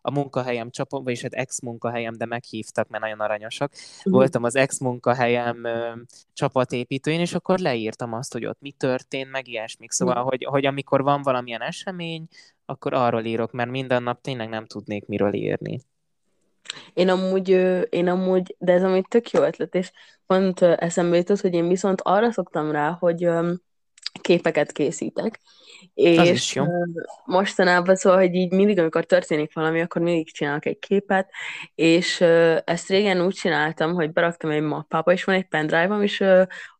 a 0.00 0.10
munkahelyem 0.10 0.70
csapon, 0.70 1.04
vagyis 1.04 1.22
hát 1.22 1.32
ex-munkahelyem, 1.32 2.14
de 2.16 2.26
meghívtak, 2.26 2.88
mert 2.88 3.02
nagyon 3.02 3.20
aranyosak. 3.20 3.72
Uh-huh. 3.72 4.12
Voltam 4.12 4.44
az 4.44 4.56
ex-munkahelyem 4.56 5.66
csapatépítőjén, 6.32 7.20
és 7.20 7.34
akkor 7.34 7.58
leírtam 7.58 8.12
azt, 8.12 8.32
hogy 8.32 8.46
ott 8.46 8.60
mi 8.60 8.70
történt, 8.70 9.30
meg 9.30 9.48
ilyesmik. 9.48 9.90
Szóval, 9.90 10.14
uh-huh. 10.14 10.30
hogy, 10.30 10.44
hogy 10.44 10.66
amikor 10.66 11.02
van 11.02 11.22
valamilyen 11.22 11.62
esemény, 11.62 12.26
akkor 12.64 12.92
arról 12.92 13.24
írok, 13.24 13.52
mert 13.52 13.70
minden 13.70 14.02
nap 14.02 14.20
tényleg 14.20 14.48
nem 14.48 14.66
tudnék 14.66 15.06
miről 15.06 15.34
írni. 15.34 15.80
Én 16.92 17.08
amúgy, 17.08 17.48
én 17.90 18.08
amúgy, 18.08 18.56
de 18.58 18.72
ez 18.72 18.82
amúgy 18.82 19.08
tök 19.08 19.30
jó 19.30 19.42
ötlet, 19.42 19.74
és 19.74 19.92
pont 20.26 20.62
eszembe 20.62 21.16
jutott, 21.16 21.40
hogy 21.40 21.54
én 21.54 21.68
viszont 21.68 22.00
arra 22.00 22.32
szoktam 22.32 22.70
rá, 22.70 22.90
hogy 22.90 23.28
képeket 24.20 24.72
készítek, 24.72 25.40
és 25.94 26.60
mostanában 27.24 27.96
szóval, 27.96 28.18
hogy 28.18 28.34
így 28.34 28.52
mindig, 28.52 28.78
amikor 28.78 29.04
történik 29.04 29.54
valami, 29.54 29.80
akkor 29.80 30.02
mindig 30.02 30.32
csinálok 30.32 30.66
egy 30.66 30.78
képet, 30.78 31.30
és 31.74 32.20
ezt 32.64 32.88
régen 32.88 33.24
úgy 33.24 33.34
csináltam, 33.34 33.94
hogy 33.94 34.12
beraktam 34.12 34.50
egy 34.50 34.62
mappába, 34.62 35.12
és 35.12 35.24
van 35.24 35.34
egy 35.34 35.48
pendrive-om, 35.48 36.02
és 36.02 36.24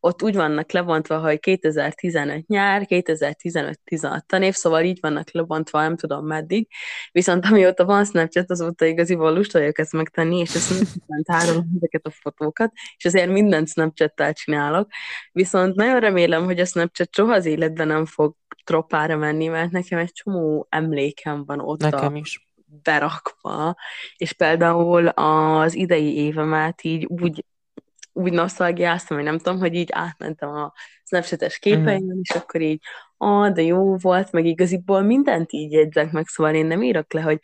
ott 0.05 0.23
úgy 0.23 0.35
vannak 0.35 0.73
lebontva, 0.73 1.19
hogy 1.19 1.41
2015 1.41 2.47
nyár, 2.47 2.83
2015-16 2.89 4.21
tanév, 4.27 4.55
szóval 4.55 4.83
így 4.83 4.99
vannak 5.01 5.31
lebontva, 5.31 5.81
nem 5.81 5.97
tudom 5.97 6.27
meddig, 6.27 6.69
viszont 7.13 7.47
amióta 7.47 7.85
van 7.85 8.05
Snapchat, 8.05 8.51
azóta 8.51 8.85
igaziból 8.85 9.33
lusta 9.33 9.59
vagyok 9.59 9.79
ezt 9.79 9.93
megtenni, 9.93 10.39
és 10.39 10.55
ezt 10.55 10.71
mindent 10.71 11.27
tárolom 11.27 11.67
ezeket 11.77 12.07
a 12.07 12.11
fotókat, 12.11 12.73
és 12.97 13.05
azért 13.05 13.31
mindent 13.31 13.69
Snapchat-tel 13.69 14.33
csinálok, 14.33 14.91
viszont 15.33 15.75
nagyon 15.75 16.01
remélem, 16.01 16.45
hogy 16.45 16.61
a 16.61 16.65
Snapchat 16.65 17.15
soha 17.15 17.33
az 17.33 17.47
életben 17.47 17.87
nem 17.87 18.07
fog 18.07 18.35
tropára 18.65 19.17
menni, 19.17 19.47
mert 19.47 19.71
nekem 19.71 19.99
egy 19.99 20.13
csomó 20.13 20.67
emlékem 20.71 21.45
van 21.45 21.61
ott 21.61 21.81
nekem 21.81 22.17
is. 22.17 22.49
berakva, 22.83 23.77
és 24.17 24.33
például 24.33 25.07
az 25.07 25.75
idei 25.75 26.17
évemet 26.17 26.83
így 26.83 27.05
úgy 27.05 27.45
úgy 28.13 28.33
nosztalgiáztam, 28.33 29.17
hogy 29.17 29.27
nem 29.27 29.39
tudom, 29.39 29.59
hogy 29.59 29.75
így 29.75 29.89
átmentem 29.93 30.49
a 30.49 30.73
Snapchat-es 31.05 31.59
képeimben, 31.59 32.03
uh-huh. 32.03 32.21
és 32.23 32.31
akkor 32.31 32.61
így, 32.61 32.83
ah, 33.17 33.53
de 33.53 33.63
jó 33.63 33.97
volt, 33.97 34.33
meg 34.33 34.47
igaziból 34.47 35.03
mindent 35.03 35.53
így 35.53 35.73
jegyzek 35.73 36.13
meg, 36.13 36.27
szóval 36.27 36.55
én 36.55 36.67
nem 36.67 36.83
írok 36.83 37.13
le, 37.13 37.21
hogy 37.21 37.41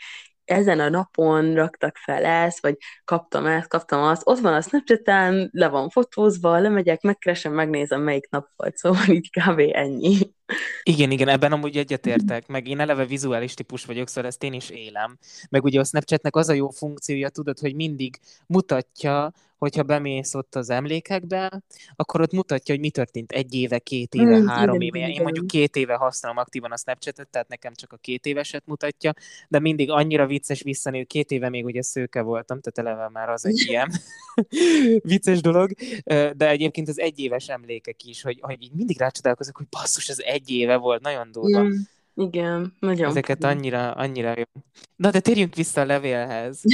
ezen 0.48 0.80
a 0.80 0.88
napon 0.88 1.54
raktak 1.54 1.96
fel 1.96 2.24
ezt, 2.24 2.60
vagy 2.60 2.76
kaptam 3.04 3.46
ezt, 3.46 3.68
kaptam 3.68 4.02
azt, 4.02 4.22
ott 4.24 4.38
van 4.38 4.54
a 4.54 4.60
Snapchat-en, 4.60 5.50
le 5.52 5.68
van 5.68 5.88
fotózva, 5.88 6.58
lemegyek, 6.58 7.00
megkeresem, 7.00 7.52
megnézem, 7.52 8.02
melyik 8.02 8.30
nap 8.30 8.48
volt, 8.56 8.76
szóval 8.76 9.08
így 9.08 9.30
kb. 9.30 9.58
ennyi. 9.72 10.16
Igen, 10.82 11.10
igen, 11.10 11.28
ebben 11.28 11.52
amúgy 11.52 11.76
egyetértek, 11.76 12.46
meg 12.46 12.68
én 12.68 12.80
eleve 12.80 13.04
vizuális 13.04 13.54
típus 13.54 13.84
vagyok, 13.84 14.08
szóval 14.08 14.30
ezt 14.30 14.42
én 14.42 14.52
is 14.52 14.70
élem. 14.70 15.18
Meg 15.50 15.64
ugye 15.64 15.80
a 15.80 15.84
Snapchatnek 15.84 16.36
az 16.36 16.48
a 16.48 16.52
jó 16.52 16.68
funkciója, 16.68 17.28
tudod, 17.28 17.58
hogy 17.58 17.74
mindig 17.74 18.18
mutatja, 18.46 19.32
hogyha 19.58 19.82
bemész 19.82 20.34
ott 20.34 20.54
az 20.54 20.70
emlékekbe, 20.70 21.62
akkor 21.96 22.20
ott 22.20 22.32
mutatja, 22.32 22.74
hogy 22.74 22.82
mi 22.82 22.90
történt 22.90 23.32
egy 23.32 23.54
éve, 23.54 23.78
két 23.78 24.14
éve, 24.14 24.38
mm, 24.38 24.46
három 24.46 24.80
igen, 24.80 24.86
éve. 24.86 24.98
Igen. 24.98 25.10
Én 25.10 25.22
mondjuk 25.22 25.46
két 25.46 25.76
éve 25.76 25.94
használom 25.94 26.38
aktívan 26.38 26.72
a 26.72 26.76
Snapchatet, 26.76 27.28
tehát 27.28 27.48
nekem 27.48 27.74
csak 27.74 27.92
a 27.92 27.96
két 27.96 28.26
éveset 28.26 28.66
mutatja, 28.66 29.12
de 29.48 29.58
mindig 29.58 29.90
annyira 29.90 30.26
vicces 30.26 30.62
visszanézni, 30.62 31.06
két 31.06 31.30
éve 31.30 31.48
még 31.48 31.64
ugye 31.64 31.82
szőke 31.82 32.20
voltam, 32.20 32.60
tehát 32.60 32.90
eleve 32.90 33.08
már 33.08 33.28
az 33.28 33.46
egy 33.46 33.64
ilyen 33.68 33.92
vicces 35.12 35.40
dolog, 35.40 35.70
de 36.36 36.48
egyébként 36.48 36.88
az 36.88 36.98
egyéves 36.98 37.48
emlékek 37.48 38.04
is, 38.04 38.22
hogy, 38.22 38.38
hogy 38.40 38.62
így 38.62 38.72
mindig 38.72 38.98
rácsodálkozok, 38.98 39.56
hogy 39.56 39.68
basszus, 39.70 40.08
ez 40.08 40.18
egy 40.18 40.50
éve 40.50 40.76
volt, 40.76 41.02
nagyon 41.02 41.32
durva. 41.32 41.62
Mm. 41.62 41.76
Igen, 42.20 42.76
nagyon. 42.80 43.08
Ezeket 43.10 43.44
annyira, 43.44 43.92
annyira 43.92 44.34
jó. 44.36 44.62
Na, 44.96 45.10
de 45.10 45.20
térjünk 45.20 45.54
vissza 45.54 45.80
a 45.80 45.84
levélhez. 45.84 46.62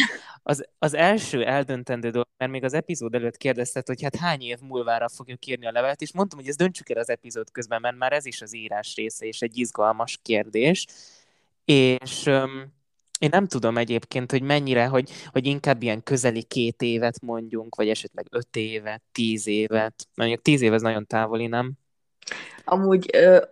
Az, 0.46 0.68
az 0.78 0.94
első 0.94 1.44
eldöntendő 1.44 2.10
dolog, 2.10 2.26
mert 2.36 2.50
még 2.50 2.64
az 2.64 2.74
epizód 2.74 3.14
előtt 3.14 3.36
kérdezted, 3.36 3.86
hogy 3.86 4.02
hát 4.02 4.16
hány 4.16 4.40
év 4.42 4.58
múlvára 4.60 5.08
fogjuk 5.08 5.46
írni 5.46 5.66
a 5.66 5.72
levelet, 5.72 6.00
és 6.00 6.12
mondtam, 6.12 6.38
hogy 6.38 6.48
ezt 6.48 6.58
döntsük 6.58 6.90
el 6.90 6.98
az 6.98 7.08
epizód 7.08 7.50
közben, 7.50 7.80
mert 7.80 7.96
már 7.96 8.12
ez 8.12 8.26
is 8.26 8.42
az 8.42 8.54
írás 8.54 8.94
része, 8.94 9.26
és 9.26 9.40
egy 9.40 9.58
izgalmas 9.58 10.18
kérdés. 10.22 10.86
És 11.64 12.26
um, 12.26 12.74
én 13.18 13.28
nem 13.32 13.46
tudom 13.46 13.78
egyébként, 13.78 14.30
hogy 14.30 14.42
mennyire, 14.42 14.86
hogy, 14.86 15.10
hogy 15.32 15.46
inkább 15.46 15.82
ilyen 15.82 16.02
közeli 16.02 16.42
két 16.42 16.82
évet 16.82 17.20
mondjunk, 17.20 17.74
vagy 17.74 17.88
esetleg 17.88 18.26
öt 18.30 18.56
évet, 18.56 19.02
tíz 19.12 19.46
évet. 19.46 20.08
Mondjuk 20.14 20.42
tíz 20.42 20.60
év 20.60 20.72
ez 20.72 20.82
nagyon 20.82 21.06
távoli, 21.06 21.46
nem? 21.46 21.72
Amúgy 22.64 23.10
ö, 23.12 23.42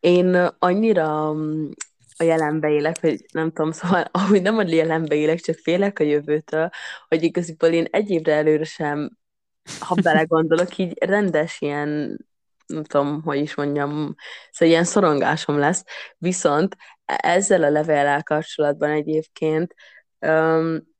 én 0.00 0.34
annyira 0.58 1.32
mm, 1.32 1.70
a 2.16 2.22
jelenbe 2.22 2.70
élek, 2.70 3.00
hogy 3.00 3.24
nem 3.32 3.52
tudom, 3.52 3.72
szóval 3.72 4.04
ahogy 4.12 4.42
nem 4.42 4.58
a 4.58 4.62
jelenbe 4.66 5.14
élek, 5.14 5.40
csak 5.40 5.56
félek 5.56 5.98
a 5.98 6.04
jövőtől, 6.04 6.70
hogy 7.08 7.22
igaziból 7.22 7.68
én 7.68 7.86
egy 7.90 8.10
évre 8.10 8.34
előre 8.34 8.64
sem, 8.64 9.18
ha 9.80 9.94
belegondolok, 10.02 10.78
így 10.78 10.96
rendes 11.04 11.60
ilyen 11.60 12.18
nem 12.66 12.84
tudom, 12.84 13.22
hogy 13.22 13.38
is 13.38 13.54
mondjam, 13.54 14.14
szóval 14.50 14.68
ilyen 14.68 14.84
szorongásom 14.84 15.58
lesz, 15.58 15.84
viszont 16.18 16.76
ezzel 17.04 17.62
a 17.62 17.70
levéllel 17.70 18.22
kapcsolatban 18.22 18.90
egyébként 18.90 19.74
um, 20.20 20.91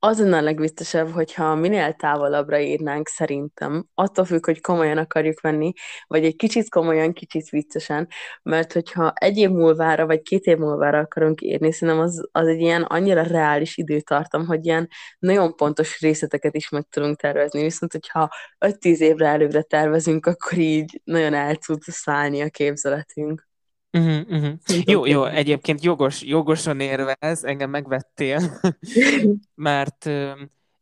az 0.00 0.18
lenne 0.20 0.36
a 0.36 0.40
legbiztosabb, 0.40 1.10
hogyha 1.10 1.54
minél 1.54 1.92
távolabbra 1.92 2.58
írnánk 2.60 3.08
szerintem, 3.08 3.86
attól 3.94 4.24
függ, 4.24 4.44
hogy 4.44 4.60
komolyan 4.60 4.98
akarjuk 4.98 5.40
venni, 5.40 5.72
vagy 6.06 6.24
egy 6.24 6.36
kicsit 6.36 6.70
komolyan, 6.70 7.12
kicsit 7.12 7.48
viccesen, 7.48 8.08
mert 8.42 8.72
hogyha 8.72 9.12
egy 9.14 9.36
év 9.36 9.50
múlvára, 9.50 10.06
vagy 10.06 10.22
két 10.22 10.44
év 10.44 10.56
múlvára 10.56 10.98
akarunk 10.98 11.42
írni, 11.42 11.72
szerintem 11.72 12.04
az, 12.04 12.28
az 12.32 12.46
egy 12.46 12.60
ilyen 12.60 12.82
annyira 12.82 13.22
reális 13.22 13.76
időtartam, 13.76 14.46
hogy 14.46 14.66
ilyen 14.66 14.88
nagyon 15.18 15.56
pontos 15.56 16.00
részleteket 16.00 16.54
is 16.54 16.68
meg 16.68 16.86
tudunk 16.88 17.16
tervezni, 17.20 17.62
viszont 17.62 17.92
hogyha 17.92 18.28
5-10 18.66 18.98
évre 18.98 19.26
előre 19.26 19.62
tervezünk, 19.62 20.26
akkor 20.26 20.58
így 20.58 21.00
nagyon 21.04 21.34
el 21.34 21.56
tud 21.56 21.82
szállni 21.82 22.40
a 22.40 22.48
képzeletünk. 22.48 23.47
Uh-huh, 23.90 24.30
uh-huh. 24.30 24.54
Jó, 24.84 25.06
jó, 25.06 25.24
egyébként 25.24 25.82
jogos, 25.82 26.22
jogosan 26.22 26.80
érvez, 26.80 27.44
engem 27.44 27.70
megvettél, 27.70 28.60
mert 29.54 30.04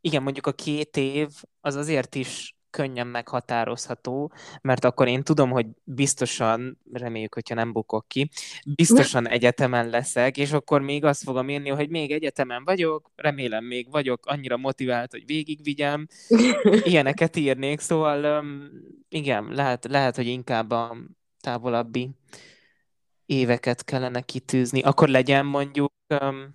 igen, 0.01 0.23
mondjuk 0.23 0.47
a 0.47 0.53
két 0.53 0.97
év 0.97 1.29
az 1.61 1.75
azért 1.75 2.15
is 2.15 2.57
könnyen 2.71 3.07
meghatározható, 3.07 4.33
mert 4.63 4.85
akkor 4.85 5.09
én 5.09 5.23
tudom, 5.23 5.51
hogy 5.51 5.67
biztosan, 5.85 6.79
reméljük, 6.93 7.35
hogyha 7.35 7.55
nem 7.55 7.73
bukok 7.73 8.09
ki, 8.09 8.31
biztosan 8.75 9.29
egyetemen 9.29 9.89
leszek, 9.89 10.37
és 10.37 10.53
akkor 10.53 10.81
még 10.81 11.05
azt 11.05 11.23
fogom 11.23 11.49
írni, 11.49 11.69
hogy 11.69 11.89
még 11.89 12.13
egyetemen 12.13 12.65
vagyok, 12.65 13.11
remélem 13.15 13.65
még 13.65 13.91
vagyok 13.91 14.27
annyira 14.27 14.57
motivált, 14.57 15.11
hogy 15.11 15.27
végigvigyem, 15.27 16.07
ilyeneket 16.91 17.37
írnék, 17.37 17.81
szóval 17.81 18.45
igen, 19.09 19.49
lehet, 19.51 19.85
lehet 19.85 20.17
hogy 20.17 20.27
inkább 20.27 20.71
a 20.71 20.97
távolabbi 21.41 22.11
éveket 23.27 23.85
kellene 23.85 24.21
kitűzni, 24.21 24.83
akkor 24.83 25.09
legyen 25.09 25.47
mondjuk 25.47 25.93
um, 26.21 26.55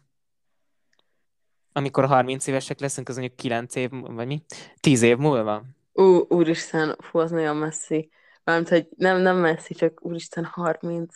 amikor 1.73 2.05
30 2.05 2.47
évesek 2.47 2.79
leszünk, 2.79 3.09
az 3.09 3.15
mondjuk 3.15 3.37
9 3.37 3.75
év, 3.75 3.89
vagy 3.91 4.27
mi? 4.27 4.43
10 4.79 5.01
év 5.01 5.17
múlva? 5.17 5.63
Ú, 5.93 6.25
úristen, 6.29 6.95
fú, 6.99 7.19
az 7.19 7.31
nagyon 7.31 7.55
messzi. 7.55 8.09
Mármint, 8.43 8.69
hogy 8.69 8.87
nem, 8.97 9.21
nem 9.21 9.37
messzi, 9.37 9.73
csak 9.73 10.05
úristen, 10.05 10.45
30. 10.45 11.15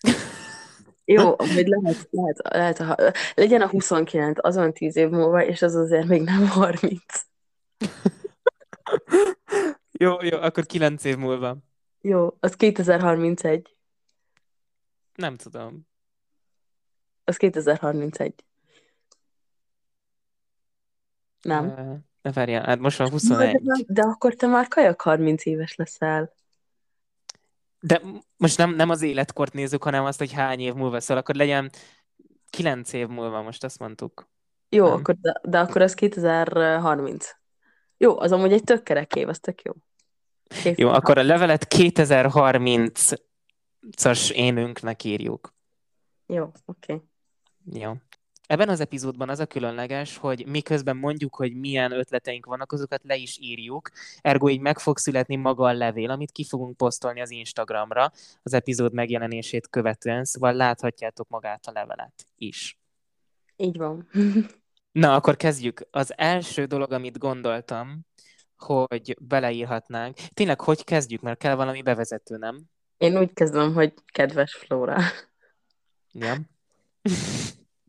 Jó, 1.04 1.34
vagy 1.36 1.66
lehet, 1.66 2.08
lehet, 2.10 2.40
lehet 2.50 2.80
a, 2.80 3.12
legyen 3.34 3.60
a 3.60 3.68
29, 3.68 4.46
azon 4.46 4.72
10 4.72 4.96
év 4.96 5.08
múlva, 5.08 5.44
és 5.44 5.62
az 5.62 5.74
azért 5.74 6.06
még 6.06 6.22
nem 6.22 6.46
30. 6.46 7.02
jó, 9.98 10.22
jó, 10.22 10.38
akkor 10.38 10.66
9 10.66 11.04
év 11.04 11.16
múlva. 11.16 11.56
Jó, 12.00 12.36
az 12.40 12.54
2031. 12.54 13.76
Nem 15.14 15.36
tudom. 15.36 15.86
Az 17.24 17.36
2031. 17.36 18.44
Nem. 21.42 21.64
Ne 22.22 22.32
várjál, 22.32 22.64
hát 22.64 22.78
most 22.78 22.98
van 22.98 23.10
21. 23.10 23.62
De, 23.62 23.74
de 23.86 24.02
akkor 24.02 24.34
te 24.34 24.46
már 24.46 24.68
kajak 24.68 25.00
30 25.00 25.46
éves 25.46 25.74
leszel. 25.74 26.32
De 27.80 28.00
most 28.36 28.58
nem, 28.58 28.74
nem 28.74 28.90
az 28.90 29.02
életkort 29.02 29.52
nézzük, 29.52 29.82
hanem 29.82 30.04
azt, 30.04 30.18
hogy 30.18 30.32
hány 30.32 30.60
év 30.60 30.74
múlva, 30.74 31.00
szóval 31.00 31.22
akkor 31.22 31.34
legyen 31.34 31.70
9 32.50 32.92
év 32.92 33.08
múlva, 33.08 33.42
most 33.42 33.64
azt 33.64 33.78
mondtuk. 33.78 34.28
Jó, 34.68 34.86
akkor, 34.86 35.16
de, 35.20 35.40
de 35.42 35.58
akkor 35.58 35.82
az 35.82 35.94
2030. 35.94 37.30
Jó, 37.96 38.18
az 38.18 38.32
amúgy 38.32 38.52
egy 38.52 38.64
tök 38.64 38.82
kerek 38.82 39.14
év, 39.14 39.28
az 39.28 39.38
tök 39.38 39.62
jó. 39.62 39.72
2030. 40.48 40.78
Jó, 40.78 40.88
akkor 40.88 41.18
a 41.18 41.22
levelet 41.22 41.68
2030-as 43.90 44.30
énünknek 44.30 45.04
írjuk. 45.04 45.54
Jó, 46.26 46.42
oké. 46.64 46.92
Okay. 46.92 47.06
Jó. 47.72 47.92
Ebben 48.46 48.68
az 48.68 48.80
epizódban 48.80 49.28
az 49.28 49.38
a 49.38 49.46
különleges, 49.46 50.16
hogy 50.16 50.46
miközben 50.46 50.96
mondjuk, 50.96 51.34
hogy 51.34 51.54
milyen 51.54 51.92
ötleteink 51.92 52.46
vannak, 52.46 52.72
azokat 52.72 53.00
le 53.04 53.16
is 53.16 53.38
írjuk. 53.40 53.90
Ergo 54.20 54.48
így 54.48 54.60
meg 54.60 54.78
fog 54.78 54.98
születni 54.98 55.36
maga 55.36 55.64
a 55.64 55.72
levél, 55.72 56.10
amit 56.10 56.30
ki 56.30 56.44
fogunk 56.44 56.76
posztolni 56.76 57.20
az 57.20 57.30
Instagramra 57.30 58.12
az 58.42 58.52
epizód 58.52 58.92
megjelenését 58.92 59.68
követően, 59.68 60.24
szóval 60.24 60.52
láthatjátok 60.52 61.28
magát 61.28 61.66
a 61.66 61.72
levelet 61.72 62.26
is. 62.36 62.78
Így 63.56 63.76
van. 63.76 64.08
Na, 64.92 65.14
akkor 65.14 65.36
kezdjük. 65.36 65.86
Az 65.90 66.12
első 66.16 66.64
dolog, 66.64 66.92
amit 66.92 67.18
gondoltam, 67.18 68.06
hogy 68.56 69.16
beleírhatnánk. 69.20 70.16
Tényleg, 70.16 70.60
hogy 70.60 70.84
kezdjük? 70.84 71.20
Mert 71.20 71.38
kell 71.38 71.54
valami 71.54 71.82
bevezető, 71.82 72.36
nem? 72.36 72.62
Én 73.02 73.18
úgy 73.18 73.32
kezdem, 73.32 73.74
hogy 73.74 73.92
kedves 74.12 74.54
Flóra. 74.54 74.96
Ja. 76.12 76.34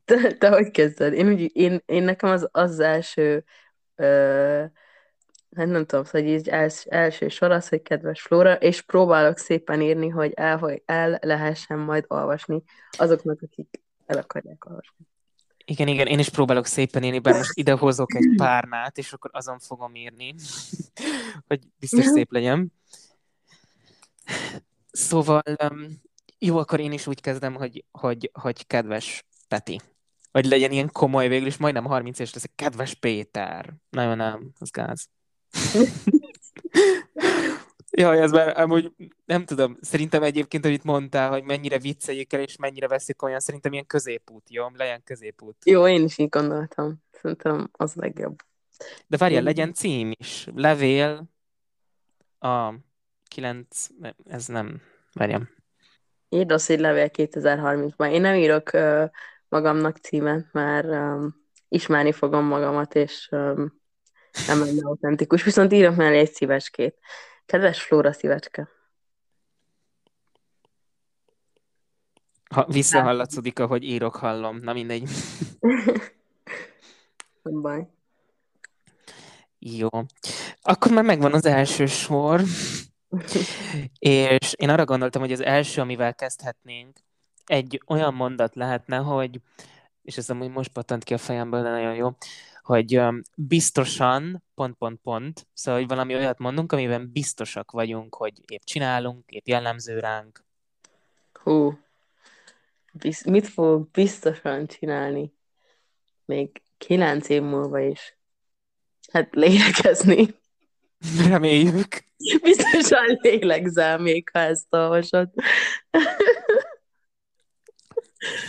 Te, 0.06 0.34
te 0.34 0.49
hogy 0.49 0.71
kezded? 0.71 1.13
Én, 1.13 1.28
úgy, 1.28 1.52
én, 1.54 1.82
én 1.86 2.04
nekem 2.04 2.30
az 2.30 2.47
az 2.52 2.80
első, 2.80 3.43
ö, 3.95 4.63
hát 5.56 5.67
nem 5.67 5.86
tudom, 5.86 6.06
hogy 6.12 6.28
így 6.28 6.49
els, 6.49 6.86
első 6.86 7.28
sor 7.28 7.52
az, 7.52 7.69
hogy 7.69 7.82
kedves 7.82 8.21
Flóra, 8.21 8.54
és 8.54 8.82
próbálok 8.82 9.38
szépen 9.38 9.82
írni, 9.82 10.10
hogy 10.10 10.32
el, 10.36 10.58
hogy 10.58 10.82
el 10.86 11.19
lehessen 11.21 11.80
majd 11.80 12.06
olvasni 12.08 12.63
azoknak, 12.91 13.41
akik 13.41 13.82
el 14.06 14.17
akarják 14.17 14.65
olvasni. 14.65 15.06
Igen, 15.65 15.88
igen, 15.88 16.08
én 16.08 16.19
is 16.19 16.30
próbálok 16.30 16.65
szépen 16.65 17.04
írni, 17.04 17.19
bár 17.19 17.36
most 17.36 17.58
ide 17.58 17.71
hozok 17.71 18.15
egy 18.15 18.34
párnát, 18.38 18.97
és 18.97 19.13
akkor 19.13 19.30
azon 19.34 19.60
fogom 19.60 19.95
írni, 19.95 20.36
hogy 21.47 21.60
biztos 21.80 22.06
szép 22.06 22.32
legyen. 22.32 22.71
Szóval, 24.93 25.41
jó, 26.39 26.58
akkor 26.58 26.79
én 26.79 26.91
is 26.91 27.08
úgy 27.08 27.21
kezdem, 27.21 27.56
hogy, 27.56 27.86
hogy, 27.91 28.29
hogy 28.34 28.67
kedves 28.67 29.25
Peti. 29.47 29.79
Vagy 30.32 30.45
legyen 30.45 30.71
ilyen 30.71 30.91
komoly 30.91 31.27
végül, 31.27 31.47
és 31.47 31.58
majdnem 31.58 31.86
30 31.86 32.19
éves 32.19 32.34
lesz, 32.34 32.49
kedves 32.56 32.93
Péter. 32.93 33.73
Nagyon 33.89 34.17
nem, 34.17 34.51
az 34.60 34.71
gáz. 34.71 35.08
Jaj, 37.91 38.21
ez 38.21 38.32
már 38.32 38.60
amúgy 38.60 38.91
nem 39.25 39.45
tudom, 39.45 39.77
szerintem 39.82 40.23
egyébként, 40.23 40.63
hogy 40.63 40.73
itt 40.73 40.84
mondtál, 40.84 41.29
hogy 41.29 41.43
mennyire 41.43 41.79
vicceljék 41.79 42.34
el, 42.34 42.39
és 42.39 42.56
mennyire 42.56 42.88
veszik 42.88 43.21
olyan, 43.21 43.39
szerintem 43.39 43.71
ilyen 43.71 43.86
középút, 43.86 44.49
jó? 44.49 44.67
Legyen 44.73 45.03
középút. 45.03 45.56
Jó, 45.65 45.88
én 45.88 46.03
is 46.03 46.17
így 46.17 46.29
gondoltam. 46.29 47.03
Szerintem 47.12 47.69
az 47.71 47.93
legjobb. 47.93 48.36
De 49.08 49.17
várjál, 49.17 49.43
legyen 49.43 49.73
cím 49.73 50.12
is. 50.17 50.47
Levél 50.56 51.29
a 52.39 52.73
9, 53.33 53.87
ez 54.25 54.47
nem, 54.47 54.81
várjam. 55.13 55.49
Írd 56.29 56.51
hogy 56.51 56.79
levél 56.79 57.09
2030-ban. 57.13 58.11
Én 58.11 58.21
nem 58.21 58.35
írok 58.35 58.73
uh, 58.73 59.09
magamnak 59.49 59.97
címet, 59.97 60.47
mert 60.51 60.87
um, 60.87 61.35
ismerni 61.67 62.11
fogom 62.11 62.45
magamat, 62.45 62.95
és 62.95 63.27
um, 63.31 63.81
nem 64.47 64.59
lenne 64.59 64.81
autentikus. 64.81 65.43
Viszont 65.43 65.73
írok 65.73 65.95
mellé 65.95 66.19
egy 66.19 66.33
szívecskét. 66.33 66.97
Kedves 67.45 67.81
Flóra 67.81 68.11
szívecske. 68.13 68.69
Ha 72.49 72.65
visszahallatszódik, 72.65 73.59
ahogy 73.59 73.83
írok, 73.83 74.15
hallom. 74.15 74.57
Na 74.57 74.73
mindegy. 74.73 75.09
Nem 77.43 77.61
baj. 77.61 77.87
Jó. 79.59 79.89
Akkor 80.61 80.91
már 80.91 81.03
megvan 81.03 81.33
az 81.33 81.45
első 81.45 81.85
sor. 81.85 82.41
És 83.99 84.54
én 84.54 84.69
arra 84.69 84.86
gondoltam, 84.86 85.21
hogy 85.21 85.32
az 85.32 85.41
első, 85.41 85.82
amivel 85.82 86.15
kezdhetnénk, 86.15 86.97
egy 87.45 87.82
olyan 87.88 88.13
mondat 88.13 88.56
lehetne, 88.56 88.97
hogy, 88.97 89.41
és 90.02 90.17
ez 90.17 90.30
amúgy 90.30 90.49
most 90.49 90.71
pattant 90.71 91.04
ki 91.04 91.13
a 91.13 91.17
fejemből, 91.17 91.63
de 91.63 91.69
nagyon 91.69 91.95
jó, 91.95 92.15
hogy 92.62 92.97
um, 92.97 93.21
biztosan, 93.36 94.43
pont, 94.56 94.76
pont, 94.76 94.99
pont, 95.02 95.47
szóval, 95.54 95.80
hogy 95.80 95.89
valami 95.89 96.15
olyat 96.15 96.39
mondunk, 96.39 96.71
amiben 96.71 97.12
biztosak 97.12 97.71
vagyunk, 97.71 98.15
hogy 98.15 98.34
épp 98.47 98.62
csinálunk, 98.63 99.30
épp 99.30 99.47
jellemző 99.47 99.99
ránk. 99.99 100.43
Hú, 101.34 101.78
Biz- 102.93 103.26
mit 103.26 103.47
fogok 103.47 103.91
biztosan 103.91 104.67
csinálni? 104.67 105.34
Még 106.26 106.62
kilenc 106.78 107.30
év 107.30 107.41
múlva 107.41 107.80
is. 107.80 108.17
Hát 109.12 109.36
lélekezni. 109.36 110.41
Reméljük. 111.27 112.05
Biztosan 112.41 113.19
lélegzel 113.21 113.97
még, 113.97 114.29
ha 114.33 114.39
ezt 114.39 114.67
olvasod. 114.69 115.29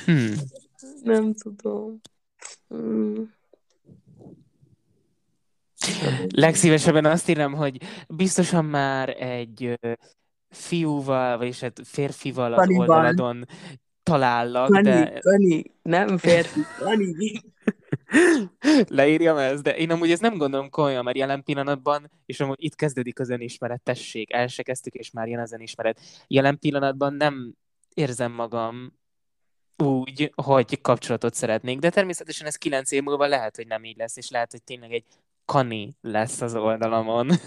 Hmm. 0.05 0.35
Nem 1.03 1.35
tudom. 1.35 2.01
Hmm. 2.69 3.33
Legszívesebben 6.29 7.05
azt 7.05 7.29
írem, 7.29 7.53
hogy 7.53 7.83
biztosan 8.09 8.65
már 8.65 9.09
egy 9.23 9.79
fiúval, 10.51 11.39
vagyis 11.39 11.63
egy 11.63 11.73
hát 11.77 11.87
férfival 11.87 12.53
az 12.53 12.59
Kaniban. 12.59 12.89
oldaladon 12.89 13.47
talállak, 14.03 14.69
Kani, 14.69 14.83
de... 14.83 15.19
Kani, 15.21 15.65
nem 15.83 16.19
férfi, 16.19 16.61
Kani. 16.79 17.41
Leírjam 18.89 19.37
ezt, 19.37 19.63
de 19.63 19.77
én 19.77 19.91
amúgy 19.91 20.11
ezt 20.11 20.21
nem 20.21 20.37
gondolom 20.37 20.71
komolyan, 20.71 21.05
mert 21.05 21.17
jelen 21.17 21.43
pillanatban, 21.43 22.11
és 22.27 22.41
amúgy 22.41 22.63
itt 22.63 22.75
kezdődik 22.75 23.21
az 23.21 23.31
önismeretesség, 23.31 24.31
el 24.31 24.47
se 24.47 24.63
kezdtük, 24.63 24.95
és 24.95 25.11
már 25.11 25.29
jön 25.29 25.41
az 25.41 25.53
önismeret. 25.53 26.01
Jelen 26.27 26.59
pillanatban 26.59 27.15
nem 27.15 27.55
érzem 27.95 28.33
magam 28.33 28.93
úgy, 29.77 30.33
hogy 30.35 30.81
kapcsolatot 30.81 31.35
szeretnék, 31.35 31.79
de 31.79 31.91
természetesen 31.91 32.47
ez 32.47 32.57
kilenc 32.57 32.91
év 32.91 33.03
múlva 33.03 33.27
lehet, 33.27 33.57
hogy 33.57 33.67
nem 33.67 33.85
így 33.85 33.97
lesz, 33.97 34.17
és 34.17 34.31
lehet, 34.31 34.51
hogy 34.51 34.63
tényleg 34.63 34.93
egy 34.93 35.05
kani 35.45 35.97
lesz 36.01 36.41
az 36.41 36.55
oldalamon. 36.55 37.29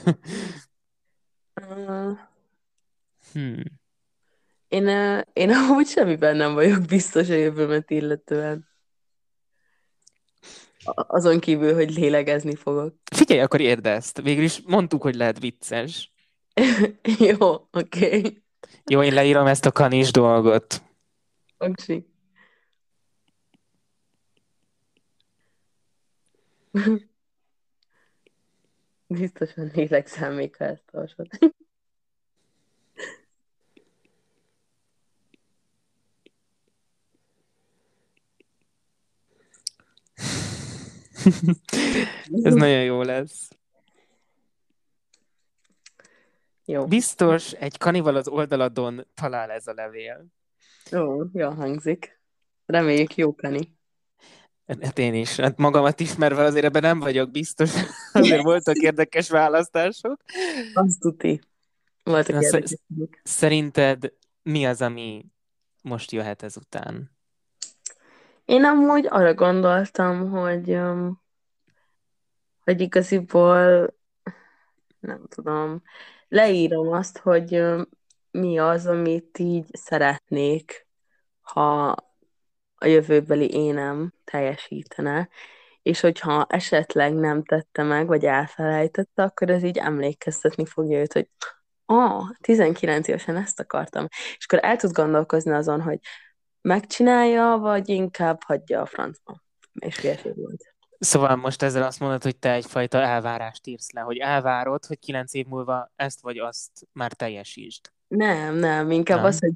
Hmm. 3.33 3.63
én, 4.67 4.87
én 5.33 5.51
amúgy 5.51 5.87
semmiben 5.87 6.35
nem 6.35 6.53
vagyok 6.53 6.85
biztos 6.85 7.29
a 7.29 7.33
jövőmet 7.33 7.89
illetően. 7.89 8.67
Azon 10.93 11.39
kívül, 11.39 11.73
hogy 11.73 11.93
lélegezni 11.93 12.55
fogok. 12.55 12.93
Figyelj, 13.15 13.41
akkor 13.41 13.61
érd 13.61 13.85
ezt. 13.85 14.21
Végül 14.21 14.43
is 14.43 14.61
mondtuk, 14.65 15.01
hogy 15.01 15.15
lehet 15.15 15.39
vicces. 15.39 16.11
Jó, 17.29 17.51
oké. 17.71 18.05
Okay. 18.05 18.43
Jó, 18.85 19.03
én 19.03 19.13
leírom 19.13 19.47
ezt 19.47 19.65
a 19.65 19.71
kanis 19.71 20.11
dolgot. 20.11 20.81
Oké. 21.57 22.05
Biztosan 29.07 29.71
lélegzel 29.73 30.31
még, 30.31 30.55
ha 30.55 30.65
ezt 30.65 30.83
olvasod. 30.91 31.27
Ez 42.43 42.53
nagyon 42.53 42.83
jó 42.83 43.01
lesz. 43.01 43.49
Jó. 46.65 46.85
Biztos 46.85 47.51
egy 47.51 47.77
kanival 47.77 48.15
az 48.15 48.27
oldaladon 48.27 49.07
talál 49.13 49.51
ez 49.51 49.67
a 49.67 49.73
levél. 49.73 50.25
Ó, 50.95 51.23
jó 51.33 51.49
hangzik. 51.49 52.19
Reméljük 52.65 53.15
jó 53.15 53.35
kani. 53.35 53.75
Hát 54.81 54.99
én 54.99 55.13
is. 55.13 55.35
Hát 55.35 55.57
magamat 55.57 55.99
ismerve 55.99 56.43
azért 56.43 56.65
ebben 56.65 56.81
nem 56.81 56.99
vagyok 56.99 57.31
biztos. 57.31 57.71
Azért 58.13 58.43
voltak 58.43 58.75
érdekes 58.75 59.29
választások. 59.29 60.23
Azt 60.73 60.99
tuti. 60.99 61.41
Voltak 62.03 62.35
Na, 62.35 62.41
érdekes. 62.41 62.73
Szerinted 63.23 64.13
mi 64.43 64.65
az, 64.65 64.81
ami 64.81 65.25
most 65.81 66.11
jöhet 66.11 66.43
ezután? 66.43 67.16
Én 68.47 68.63
amúgy 68.65 69.05
arra 69.09 69.33
gondoltam, 69.33 70.29
hogy, 70.29 70.79
hogy 72.63 72.81
igaziból 72.81 73.93
nem 74.99 75.27
tudom, 75.27 75.81
leírom 76.27 76.91
azt, 76.91 77.17
hogy 77.17 77.63
mi 78.31 78.57
az, 78.59 78.85
amit 78.85 79.39
így 79.39 79.65
szeretnék, 79.71 80.87
ha 81.41 81.95
a 82.75 82.85
jövőbeli 82.85 83.53
énem 83.53 84.13
teljesítene, 84.23 85.29
és 85.81 85.99
hogyha 85.99 86.45
esetleg 86.49 87.13
nem 87.13 87.43
tette 87.43 87.83
meg, 87.83 88.07
vagy 88.07 88.25
elfelejtette, 88.25 89.23
akkor 89.23 89.49
ez 89.49 89.63
így 89.63 89.77
emlékeztetni 89.77 90.65
fogja 90.65 90.99
őt, 90.99 91.13
hogy 91.13 91.29
ah, 91.85 92.29
19 92.41 93.07
évesen 93.07 93.35
ezt 93.35 93.59
akartam. 93.59 94.07
És 94.37 94.45
akkor 94.45 94.59
el 94.69 94.77
tud 94.77 94.91
gondolkozni 94.91 95.51
azon, 95.51 95.81
hogy 95.81 95.99
megcsinálja, 96.67 97.57
vagy 97.57 97.89
inkább 97.89 98.43
hagyja 98.43 98.81
a 98.81 98.85
francba. 98.85 99.43
És 99.73 99.97
hülyeség 99.97 100.35
volt. 100.35 100.75
Szóval 100.99 101.35
most 101.35 101.61
ezzel 101.61 101.83
azt 101.83 101.99
mondod, 101.99 102.23
hogy 102.23 102.37
te 102.37 102.51
egyfajta 102.51 103.01
elvárást 103.01 103.67
írsz 103.67 103.91
le, 103.91 104.01
hogy 104.01 104.17
elvárod, 104.17 104.85
hogy 104.85 104.99
kilenc 104.99 105.33
év 105.33 105.45
múlva 105.45 105.91
ezt 105.95 106.21
vagy 106.21 106.37
azt 106.37 106.87
már 106.91 107.13
teljesítsd. 107.13 107.91
Nem, 108.07 108.55
nem, 108.55 108.91
inkább 108.91 109.17
Nem? 109.17 109.25
az, 109.25 109.39
hogy, 109.39 109.53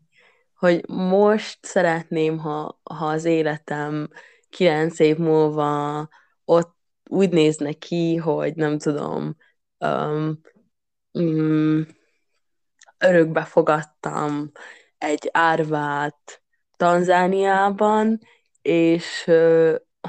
hogy 0.54 0.90
most 0.90 1.66
szeretném, 1.66 2.38
ha, 2.38 2.80
ha 2.84 3.06
az 3.06 3.26
életem 3.26 4.10
kilenc 4.50 5.00
év 5.00 5.18
múlva 5.18 6.08
ott 6.46 6.78
úgy 7.10 7.30
nézne 7.30 7.74
ki, 7.74 8.16
hogy 8.16 8.56
nem 8.56 8.78
tudom, 8.78 9.36
um, 9.78 10.42
mm, 11.20 11.82
örökbe 12.98 13.44
fogadtam 13.44 14.52
egy 14.98 15.30
árvát 15.32 16.41
Tanzániában, 16.82 18.20
és 18.62 19.24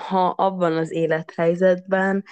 ha 0.08 0.28
abban 0.28 0.76
az 0.76 0.92
élethelyzetben, 0.92 2.24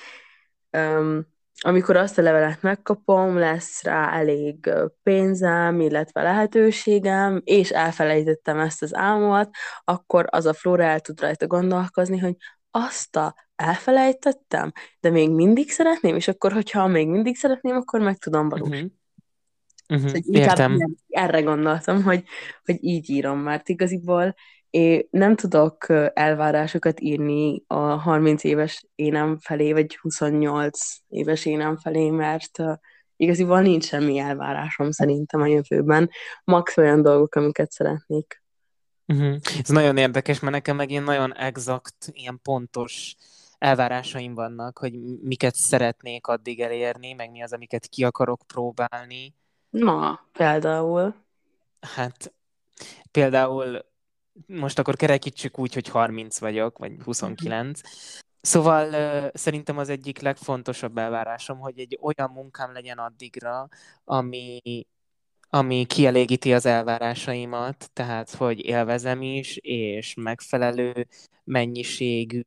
amikor 1.61 1.96
azt 1.96 2.18
a 2.18 2.22
levelet 2.22 2.62
megkapom, 2.62 3.38
lesz 3.38 3.83
rá 3.83 4.12
elég 4.12 4.70
pénzem, 5.03 5.81
illetve 5.81 6.22
lehetőségem, 6.22 7.40
és 7.44 7.70
elfelejtettem 7.70 8.59
ezt 8.59 8.83
az 8.83 8.94
álmomat, 8.94 9.50
akkor 9.85 10.26
az 10.31 10.46
a 10.46 10.53
Flóra 10.53 10.85
el 10.85 11.00
tud 11.00 11.20
rajta 11.20 11.46
gondolkozni, 11.46 12.18
hogy 12.18 12.37
azt 12.70 13.16
a 13.16 13.35
elfelejtettem, 13.57 14.72
de 15.00 15.11
még 15.11 15.31
mindig 15.31 15.70
szeretném, 15.70 16.16
és 16.16 16.29
akkor, 16.29 16.53
hogyha 16.53 16.87
még 16.87 17.09
mindig 17.09 17.37
szeretném, 17.37 17.76
akkor 17.76 18.00
meg 18.00 18.18
tudom 18.18 18.48
valósítani. 18.48 18.83
Uh-huh. 18.83 19.00
Uh-huh. 19.90 20.07
Szóval 20.07 20.22
inkább 20.24 20.59
ilyen- 20.59 20.98
erre 21.09 21.40
gondoltam, 21.40 22.03
hogy, 22.03 22.24
hogy 22.64 22.85
így 22.85 23.11
írom, 23.11 23.38
mert 23.38 23.68
igaziból 23.68 24.35
én 24.70 25.09
nem 25.11 25.37
tudok 25.37 25.87
elvárásokat 26.14 27.00
írni 27.00 27.62
a 27.66 27.74
30 27.74 28.44
éves 28.44 28.87
énem 28.94 29.38
felé, 29.38 29.72
vagy 29.72 29.96
28 29.96 30.79
éves 31.09 31.44
énem 31.44 31.76
felé, 31.76 32.11
mert 32.11 32.59
ö, 32.59 32.72
igaziból 33.16 33.61
nincs 33.61 33.85
semmi 33.85 34.18
elvárásom 34.18 34.90
szerintem 34.90 35.40
a 35.40 35.46
jövőben. 35.46 36.11
Max 36.44 36.76
olyan 36.76 37.03
dolgok, 37.03 37.35
amiket 37.35 37.70
szeretnék. 37.70 38.42
Uh-huh. 39.07 39.37
Ez 39.62 39.68
nagyon 39.68 39.96
érdekes, 39.96 40.40
mert 40.40 40.55
nekem 40.55 40.76
meg 40.76 40.90
ilyen 40.90 41.03
nagyon 41.03 41.35
exakt, 41.35 42.11
ilyen 42.12 42.40
pontos 42.42 43.14
elvárásaim 43.59 44.35
vannak, 44.35 44.79
hogy 44.79 44.92
miket 45.22 45.55
szeretnék 45.55 46.26
addig 46.26 46.61
elérni, 46.61 47.12
meg 47.12 47.31
mi 47.31 47.42
az, 47.42 47.53
amiket 47.53 47.87
ki 47.87 48.05
akarok 48.05 48.42
próbálni. 48.46 49.35
Na, 49.71 50.21
például. 50.33 51.15
Hát 51.81 52.33
például 53.11 53.85
most 54.47 54.79
akkor 54.79 54.97
kerekítsük 54.97 55.59
úgy, 55.59 55.75
hogy 55.75 55.89
30 55.89 56.39
vagyok, 56.39 56.79
vagy 56.79 57.03
29. 57.05 57.81
Szóval 58.41 59.31
szerintem 59.35 59.79
az 59.79 59.89
egyik 59.89 60.21
legfontosabb 60.21 60.99
elvárásom, 60.99 61.59
hogy 61.59 61.79
egy 61.79 61.99
olyan 62.01 62.31
munkám 62.31 62.73
legyen 62.73 62.99
addigra, 62.99 63.69
ami, 64.05 64.61
ami 65.51 65.85
kielégíti 65.85 66.55
az 66.55 66.67
elvárásaimat, 66.67 67.91
tehát 67.93 68.31
hogy 68.31 68.65
élvezem 68.65 69.23
is, 69.23 69.57
és 69.57 70.15
megfelelő 70.15 71.07
mennyiségű 71.45 72.43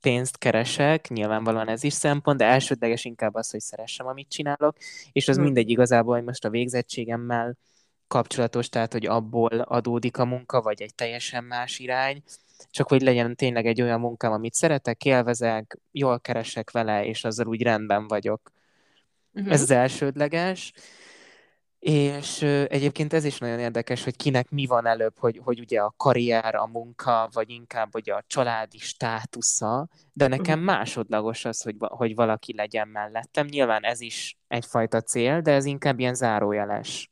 pénzt 0.00 0.38
keresek, 0.38 1.08
nyilvánvalóan 1.08 1.68
ez 1.68 1.82
is 1.82 1.92
szempont, 1.92 2.38
de 2.38 2.44
elsődleges 2.44 3.04
inkább 3.04 3.34
az, 3.34 3.50
hogy 3.50 3.60
szeressem, 3.60 4.06
amit 4.06 4.28
csinálok, 4.28 4.76
és 5.12 5.28
az 5.28 5.36
Hm. 5.36 5.42
mindegy 5.42 5.70
igazából, 5.70 6.14
hogy 6.14 6.24
most 6.24 6.44
a 6.44 6.50
végzettségemmel 6.50 7.56
kapcsolatos, 8.06 8.68
tehát 8.68 8.92
hogy 8.92 9.06
abból 9.06 9.60
adódik 9.60 10.18
a 10.18 10.24
munka, 10.24 10.60
vagy 10.60 10.82
egy 10.82 10.94
teljesen 10.94 11.44
más 11.44 11.78
irány, 11.78 12.22
csak 12.70 12.88
hogy 12.88 13.02
legyen 13.02 13.36
tényleg 13.36 13.66
egy 13.66 13.82
olyan 13.82 14.00
munkám, 14.00 14.32
amit 14.32 14.54
szeretek, 14.54 15.04
élvezek, 15.04 15.78
jól 15.90 16.20
keresek 16.20 16.70
vele, 16.70 17.04
és 17.04 17.24
azzal 17.24 17.46
úgy 17.46 17.62
rendben 17.62 18.06
vagyok. 18.08 18.52
Uh-huh. 19.34 19.52
Ez 19.52 19.62
az 19.62 19.70
elsődleges. 19.70 20.72
És 21.82 22.42
egyébként 22.68 23.12
ez 23.12 23.24
is 23.24 23.38
nagyon 23.38 23.58
érdekes, 23.58 24.04
hogy 24.04 24.16
kinek 24.16 24.50
mi 24.50 24.66
van 24.66 24.86
előbb, 24.86 25.18
hogy, 25.18 25.40
hogy 25.44 25.60
ugye 25.60 25.80
a 25.80 25.94
karrier, 25.96 26.54
a 26.54 26.66
munka, 26.66 27.28
vagy 27.32 27.50
inkább 27.50 27.94
ugye 27.94 28.14
a 28.14 28.24
családi 28.26 28.78
státusza, 28.78 29.88
de 30.12 30.26
nekem 30.26 30.58
Mhm. 30.58 30.66
másodlagos 30.66 31.44
az, 31.44 31.62
hogy, 31.62 31.76
hogy 31.78 32.14
valaki 32.14 32.54
legyen 32.54 32.88
mellettem. 32.88 33.46
Nyilván 33.46 33.82
ez 33.84 34.00
is 34.00 34.38
egyfajta 34.48 35.00
cél, 35.00 35.40
de 35.40 35.52
ez 35.52 35.64
inkább 35.64 35.98
ilyen 35.98 36.14
zárójeles. 36.14 37.10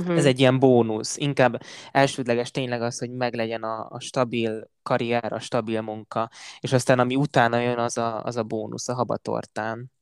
Uh-huh. 0.00 0.16
Ez 0.16 0.24
egy 0.24 0.38
ilyen 0.40 0.58
bónusz. 0.58 1.16
Inkább 1.16 1.62
elsődleges 1.92 2.50
tényleg 2.50 2.82
az, 2.82 2.98
hogy 2.98 3.10
meglegyen 3.10 3.62
a, 3.62 3.86
a 3.90 4.00
stabil 4.00 4.70
karrier, 4.82 5.32
a 5.32 5.38
stabil 5.38 5.80
munka, 5.80 6.30
és 6.60 6.72
aztán 6.72 6.98
ami 6.98 7.16
utána 7.16 7.58
jön, 7.58 7.78
az 7.78 7.98
a, 7.98 8.24
az 8.24 8.36
a 8.36 8.42
bónusz 8.42 8.88
a 8.88 8.94
habatortán. 8.94 9.92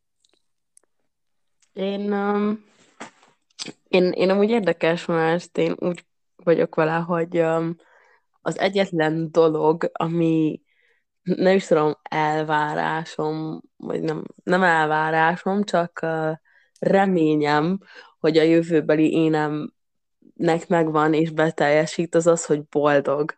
Én, 1.72 2.12
um, 2.12 2.66
én, 3.88 4.10
én 4.10 4.30
amúgy 4.30 4.50
érdekes, 4.50 5.04
mert 5.04 5.58
én 5.58 5.74
úgy 5.78 6.04
vagyok 6.36 6.74
vele, 6.74 6.92
hogy 6.92 7.38
um, 7.38 7.76
az 8.40 8.58
egyetlen 8.58 9.28
dolog, 9.30 9.90
ami 9.92 10.62
nem 11.22 11.54
is 11.54 11.66
tudom, 11.66 11.94
elvárásom, 12.02 13.60
vagy 13.76 14.00
nem, 14.00 14.24
nem 14.42 14.62
elvárásom, 14.62 15.62
csak 15.64 15.98
uh, 16.02 16.32
reményem, 16.78 17.78
hogy 18.18 18.38
a 18.38 18.42
jövőbeli 18.42 19.12
énemnek 19.12 20.68
megvan 20.68 21.14
és 21.14 21.30
beteljesít, 21.30 22.14
az 22.14 22.26
az, 22.26 22.46
hogy 22.46 22.64
boldog. 22.64 23.34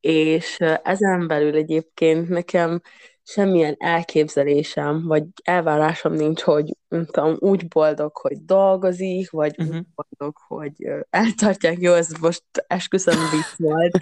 És 0.00 0.58
uh, 0.60 0.76
ezen 0.82 1.26
belül 1.26 1.54
egyébként 1.54 2.28
nekem 2.28 2.80
semmilyen 3.24 3.74
elképzelésem, 3.78 5.06
vagy 5.06 5.24
elvárásom 5.42 6.12
nincs, 6.12 6.40
hogy 6.40 6.76
nem 6.88 7.06
tudom, 7.06 7.36
úgy 7.38 7.68
boldog, 7.68 8.16
hogy 8.16 8.44
dolgozik, 8.44 9.30
vagy 9.30 9.54
úgy 9.58 9.66
Uh-huh. 9.68 9.84
boldog, 9.94 10.36
hogy 10.46 10.72
eltartják. 11.10 11.78
Jó, 11.80 11.92
ez 11.92 12.08
most 12.20 12.44
esküszöm 12.66 13.14
vicc 13.30 13.68
volt, 13.68 13.98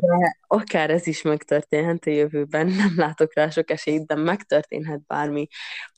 de 0.00 0.36
akár 0.46 0.90
ez 0.90 1.06
is 1.06 1.22
megtörténhet 1.22 2.06
a 2.06 2.10
jövőben, 2.10 2.66
nem 2.66 2.92
látok 2.96 3.34
rá 3.34 3.48
sok 3.48 3.70
esélyt, 3.70 4.06
de 4.06 4.14
megtörténhet 4.14 5.00
bármi, 5.06 5.46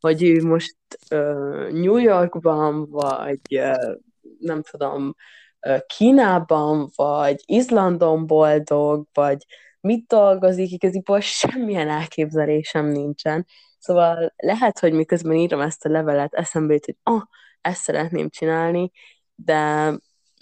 hogy 0.01 0.23
ő 0.23 0.43
most 0.43 0.77
ö, 1.11 1.33
New 1.73 1.97
Yorkban, 1.97 2.91
vagy 2.91 3.41
ö, 3.51 3.95
nem 4.39 4.63
tudom, 4.63 5.15
ö, 5.61 5.77
Kínában, 5.87 6.91
vagy 6.97 7.43
Izlandon 7.47 8.27
boldog, 8.27 9.07
vagy 9.13 9.47
mit 9.81 10.07
dolgozik, 10.07 10.71
igaziból 10.71 11.21
semmilyen 11.21 11.89
elképzelésem 11.89 12.87
nincsen. 12.87 13.47
Szóval 13.79 14.33
lehet, 14.37 14.79
hogy 14.79 14.93
miközben 14.93 15.37
írom 15.37 15.61
ezt 15.61 15.85
a 15.85 15.89
levelet, 15.89 16.35
eszembe 16.35 16.73
jut, 16.73 16.85
hogy 16.85 16.97
ah, 17.03 17.23
ezt 17.61 17.83
szeretném 17.83 18.29
csinálni, 18.29 18.91
de 19.35 19.93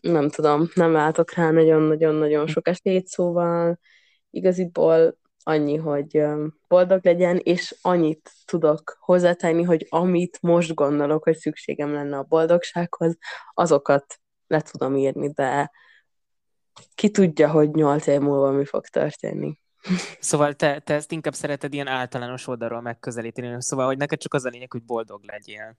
nem 0.00 0.28
tudom, 0.28 0.68
nem 0.74 0.92
látok 0.92 1.32
rá 1.32 1.50
nagyon-nagyon-nagyon 1.50 2.46
sok 2.46 2.68
esélyt, 2.68 3.06
szóval 3.06 3.78
igaziból 4.30 5.18
annyi, 5.42 5.76
hogy 5.76 6.22
boldog 6.68 7.04
legyen, 7.04 7.36
és 7.36 7.76
annyit 7.82 8.30
tudok 8.44 8.96
hozzátenni, 9.00 9.62
hogy 9.62 9.86
amit 9.88 10.38
most 10.40 10.74
gondolok, 10.74 11.24
hogy 11.24 11.36
szükségem 11.36 11.92
lenne 11.92 12.18
a 12.18 12.22
boldogsághoz, 12.22 13.16
azokat 13.54 14.20
le 14.46 14.60
tudom 14.60 14.96
írni, 14.96 15.30
de 15.32 15.70
ki 16.94 17.10
tudja, 17.10 17.50
hogy 17.50 17.70
nyolc 17.70 18.06
év 18.06 18.20
múlva 18.20 18.50
mi 18.50 18.64
fog 18.64 18.86
történni. 18.86 19.58
Szóval 20.20 20.54
te, 20.54 20.78
te 20.78 20.94
ezt 20.94 21.12
inkább 21.12 21.34
szereted 21.34 21.74
ilyen 21.74 21.86
általános 21.86 22.46
oldalról 22.46 22.80
megközelíteni, 22.80 23.62
szóval, 23.62 23.86
hogy 23.86 23.96
neked 23.96 24.18
csak 24.18 24.34
az 24.34 24.44
a 24.44 24.48
lényeg, 24.48 24.72
hogy 24.72 24.82
boldog 24.82 25.24
legyél. 25.24 25.78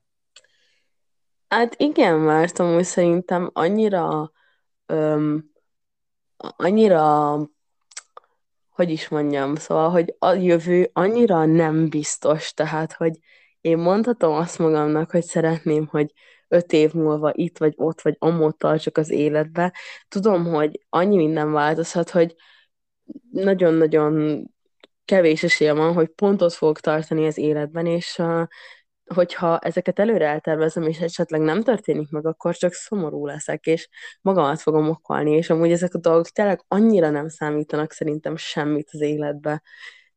Hát 1.48 1.76
igen, 1.78 2.20
mert 2.20 2.60
amúgy 2.60 2.84
szerintem 2.84 3.50
annyira, 3.54 4.32
öm, 4.86 5.52
annyira, 6.38 7.36
hogy 8.70 8.90
is 8.90 9.08
mondjam, 9.08 9.56
szóval, 9.56 9.90
hogy 9.90 10.16
a 10.20 10.34
jövő 10.34 10.90
annyira 10.94 11.46
nem 11.46 11.90
biztos, 11.90 12.54
tehát, 12.54 12.94
hogy 12.94 13.20
én 13.62 13.78
mondhatom 13.78 14.34
azt 14.34 14.60
magamnak, 14.60 15.12
hogy 15.12 15.24
szeretném, 15.24 15.88
hogy 15.88 16.14
öt 16.48 16.74
év 16.74 16.94
múlva 16.94 17.32
itt 17.34 17.58
vagy 17.58 17.74
ott 17.76 18.02
vagy 18.02 18.16
amott 18.20 18.58
tartsak 18.58 18.98
az 18.98 19.10
életbe. 19.10 19.74
Tudom, 20.08 20.46
hogy 20.46 20.86
annyi 20.90 21.16
minden 21.16 21.52
változhat, 21.52 22.10
hogy 22.10 22.36
nagyon-nagyon 23.32 24.44
kevés 25.06 25.44
esélye 25.44 25.74
van, 25.74 25.94
hogy 25.94 26.08
pontot 26.08 26.54
fogok 26.54 26.80
tartani 26.80 27.26
az 27.26 27.38
életben, 27.38 27.86
és 27.86 28.18
uh, 28.18 28.48
hogyha 29.14 29.60
ezeket 29.60 30.00
előre 30.00 30.28
eltervezem, 30.28 30.84
és 30.84 31.00
esetleg 31.00 31.42
nem 31.42 31.62
történik 31.64 32.10
meg, 32.10 32.26
akkor 32.26 32.56
csak 32.56 32.74
szomorú 32.74 33.26
leszek, 33.26 33.66
és 33.66 33.90
magamat 34.22 34.62
fogom 34.62 34.90
okolni, 34.90 35.32
és 35.32 35.50
amúgy 35.50 35.72
ezek 35.72 35.94
a 35.94 36.00
dolgok 36.00 36.30
tényleg 36.30 36.64
annyira 36.68 37.10
nem 37.10 37.28
számítanak 37.28 37.92
szerintem 37.92 38.36
semmit 38.36 38.90
az 38.92 39.02
életbe, 39.02 39.62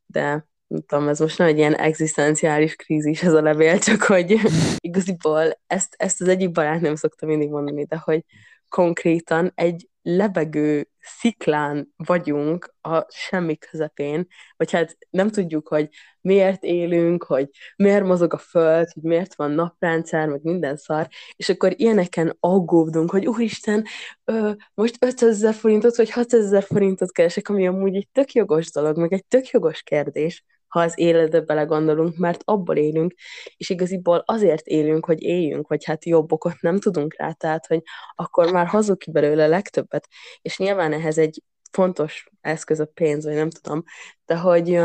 de 0.07 0.47
nem 0.71 0.83
tudom, 0.87 1.09
ez 1.09 1.19
most 1.19 1.39
nem 1.39 1.49
egy 1.49 1.59
ilyen 1.59 1.75
egzisztenciális 1.75 2.77
krízis 2.77 3.23
ez 3.23 3.33
a 3.33 3.43
levél, 3.43 3.79
csak 3.79 4.03
hogy 4.03 4.41
igaziból 4.89 5.61
ezt, 5.67 5.95
ezt 5.99 6.21
az 6.21 6.29
egyik 6.29 6.51
barát 6.51 6.81
nem 6.81 6.95
szokta 6.95 7.27
mindig 7.27 7.51
mondani, 7.51 7.85
de 7.85 7.97
hogy 7.97 8.25
konkrétan 8.69 9.53
egy 9.55 9.89
lebegő 10.03 10.89
sziklán 11.01 11.93
vagyunk 11.97 12.75
a 12.81 13.07
semmi 13.09 13.57
közepén, 13.57 14.27
vagy 14.57 14.71
hát 14.71 14.97
nem 15.11 15.29
tudjuk, 15.29 15.69
hogy 15.69 15.89
miért 16.21 16.63
élünk, 16.63 17.23
hogy 17.23 17.49
miért 17.77 18.05
mozog 18.05 18.33
a 18.33 18.39
föld, 18.39 18.89
hogy 18.93 19.03
miért 19.03 19.35
van 19.35 19.51
naprendszer, 19.51 20.29
meg 20.29 20.43
minden 20.43 20.77
szar, 20.77 21.09
és 21.37 21.49
akkor 21.49 21.73
ilyeneken 21.77 22.37
aggódunk, 22.41 23.11
hogy 23.11 23.27
úristen, 23.27 23.85
ö, 24.25 24.53
most 24.75 24.97
500 25.01 25.29
ezer 25.29 25.55
forintot, 25.55 25.97
vagy 25.97 26.11
600 26.11 26.45
ezer 26.45 26.63
forintot 26.63 27.13
keresek, 27.13 27.49
ami 27.49 27.67
amúgy 27.67 27.97
egy 27.97 28.09
tök 28.13 28.33
jogos 28.33 28.71
dolog, 28.71 28.97
meg 28.99 29.13
egy 29.13 29.25
tök 29.27 29.49
jogos 29.49 29.83
kérdés, 29.83 30.45
ha 30.71 30.81
az 30.81 30.93
életbe 30.99 31.41
belegondolunk, 31.41 32.17
mert 32.17 32.43
abból 32.45 32.77
élünk, 32.77 33.15
és 33.57 33.71
igaziból 33.71 34.23
azért 34.27 34.67
élünk, 34.67 35.05
hogy 35.05 35.23
éljünk, 35.23 35.69
vagy 35.69 35.85
hát 35.85 36.05
jobb 36.05 36.33
okot 36.33 36.61
nem 36.61 36.79
tudunk 36.79 37.15
rá, 37.17 37.33
tehát, 37.33 37.67
hogy 37.67 37.83
akkor 38.15 38.53
már 38.53 38.67
hozzuk 38.67 38.99
ki 38.99 39.11
belőle 39.11 39.47
legtöbbet, 39.47 40.09
és 40.43 40.59
nyilván 40.59 40.93
ehhez 40.93 41.19
egy 41.19 41.43
fontos 41.73 42.31
eszköz 42.41 42.81
a 42.81 42.91
pénz, 42.95 43.25
vagy 43.25 43.35
nem 43.35 43.51
tudom, 43.51 43.85
de 44.27 44.37
hogy, 44.37 44.81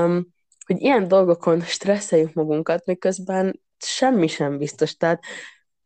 hogy 0.65 0.81
ilyen 0.81 1.07
dolgokon 1.07 1.61
stresszeljük 1.61 2.33
magunkat, 2.33 2.85
miközben 2.85 3.61
semmi 3.77 4.27
sem 4.27 4.57
biztos, 4.57 4.95
tehát 4.95 5.23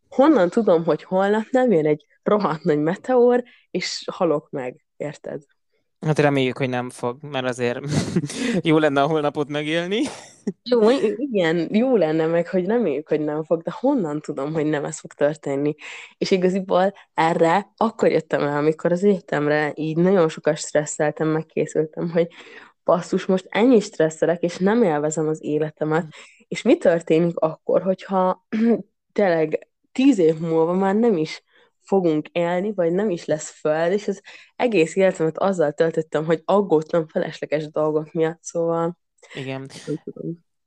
honnan 0.09 0.49
tudom, 0.49 0.83
hogy 0.83 1.03
holnap 1.03 1.45
nem 1.49 1.71
jön 1.71 1.85
egy 1.85 2.05
rohadt 2.23 2.63
nagy 2.63 2.79
meteor, 2.79 3.43
és 3.71 4.03
halok 4.11 4.49
meg, 4.49 4.85
érted? 4.97 5.41
Hát 5.99 6.19
reméljük, 6.19 6.57
hogy 6.57 6.69
nem 6.69 6.89
fog, 6.89 7.17
mert 7.21 7.45
azért 7.45 7.79
jó 8.61 8.77
lenne 8.77 9.01
a 9.01 9.07
holnapot 9.07 9.49
megélni. 9.49 10.01
Jó, 10.63 10.89
igen, 11.15 11.75
jó 11.75 11.95
lenne 11.95 12.25
meg, 12.25 12.47
hogy 12.47 12.65
reméljük, 12.65 13.07
hogy 13.07 13.19
nem 13.19 13.43
fog, 13.43 13.61
de 13.61 13.71
honnan 13.79 14.21
tudom, 14.21 14.53
hogy 14.53 14.65
nem 14.65 14.85
ez 14.85 14.99
fog 14.99 15.13
történni. 15.13 15.75
És 16.17 16.31
igaziból 16.31 16.93
erre 17.13 17.73
akkor 17.77 18.11
jöttem 18.11 18.41
el, 18.41 18.57
amikor 18.57 18.91
az 18.91 19.03
egyetemre 19.03 19.71
így 19.75 19.97
nagyon 19.97 20.29
sokat 20.29 20.57
stresszeltem, 20.57 21.27
megkészültem, 21.27 22.09
hogy 22.09 22.27
basszus, 22.83 23.25
most 23.25 23.47
ennyi 23.49 23.79
stresszelek, 23.79 24.41
és 24.41 24.57
nem 24.57 24.83
élvezem 24.83 25.27
az 25.27 25.43
életemet. 25.43 26.05
És 26.47 26.61
mi 26.61 26.77
történik 26.77 27.39
akkor, 27.39 27.81
hogyha 27.81 28.45
tényleg 29.13 29.67
tíz 29.91 30.17
év 30.19 30.37
múlva 30.37 30.73
már 30.73 30.95
nem 30.95 31.17
is 31.17 31.43
fogunk 31.89 32.27
élni, 32.27 32.73
vagy 32.73 32.91
nem 32.91 33.09
is 33.09 33.25
lesz 33.25 33.49
föld, 33.49 33.91
és 33.91 34.07
az 34.07 34.21
egész 34.55 34.95
életemet 34.95 35.37
azzal 35.37 35.71
töltöttem, 35.71 36.25
hogy 36.25 36.41
aggódtam 36.45 37.07
felesleges 37.07 37.71
dolgok 37.71 38.13
miatt, 38.13 38.43
szóval 38.43 38.97
igen. 39.33 39.69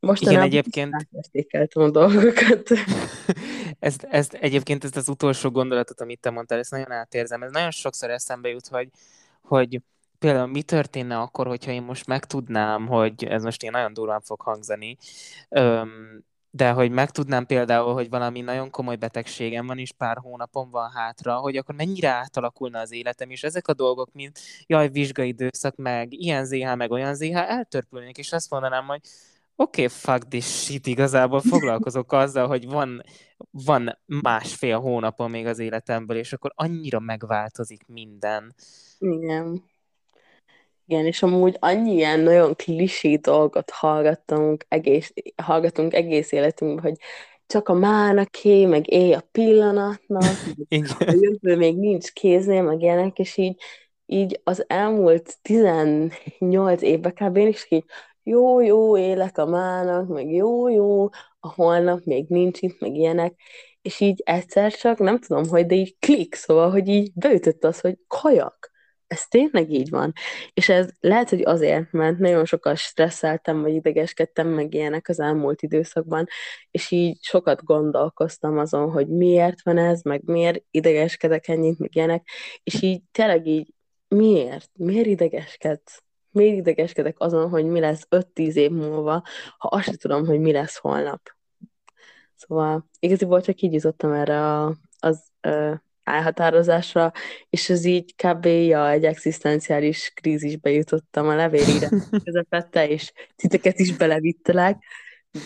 Most 0.01 0.23
Igen, 0.23 0.41
egyébként... 0.41 0.95
Értékeltem 1.11 1.83
a 1.83 1.91
dolgokat. 1.91 2.69
ezt, 3.79 4.03
ezt, 4.03 4.35
egyébként 4.35 4.85
ezt 4.85 4.97
az 4.97 5.09
utolsó 5.09 5.51
gondolatot, 5.51 6.01
amit 6.01 6.21
te 6.21 6.31
mondtál, 6.31 6.59
ezt 6.59 6.71
nagyon 6.71 6.91
átérzem. 6.91 7.43
Ez 7.43 7.53
nagyon 7.53 7.71
sokszor 7.71 8.11
eszembe 8.11 8.49
jut, 8.49 8.67
hogy, 8.67 8.89
hogy 9.43 9.81
például 10.19 10.47
mi 10.47 10.63
történne 10.63 11.19
akkor, 11.19 11.47
hogyha 11.47 11.71
én 11.71 11.83
most 11.83 12.07
megtudnám, 12.07 12.87
hogy 12.87 13.25
ez 13.25 13.43
most 13.43 13.63
én 13.63 13.71
nagyon 13.71 13.93
durván 13.93 14.21
fog 14.21 14.41
hangzani, 14.41 14.97
öm, 15.49 16.25
de 16.55 16.71
hogy 16.71 16.91
megtudnám 16.91 17.47
például, 17.47 17.93
hogy 17.93 18.09
valami 18.09 18.41
nagyon 18.41 18.71
komoly 18.71 18.97
betegségem 18.97 19.67
van, 19.67 19.79
és 19.79 19.93
pár 19.93 20.17
hónapom 20.17 20.71
van 20.71 20.91
hátra, 20.91 21.37
hogy 21.37 21.57
akkor 21.57 21.75
mennyire 21.75 22.09
átalakulna 22.09 22.79
az 22.79 22.93
életem, 22.93 23.31
és 23.31 23.43
ezek 23.43 23.69
a 23.69 23.75
dolgok, 23.75 24.13
mint 24.13 24.39
jaj, 24.67 24.89
vizsgai 24.89 25.29
időszak, 25.29 25.77
meg 25.77 26.13
ilyen 26.13 26.45
ZH, 26.45 26.77
meg 26.77 26.91
olyan 26.91 27.15
ZH, 27.15 27.37
eltörpülnék, 27.37 28.19
és 28.19 28.33
azt 28.33 28.51
mondanám, 28.51 28.87
hogy 28.87 29.01
oké, 29.57 29.85
okay, 29.85 29.97
fuck 29.99 30.29
this 30.29 30.63
shit, 30.63 30.87
igazából 30.87 31.41
foglalkozok 31.53 32.13
azzal, 32.13 32.47
hogy 32.47 32.67
van, 32.67 33.03
van 33.51 33.99
másfél 34.07 34.79
hónapom 34.79 35.31
még 35.31 35.47
az 35.47 35.59
életemből, 35.59 36.17
és 36.17 36.33
akkor 36.33 36.53
annyira 36.55 37.01
megváltozik 37.01 37.83
minden. 37.87 38.55
Igen. 38.99 39.71
Igen, 40.87 41.07
és 41.07 41.23
amúgy 41.23 41.57
annyi 41.59 41.93
ilyen 41.93 42.21
nagyon 42.21 42.55
klisé 42.57 43.17
dolgot 43.17 43.71
hallgattunk 43.71 44.65
egész, 44.69 45.13
hallgatunk 45.43 45.95
egész 45.95 46.33
életünkben, 46.33 46.83
hogy 46.83 46.97
csak 47.47 47.69
a 47.69 47.73
mánaké, 47.73 48.65
meg 48.65 48.93
éj 48.93 49.13
a 49.13 49.29
pillanatnak, 49.33 50.23
a 50.99 51.17
jövő 51.21 51.57
még 51.57 51.77
nincs 51.77 52.13
kéznél, 52.13 52.63
meg 52.63 52.81
ilyenek, 52.83 53.19
és 53.19 53.37
így, 53.37 53.61
így 54.07 54.41
az 54.45 54.65
elmúlt 54.67 55.37
18 55.43 56.83
évben 56.83 57.13
kb. 57.15 57.37
én 57.37 57.47
is 57.47 57.67
így 57.69 57.85
jó, 58.23 58.61
jó, 58.61 58.99
élek 58.99 59.39
a 59.39 59.47
mának, 59.47 60.09
meg 60.09 60.31
jó, 60.31 60.69
jó, 60.69 61.05
a 61.41 61.53
holnap 61.55 62.05
még 62.05 62.27
nincs 62.29 62.63
itt, 62.63 62.81
meg 62.81 62.95
ilyenek, 62.95 63.35
és 63.83 64.01
így 64.01 64.23
egyszer 64.25 64.73
csak, 64.73 64.99
nem 64.99 65.19
tudom, 65.19 65.49
hogy, 65.49 65.67
de 65.67 65.75
így 65.75 65.97
klik, 65.99 66.35
szóval, 66.35 66.71
hogy 66.71 66.89
így 66.89 67.13
beütött 67.15 67.65
az, 67.65 67.81
hogy 67.81 67.99
kajak 68.07 68.72
ez 69.13 69.27
tényleg 69.27 69.71
így 69.71 69.91
van. 69.91 70.13
És 70.55 70.69
ez 70.69 70.91
lehet, 71.01 71.29
hogy 71.29 71.43
azért, 71.43 71.93
mert 71.93 72.19
nagyon 72.19 72.45
sokat 72.45 72.77
stresszeltem, 72.77 73.63
vagy 73.63 73.75
idegeskedtem 73.75 74.49
meg 74.49 74.75
ilyenek 74.75 75.09
az 75.09 75.21
elmúlt 75.21 75.63
időszakban, 75.63 76.27
és 76.71 76.91
így 76.91 77.19
sokat 77.23 77.65
gondolkoztam 77.65 78.59
azon, 78.59 78.91
hogy 78.91 79.09
miért 79.09 79.63
van 79.63 79.79
ez, 79.79 80.03
meg 80.03 80.23
miért 80.25 80.65
idegeskedek 80.71 81.49
ennyit, 81.49 81.79
meg 81.79 81.97
ilyenek, 81.97 82.29
és 82.63 82.83
így 82.83 83.03
tényleg 83.11 83.47
így 83.47 83.75
miért? 84.09 84.71
Miért 84.75 85.07
idegeskedsz? 85.07 86.03
Miért 86.31 86.57
idegeskedek 86.57 87.17
azon, 87.19 87.49
hogy 87.49 87.65
mi 87.65 87.81
lesz 87.81 88.07
5-10 88.11 88.55
év 88.55 88.71
múlva, 88.71 89.23
ha 89.59 89.69
azt 89.69 89.85
sem 89.85 89.95
tudom, 89.95 90.27
hogy 90.27 90.41
mi 90.41 90.53
lesz 90.53 90.77
holnap? 90.77 91.21
Szóval 92.35 92.89
igaziból 92.99 93.41
csak 93.41 93.61
így 93.61 93.73
jutottam 93.73 94.13
erre 94.13 94.41
a, 94.41 94.77
az 94.99 95.23
elhatározásra, 96.05 97.13
és 97.51 97.71
ez 97.71 97.85
így 97.85 98.15
kb. 98.15 98.47
Ja, 98.47 98.91
egy 98.91 99.05
egzisztenciális 99.05 100.13
krízisbe 100.15 100.71
jutottam 100.71 101.29
a 101.29 101.35
levélire 101.35 101.89
közepette, 102.25 102.89
és 102.89 103.13
titeket 103.37 103.79
is 103.79 103.97
belevittelek, 103.97 104.77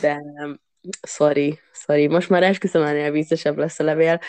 de 0.01 0.23
sorry, 1.03 1.59
sorry. 1.73 2.07
Most 2.07 2.29
már 2.29 2.43
esküszöm, 2.43 2.83
ennél 2.83 3.11
viccesebb 3.11 3.57
lesz 3.59 3.79
a 3.79 3.85
levél. 3.85 4.21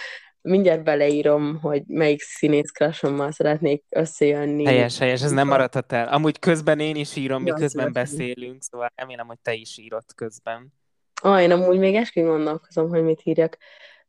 Mindjárt 0.42 0.84
beleírom, 0.84 1.60
hogy 1.62 1.84
melyik 1.88 2.22
színész 2.22 2.72
krasommal 2.72 3.32
szeretnék 3.32 3.84
összejönni. 3.90 4.66
Helyes, 4.66 4.98
helyes, 4.98 5.22
ez 5.22 5.32
nem 5.32 5.48
maradhat 5.48 5.92
el. 5.92 6.08
Amúgy 6.08 6.40
közben 6.40 6.80
én 6.80 6.96
is 6.96 7.16
írom, 7.16 7.46
ja, 7.46 7.54
miközben 7.54 7.94
beszélünk, 7.94 8.64
szóval 8.64 8.92
remélem, 8.96 9.28
hogy 9.28 9.40
te 9.42 9.54
is 9.54 9.78
írod 9.78 10.04
közben. 10.16 10.74
Ah, 11.22 11.42
én 11.42 11.52
amúgy 11.52 11.78
még 11.78 11.96
eskü 11.96 12.24
gondolkozom, 12.24 12.90
hogy 12.90 13.04
mit 13.04 13.22
írjak. 13.24 13.58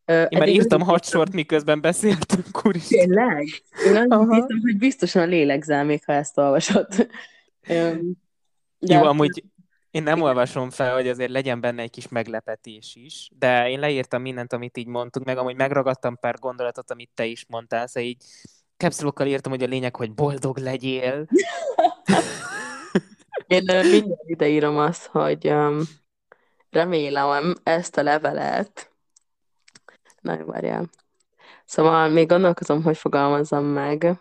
Én 0.09 0.39
már 0.39 0.49
írtam 0.49 0.81
hat 0.81 1.05
sort, 1.05 1.33
miközben 1.33 1.81
beszéltünk, 1.81 2.67
úristen. 2.67 2.99
Tényleg? 2.99 3.49
Én 3.87 4.13
azt 4.13 4.31
hiszem, 4.31 4.61
hogy 4.63 4.79
biztosan 4.79 5.29
lélegzel 5.29 5.85
még, 5.85 6.05
ha 6.05 6.13
ezt 6.13 6.39
olvasod. 6.39 6.87
De 7.67 7.99
Jó, 8.79 9.03
amúgy 9.03 9.45
én 9.91 10.03
nem 10.03 10.23
olvasom 10.23 10.71
fel, 10.71 10.95
hogy 10.95 11.09
azért 11.09 11.31
legyen 11.31 11.61
benne 11.61 11.83
egy 11.83 11.91
kis 11.91 12.09
meglepetés 12.09 12.95
is, 12.95 13.31
de 13.39 13.71
én 13.71 13.81
leírtam 13.81 14.23
mindent, 14.23 14.53
amit 14.53 14.77
így 14.77 14.87
mondtunk, 14.87 15.27
meg 15.27 15.39
amúgy 15.39 15.57
megragadtam 15.57 16.19
pár 16.19 16.39
gondolatot, 16.39 16.91
amit 16.91 17.11
te 17.15 17.25
is 17.25 17.45
mondtál, 17.49 17.87
szóval 17.87 18.09
így 18.09 18.25
capsulokkal 18.77 19.27
írtam, 19.27 19.53
hogy 19.53 19.63
a 19.63 19.67
lényeg, 19.67 19.97
hogy 19.97 20.15
boldog 20.15 20.59
legyél. 20.59 21.27
én 23.47 23.63
mindjárt 23.65 24.29
ideírom 24.29 24.79
azt, 24.79 25.07
hogy 25.07 25.49
um, 25.49 25.81
remélem 26.71 27.55
ezt 27.63 27.97
a 27.97 28.03
levelet 28.03 28.88
Na, 30.29 30.45
várjál. 30.45 30.91
Szóval 31.65 32.09
még 32.09 32.29
gondolkozom, 32.29 32.83
hogy 32.83 32.97
fogalmazzam 32.97 33.65
meg, 33.65 34.21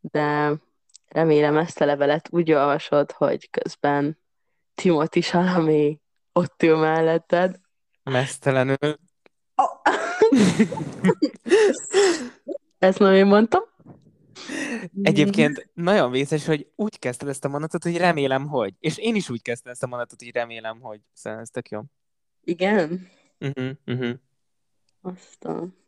de 0.00 0.52
remélem 1.08 1.56
ezt 1.56 1.80
a 1.80 1.84
levelet 1.84 2.28
úgy 2.30 2.52
olvasod, 2.52 3.12
hogy 3.12 3.50
közben 3.50 4.18
Timothy 4.74 5.20
Salami 5.20 6.00
ott 6.32 6.62
ül 6.62 6.76
melletted. 6.76 7.60
Mesztelenül. 8.02 8.76
Oh. 9.54 9.80
Ezt 12.78 12.98
nem 12.98 13.14
én 13.14 13.26
mondtam. 13.26 13.62
Egyébként 15.02 15.70
nagyon 15.74 16.10
vészes, 16.10 16.46
hogy 16.46 16.70
úgy 16.76 16.98
kezdted 16.98 17.28
ezt 17.28 17.44
a 17.44 17.48
mondatot, 17.48 17.82
hogy 17.82 17.96
remélem, 17.96 18.46
hogy. 18.46 18.74
És 18.80 18.98
én 18.98 19.14
is 19.14 19.30
úgy 19.30 19.42
kezdtem 19.42 19.72
ezt 19.72 19.82
a 19.82 19.86
mondatot, 19.86 20.22
hogy 20.22 20.32
remélem, 20.32 20.80
hogy. 20.80 21.00
Szóval 21.12 21.40
ez 21.40 21.48
tök 21.50 21.68
jó. 21.68 21.82
Igen? 22.44 23.08
Uh-huh, 23.38 23.70
uh-huh. 23.86 24.18
Aztán. 25.02 25.78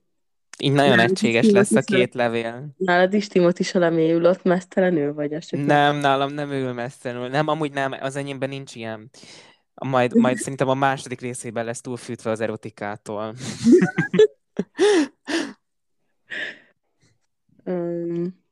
Így 0.59 0.73
nagyon 0.73 0.97
Nálad 0.97 1.11
egységes 1.11 1.51
lesz 1.51 1.75
a 1.75 1.81
két 1.81 2.15
levél. 2.15 2.67
Nálad 2.77 3.15
is 3.15 3.27
Timothy 3.27 3.63
Salamé 3.63 4.13
ülött 4.13 4.43
mesztelenül, 4.43 5.15
vagy 5.15 5.39
csak 5.39 5.65
Nem, 5.65 5.97
nálam 5.97 6.33
nem 6.33 6.51
ül 6.51 6.73
messzenül. 6.73 7.29
Nem, 7.29 7.49
amúgy 7.49 7.73
nem, 7.73 7.93
az 8.01 8.17
enyémben 8.17 8.49
nincs 8.49 8.75
ilyen. 8.75 9.11
Majd, 9.75 10.15
majd 10.15 10.37
szerintem 10.43 10.69
a 10.69 10.75
második 10.75 11.21
részében 11.21 11.65
lesz 11.65 11.81
túlfűtve 11.81 12.31
az 12.31 12.41
erotikától. 12.41 13.35
Um, 17.65 18.45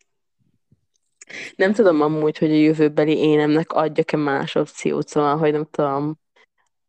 nem 1.57 1.73
tudom 1.73 2.01
amúgy, 2.01 2.39
hogy 2.39 2.51
a 2.51 2.55
jövőbeli 2.55 3.19
énemnek 3.19 3.73
adjak-e 3.73 4.17
más 4.17 4.55
opciót, 4.55 5.09
szóval, 5.09 5.37
hogy 5.37 5.53
nem 5.53 5.67
tudom, 5.71 6.21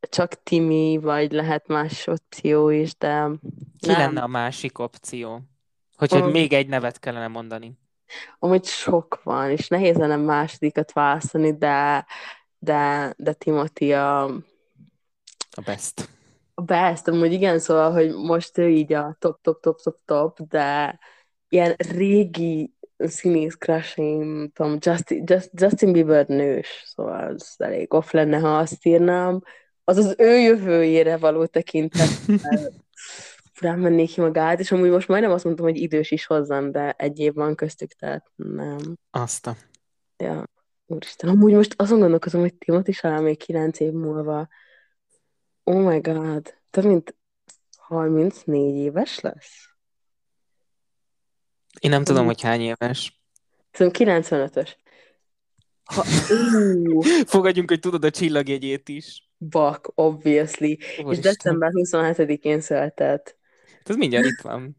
csak 0.10 0.43
Timi, 0.43 0.97
vagy 1.02 1.32
lehet 1.32 1.68
más 1.68 2.08
opció 2.08 2.70
is, 2.70 2.95
de 2.97 3.28
Ki 3.80 3.88
nem. 3.88 3.97
lenne 3.99 4.22
a 4.22 4.28
másik 4.28 4.80
opció? 4.80 5.41
Hogyha 5.97 6.18
Amúgy, 6.18 6.32
még 6.32 6.54
egy 6.54 6.68
nevet 6.68 6.99
kellene 6.99 7.28
mondani. 7.28 7.80
amúgy 8.39 8.66
sok 8.66 9.20
van, 9.24 9.49
és 9.49 9.68
nehéz 9.68 9.95
lenne 9.97 10.16
másodikat 10.16 10.91
választani, 10.91 11.58
de, 11.58 12.06
de, 12.60 13.14
de 13.18 13.34
Timothy 13.34 13.93
a, 13.93 14.24
A 15.56 15.62
best. 15.66 16.10
a 16.54 16.62
best, 16.62 17.08
amúgy 17.08 17.32
igen, 17.34 17.60
szóval, 17.60 17.91
hogy 17.91 18.14
most 18.16 18.58
ő 18.58 18.70
így 18.70 18.93
a 18.93 19.16
top, 19.20 19.41
top, 19.41 19.62
top, 19.62 19.82
top, 19.82 19.97
top, 20.06 20.39
de 20.47 20.99
ilyen 21.49 21.76
régi 21.78 22.74
színész 22.97 23.56
crushing, 23.56 24.52
tudom, 24.54 24.78
Justin, 24.80 25.24
Just, 25.28 25.49
Justin 25.54 25.91
Bieber 25.91 26.28
nős, 26.28 26.84
szóval 26.86 27.28
az 27.34 27.56
elég 27.58 27.93
off 27.93 28.12
lenne, 28.12 28.39
ha 28.39 28.58
azt 28.58 28.86
írnám. 28.86 29.41
Az 29.84 29.98
az 29.98 30.16
ő 30.18 30.40
jövőjére 30.40 31.18
való 31.18 31.46
tekintettel 31.46 32.72
furán 33.62 33.80
mennék 33.80 34.12
ki 34.12 34.22
magát, 34.22 34.60
és 34.60 34.72
amúgy 34.72 34.90
most 34.90 35.08
majdnem 35.08 35.32
azt 35.32 35.44
mondtam, 35.44 35.66
hogy 35.66 35.78
idős 35.78 36.12
is 36.12 36.26
hozzám, 36.26 36.72
de 36.72 36.92
egy 36.92 37.20
év 37.20 37.34
van 37.34 37.56
köztük, 37.56 37.92
tehát 37.92 38.32
nem. 38.36 38.98
Azt 39.10 39.48
a... 39.48 39.56
Ja, 40.18 40.50
úristen, 40.86 41.30
amúgy 41.30 41.54
most 41.54 41.74
azon 41.78 42.00
gondolkozom, 42.00 42.42
hogy 42.42 42.54
Timothy 42.56 42.92
Chalamet 42.92 43.38
kilenc 43.38 43.80
év 43.80 43.92
múlva, 43.92 44.48
oh 45.64 45.88
my 45.88 46.00
god, 46.00 46.58
több 46.70 46.86
mint 46.86 47.16
34 47.78 48.76
éves 48.76 49.20
lesz? 49.20 49.70
Én 51.80 51.90
nem 51.90 52.04
tudom, 52.04 52.26
hogy 52.26 52.42
hány 52.42 52.62
éves. 52.62 53.22
Szerintem 53.72 54.24
95-ös. 54.24 54.70
Ha, 55.84 56.04
Fogadjunk, 57.34 57.70
hogy 57.70 57.80
tudod 57.80 58.04
a 58.04 58.10
csillagjegyét 58.10 58.90
is. 58.90 59.31
Bak, 59.50 59.92
obviously. 59.96 60.72
És 60.72 61.02
Úristen. 61.04 61.34
december 61.34 61.70
27-én 61.74 62.62
született. 62.62 63.38
Ez 63.84 63.96
mindjárt 63.96 64.26
itt 64.26 64.42
van. 64.42 64.78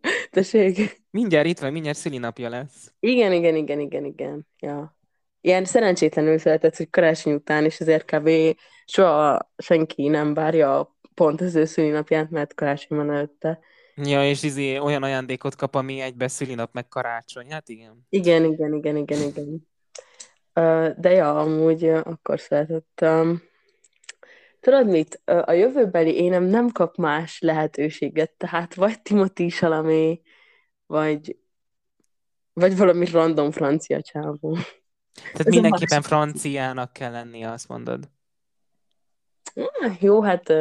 Tessék? 0.30 1.02
Mindjárt 1.10 1.46
itt 1.46 1.58
van, 1.58 1.72
mindjárt 1.72 1.98
szülinapja 1.98 2.48
lesz. 2.48 2.92
Igen, 3.00 3.32
igen, 3.32 3.56
igen, 3.56 3.80
igen, 3.80 4.04
igen. 4.04 4.46
Ja. 4.58 4.98
Ilyen 5.40 5.64
szerencsétlenül 5.64 6.38
született, 6.38 6.76
hogy 6.76 6.90
karácsony 6.90 7.32
után, 7.32 7.64
és 7.64 7.80
ezért 7.80 8.14
kb. 8.14 8.30
soha 8.84 9.52
senki 9.56 10.08
nem 10.08 10.34
várja 10.34 10.96
pont 11.14 11.40
az 11.40 11.54
ő 11.54 11.64
szülinapját, 11.64 12.30
mert 12.30 12.54
karácsony 12.54 12.98
van 12.98 13.10
előtte. 13.10 13.60
Ja, 13.96 14.28
és 14.28 14.42
izé 14.42 14.78
olyan 14.78 15.02
ajándékot 15.02 15.56
kap, 15.56 15.74
ami 15.74 16.00
egybe 16.00 16.28
szülinap 16.28 16.72
meg 16.72 16.88
karácsony. 16.88 17.50
Hát 17.50 17.68
igen. 17.68 18.06
Igen, 18.08 18.44
igen, 18.44 18.74
igen, 18.74 18.96
igen, 18.96 19.20
igen. 19.22 19.68
De 21.00 21.10
ja, 21.10 21.40
amúgy 21.40 21.84
akkor 21.84 22.40
született. 22.40 23.04
Tudod 24.60 24.86
mit? 24.86 25.22
A 25.24 25.52
jövőbeli 25.52 26.14
énem 26.14 26.44
nem 26.44 26.70
kap 26.70 26.96
más 26.96 27.40
lehetőséget, 27.40 28.32
tehát 28.32 28.74
vagy 28.74 29.02
Timothy 29.02 29.48
Chalamet, 29.48 30.20
vagy, 30.86 31.36
vagy 32.52 32.76
valami 32.76 33.06
random 33.10 33.50
francia 33.50 34.00
csávó. 34.02 34.56
Tehát 35.12 35.38
Ez 35.38 35.46
mindenképpen 35.46 36.02
franciának 36.02 36.92
kell 36.92 37.10
lennie, 37.10 37.50
azt 37.50 37.68
mondod. 37.68 38.08
Jó, 40.00 40.22
hát 40.22 40.52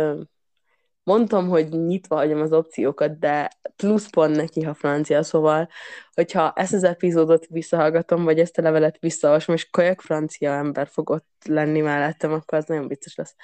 mondtam, 1.03 1.47
hogy 1.47 1.69
nyitva 1.69 2.15
hagyom 2.15 2.41
az 2.41 2.53
opciókat, 2.53 3.19
de 3.19 3.49
plusz 3.75 4.09
pont 4.09 4.35
neki, 4.35 4.61
ha 4.61 4.73
francia, 4.73 5.23
szóval, 5.23 5.69
hogyha 6.13 6.53
ezt 6.55 6.73
az 6.73 6.83
epizódot 6.83 7.45
visszahallgatom, 7.45 8.23
vagy 8.23 8.39
ezt 8.39 8.57
a 8.57 8.61
levelet 8.61 8.97
visszaolvasom, 8.99 9.55
és 9.55 9.69
kajak 9.69 10.01
francia 10.01 10.51
ember 10.51 10.87
fog 10.87 11.09
ott 11.09 11.27
lenni 11.45 11.81
mellettem, 11.81 12.33
akkor 12.33 12.57
az 12.57 12.65
nagyon 12.65 12.87
vicces 12.87 13.15
lesz. 13.15 13.35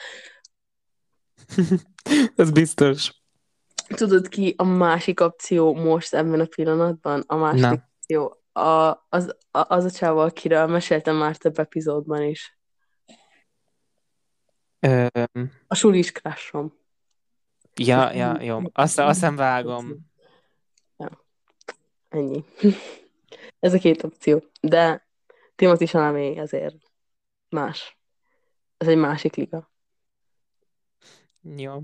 Ez 2.35 2.51
biztos. 2.51 3.23
Tudod 3.87 4.27
ki 4.27 4.53
a 4.57 4.63
másik 4.63 5.19
opció 5.19 5.73
most 5.73 6.13
ebben 6.13 6.39
a 6.39 6.45
pillanatban? 6.45 7.23
A 7.27 7.35
második 7.35 7.61
Na. 7.63 7.89
opció. 7.97 8.39
A, 8.63 9.05
az, 9.09 9.35
a, 9.51 9.73
az 9.75 9.83
a 9.83 9.91
csávó, 9.91 10.19
akiről 10.19 10.65
meséltem 10.67 11.15
már 11.15 11.37
több 11.37 11.59
epizódban 11.59 12.23
is. 12.23 12.57
Öm, 14.79 15.51
A 15.67 15.75
sulis 15.75 16.11
crushom. 16.11 16.73
ja, 17.75 18.13
ja, 18.13 18.41
jó. 18.41 18.59
Azt, 18.73 18.99
azt 18.99 19.21
nem 19.21 19.35
vágom. 19.35 20.13
Ennyi. 22.09 22.45
Ez 23.59 23.73
a 23.73 23.77
két 23.77 24.03
opció. 24.03 24.43
De 24.61 25.07
Timothy 25.55 25.85
Chalamet 25.85 26.37
azért 26.37 26.75
más. 27.49 27.97
Ez 28.77 28.87
egy 28.87 28.97
másik 28.97 29.35
liga. 29.35 29.71
Jó. 31.57 31.81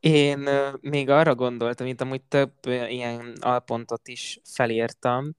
Én 0.00 0.48
még 0.80 1.08
arra 1.08 1.34
gondoltam, 1.34 1.86
itt 1.86 2.00
amúgy 2.00 2.22
több 2.22 2.52
ilyen 2.66 3.36
alpontot 3.40 4.08
is 4.08 4.40
felírtam. 4.44 5.34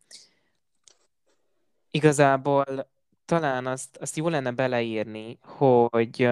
Igazából 1.91 2.89
talán 3.25 3.67
azt, 3.67 3.97
azt 3.97 4.17
jó 4.17 4.29
lenne 4.29 4.51
beleírni, 4.51 5.37
hogy 5.41 6.29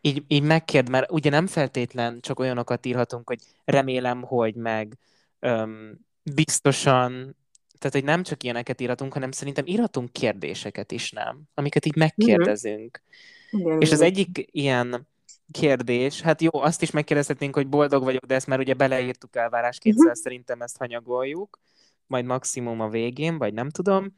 így, 0.00 0.24
így 0.28 0.42
megkérd, 0.42 0.88
mert 0.88 1.10
ugye 1.10 1.30
nem 1.30 1.46
feltétlen 1.46 2.20
csak 2.20 2.38
olyanokat 2.38 2.86
írhatunk, 2.86 3.28
hogy 3.28 3.40
remélem, 3.64 4.22
hogy 4.22 4.54
meg 4.54 4.98
öm, 5.38 5.98
biztosan, 6.22 7.36
tehát 7.78 7.92
hogy 7.92 8.04
nem 8.04 8.22
csak 8.22 8.42
ilyeneket 8.42 8.80
írhatunk, 8.80 9.12
hanem 9.12 9.30
szerintem 9.30 9.66
írhatunk 9.66 10.12
kérdéseket 10.12 10.92
is, 10.92 11.10
nem? 11.10 11.42
Amiket 11.54 11.86
így 11.86 11.96
megkérdezünk. 11.96 13.02
Igen, 13.50 13.80
És 13.80 13.92
az 13.92 14.00
egyik 14.00 14.48
ilyen 14.50 15.10
kérdés, 15.52 16.20
hát 16.20 16.42
jó, 16.42 16.50
azt 16.52 16.82
is 16.82 16.90
megkérdezhetnénk, 16.90 17.54
hogy 17.54 17.68
boldog 17.68 18.02
vagyok, 18.02 18.24
de 18.24 18.34
ezt 18.34 18.46
már 18.46 18.58
ugye 18.58 18.74
beleírtuk 18.74 19.36
elvárásként, 19.36 19.96
szóval 19.96 20.14
szerintem 20.14 20.60
ezt 20.60 20.76
hanyagoljuk, 20.76 21.60
majd 22.06 22.24
maximum 22.24 22.80
a 22.80 22.88
végén, 22.88 23.38
vagy 23.38 23.54
nem 23.54 23.70
tudom. 23.70 24.16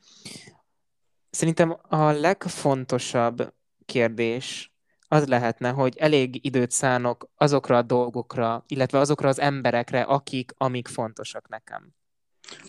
Szerintem 1.30 1.76
a 1.88 2.10
legfontosabb 2.10 3.54
kérdés 3.84 4.72
az 5.08 5.26
lehetne, 5.26 5.70
hogy 5.70 5.96
elég 5.96 6.44
időt 6.44 6.70
szánok 6.70 7.30
azokra 7.36 7.76
a 7.76 7.82
dolgokra, 7.82 8.64
illetve 8.66 8.98
azokra 8.98 9.28
az 9.28 9.40
emberekre, 9.40 10.02
akik, 10.02 10.52
amik 10.56 10.88
fontosak 10.88 11.48
nekem. 11.48 11.94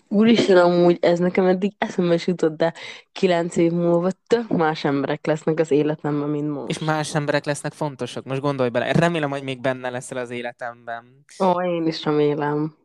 Úristen, 0.08 0.56
amúgy 0.56 0.98
ez 1.00 1.18
nekem 1.18 1.46
eddig 1.46 1.72
eszembe 1.78 2.14
is 2.14 2.26
jutott, 2.26 2.56
de 2.56 2.74
kilenc 3.12 3.56
év 3.56 3.72
múlva 3.72 4.10
tök 4.26 4.48
más 4.48 4.84
emberek 4.84 5.26
lesznek 5.26 5.60
az 5.60 5.70
életemben, 5.70 6.28
mint 6.28 6.50
most. 6.50 6.68
És 6.68 6.78
más 6.78 7.14
emberek 7.14 7.44
lesznek 7.44 7.72
fontosak. 7.72 8.24
Most 8.24 8.40
gondolj 8.40 8.68
bele. 8.68 8.92
Remélem, 8.92 9.30
hogy 9.30 9.42
még 9.42 9.60
benne 9.60 9.90
leszel 9.90 10.18
az 10.18 10.30
életemben. 10.30 11.24
Ó, 11.44 11.62
én 11.62 11.86
is 11.86 12.04
remélem. 12.04 12.76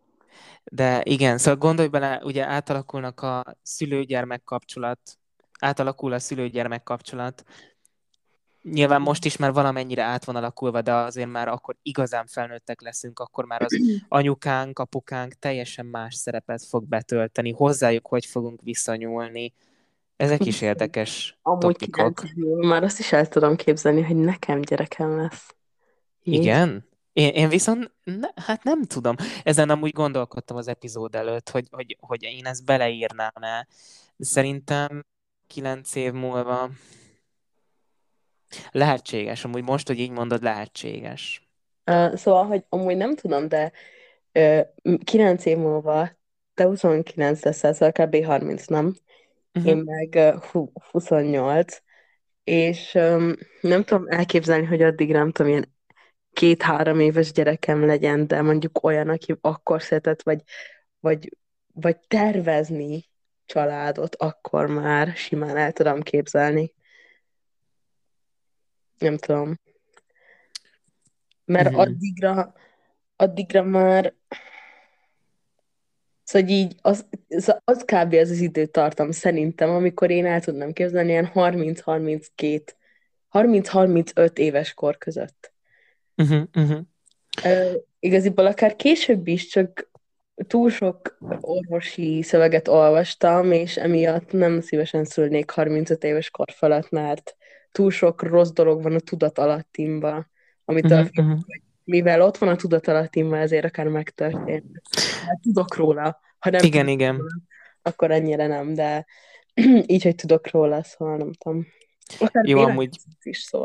De 0.63 1.01
igen, 1.03 1.37
szóval 1.37 1.59
gondolj 1.59 1.87
bele, 1.87 2.21
ugye 2.23 2.47
átalakulnak 2.47 3.21
a 3.21 3.43
szülő-gyermek 3.63 4.43
kapcsolat, 4.43 4.99
átalakul 5.59 6.13
a 6.13 6.19
szülő-gyermek 6.19 6.83
kapcsolat. 6.83 7.43
Nyilván 8.63 9.01
most 9.01 9.25
is 9.25 9.37
már 9.37 9.53
valamennyire 9.53 10.03
át 10.03 10.25
van 10.25 10.35
alakulva, 10.35 10.81
de 10.81 10.93
azért 10.93 11.29
már 11.29 11.47
akkor 11.47 11.75
igazán 11.81 12.25
felnőttek 12.25 12.81
leszünk, 12.81 13.19
akkor 13.19 13.45
már 13.45 13.61
az 13.61 13.77
anyukánk, 14.07 14.79
apukánk 14.79 15.33
teljesen 15.33 15.85
más 15.85 16.15
szerepet 16.15 16.65
fog 16.65 16.83
betölteni, 16.83 17.51
hozzájuk 17.51 18.07
hogy 18.07 18.25
fogunk 18.25 18.61
viszonyulni. 18.61 19.53
Ezek 20.15 20.45
is 20.45 20.61
érdekes 20.61 21.37
Amúgy 21.41 21.61
topikok. 21.61 22.23
múlva 22.35 22.67
már 22.67 22.83
azt 22.83 22.99
is 22.99 23.11
el 23.11 23.27
tudom 23.27 23.55
képzelni, 23.55 24.01
hogy 24.01 24.15
nekem 24.15 24.61
gyerekem 24.61 25.17
lesz. 25.17 25.55
Jézus. 26.23 26.45
Igen? 26.45 26.89
Én, 27.13 27.33
én 27.33 27.49
viszont, 27.49 27.91
ne, 28.03 28.27
hát 28.35 28.63
nem 28.63 28.83
tudom. 28.83 29.15
Ezen 29.43 29.69
amúgy 29.69 29.91
gondolkodtam 29.91 30.57
az 30.57 30.67
epizód 30.67 31.15
előtt, 31.15 31.49
hogy, 31.49 31.67
hogy, 31.71 31.97
hogy 31.99 32.23
én 32.23 32.45
ezt 32.45 32.65
beleírnám-e. 32.65 33.67
Szerintem 34.19 35.05
kilenc 35.47 35.95
év 35.95 36.11
múlva 36.11 36.69
lehetséges. 38.71 39.45
Amúgy 39.45 39.63
most, 39.63 39.87
hogy 39.87 39.99
így 39.99 40.11
mondod, 40.11 40.43
lehetséges. 40.43 41.49
Uh, 41.85 42.15
szóval, 42.15 42.45
hogy 42.45 42.65
amúgy 42.69 42.97
nem 42.97 43.15
tudom, 43.15 43.47
de 43.47 43.71
uh, 44.33 44.97
kilenc 45.03 45.45
év 45.45 45.57
múlva 45.57 46.09
te 46.53 46.63
29 46.63 47.43
leszel, 47.43 47.73
szóval 47.73 47.91
kb. 47.91 48.25
30, 48.25 48.65
nem? 48.65 48.95
Én 49.51 49.77
Uh-huh. 49.77 49.83
meg 49.83 50.41
uh, 50.53 50.67
28, 50.91 51.81
és 52.43 52.93
um, 52.93 53.33
nem 53.61 53.83
tudom 53.83 54.05
elképzelni, 54.07 54.65
hogy 54.65 54.81
addig 54.81 55.11
nem 55.11 55.31
tudom, 55.31 55.51
ilyen 55.51 55.73
két-három 56.33 56.99
éves 56.99 57.31
gyerekem 57.31 57.85
legyen, 57.85 58.27
de 58.27 58.41
mondjuk 58.41 58.83
olyan, 58.83 59.09
aki 59.09 59.35
akkor 59.41 59.81
született, 59.81 60.21
vagy, 60.21 60.41
vagy, 60.99 61.37
vagy 61.73 61.97
tervezni 62.07 63.09
családot, 63.45 64.15
akkor 64.15 64.67
már 64.67 65.15
simán 65.15 65.57
el 65.57 65.71
tudom 65.71 66.01
képzelni. 66.01 66.73
Nem 69.01 69.17
tudom. 69.17 69.59
Mert 71.45 71.67
Uh-huh. 71.67 71.81
addigra, 71.81 72.53
addigra 73.15 73.63
már 73.63 74.13
Szóval 76.23 76.47
hogy 76.47 76.57
így 76.57 76.75
az, 76.81 77.05
az, 77.29 77.55
az 77.63 77.83
kb. 77.83 78.13
az 78.13 78.29
az 78.29 78.39
időtartam 78.39 79.11
szerintem, 79.11 79.69
amikor 79.69 80.09
én 80.09 80.25
el 80.25 80.41
tudnám 80.41 80.71
képzelni 80.71 81.09
ilyen 81.09 81.31
30-32, 81.33 82.63
30-35 83.31 84.37
éves 84.37 84.73
kor 84.73 84.97
között. 84.97 85.53
Uh-huh. 86.17 86.43
Uh-huh. 86.55 86.79
Uh, 87.43 87.73
igaziból 87.99 88.45
akár 88.45 88.75
később 88.75 89.27
is, 89.27 89.47
csak 89.47 89.91
túl 90.47 90.69
sok 90.69 91.17
orvosi 91.39 92.21
szöveget 92.21 92.67
olvastam, 92.67 93.51
és 93.51 93.77
emiatt 93.77 94.31
nem 94.31 94.61
szívesen 94.61 95.05
szülnék 95.05 95.49
35 95.49 96.03
éves 96.03 96.29
kor 96.29 96.51
felett, 96.51 96.89
mert 96.89 97.35
túl 97.71 97.91
sok 97.91 98.23
rossz 98.23 98.49
dolog 98.51 98.83
van 98.83 98.95
a 98.95 98.99
tudatalattimban, 98.99 100.29
amitől 100.65 100.97
Uh-huh. 100.99 101.11
félek, 101.13 101.29
Uh-huh. 101.31 101.43
mivel 101.83 102.21
ott 102.21 102.37
van 102.37 102.49
a 102.49 102.55
tudatalattimban, 102.55 103.39
ezért 103.39 103.65
akár 103.65 103.87
megtörtént. 103.87 104.81
Hát 105.27 105.39
tudok 105.41 105.75
róla. 105.75 106.19
Ha 106.39 106.49
nem 106.49 106.63
Igen, 106.63 106.85
tudok 106.85 106.99
igen. 106.99 107.15
róla, 107.17 107.29
akkor 107.81 108.11
ennyire 108.11 108.47
nem, 108.47 108.73
de 108.73 109.05
így, 109.87 110.03
hogy 110.03 110.15
tudok 110.15 110.51
róla, 110.51 110.83
szóval 110.83 111.17
nem 111.17 111.31
tudom. 111.33 111.65
Akár 112.19 112.45
Jó, 112.45 112.59
amúgy. 112.59 112.97
is. 113.21 113.49
Az 113.51 113.61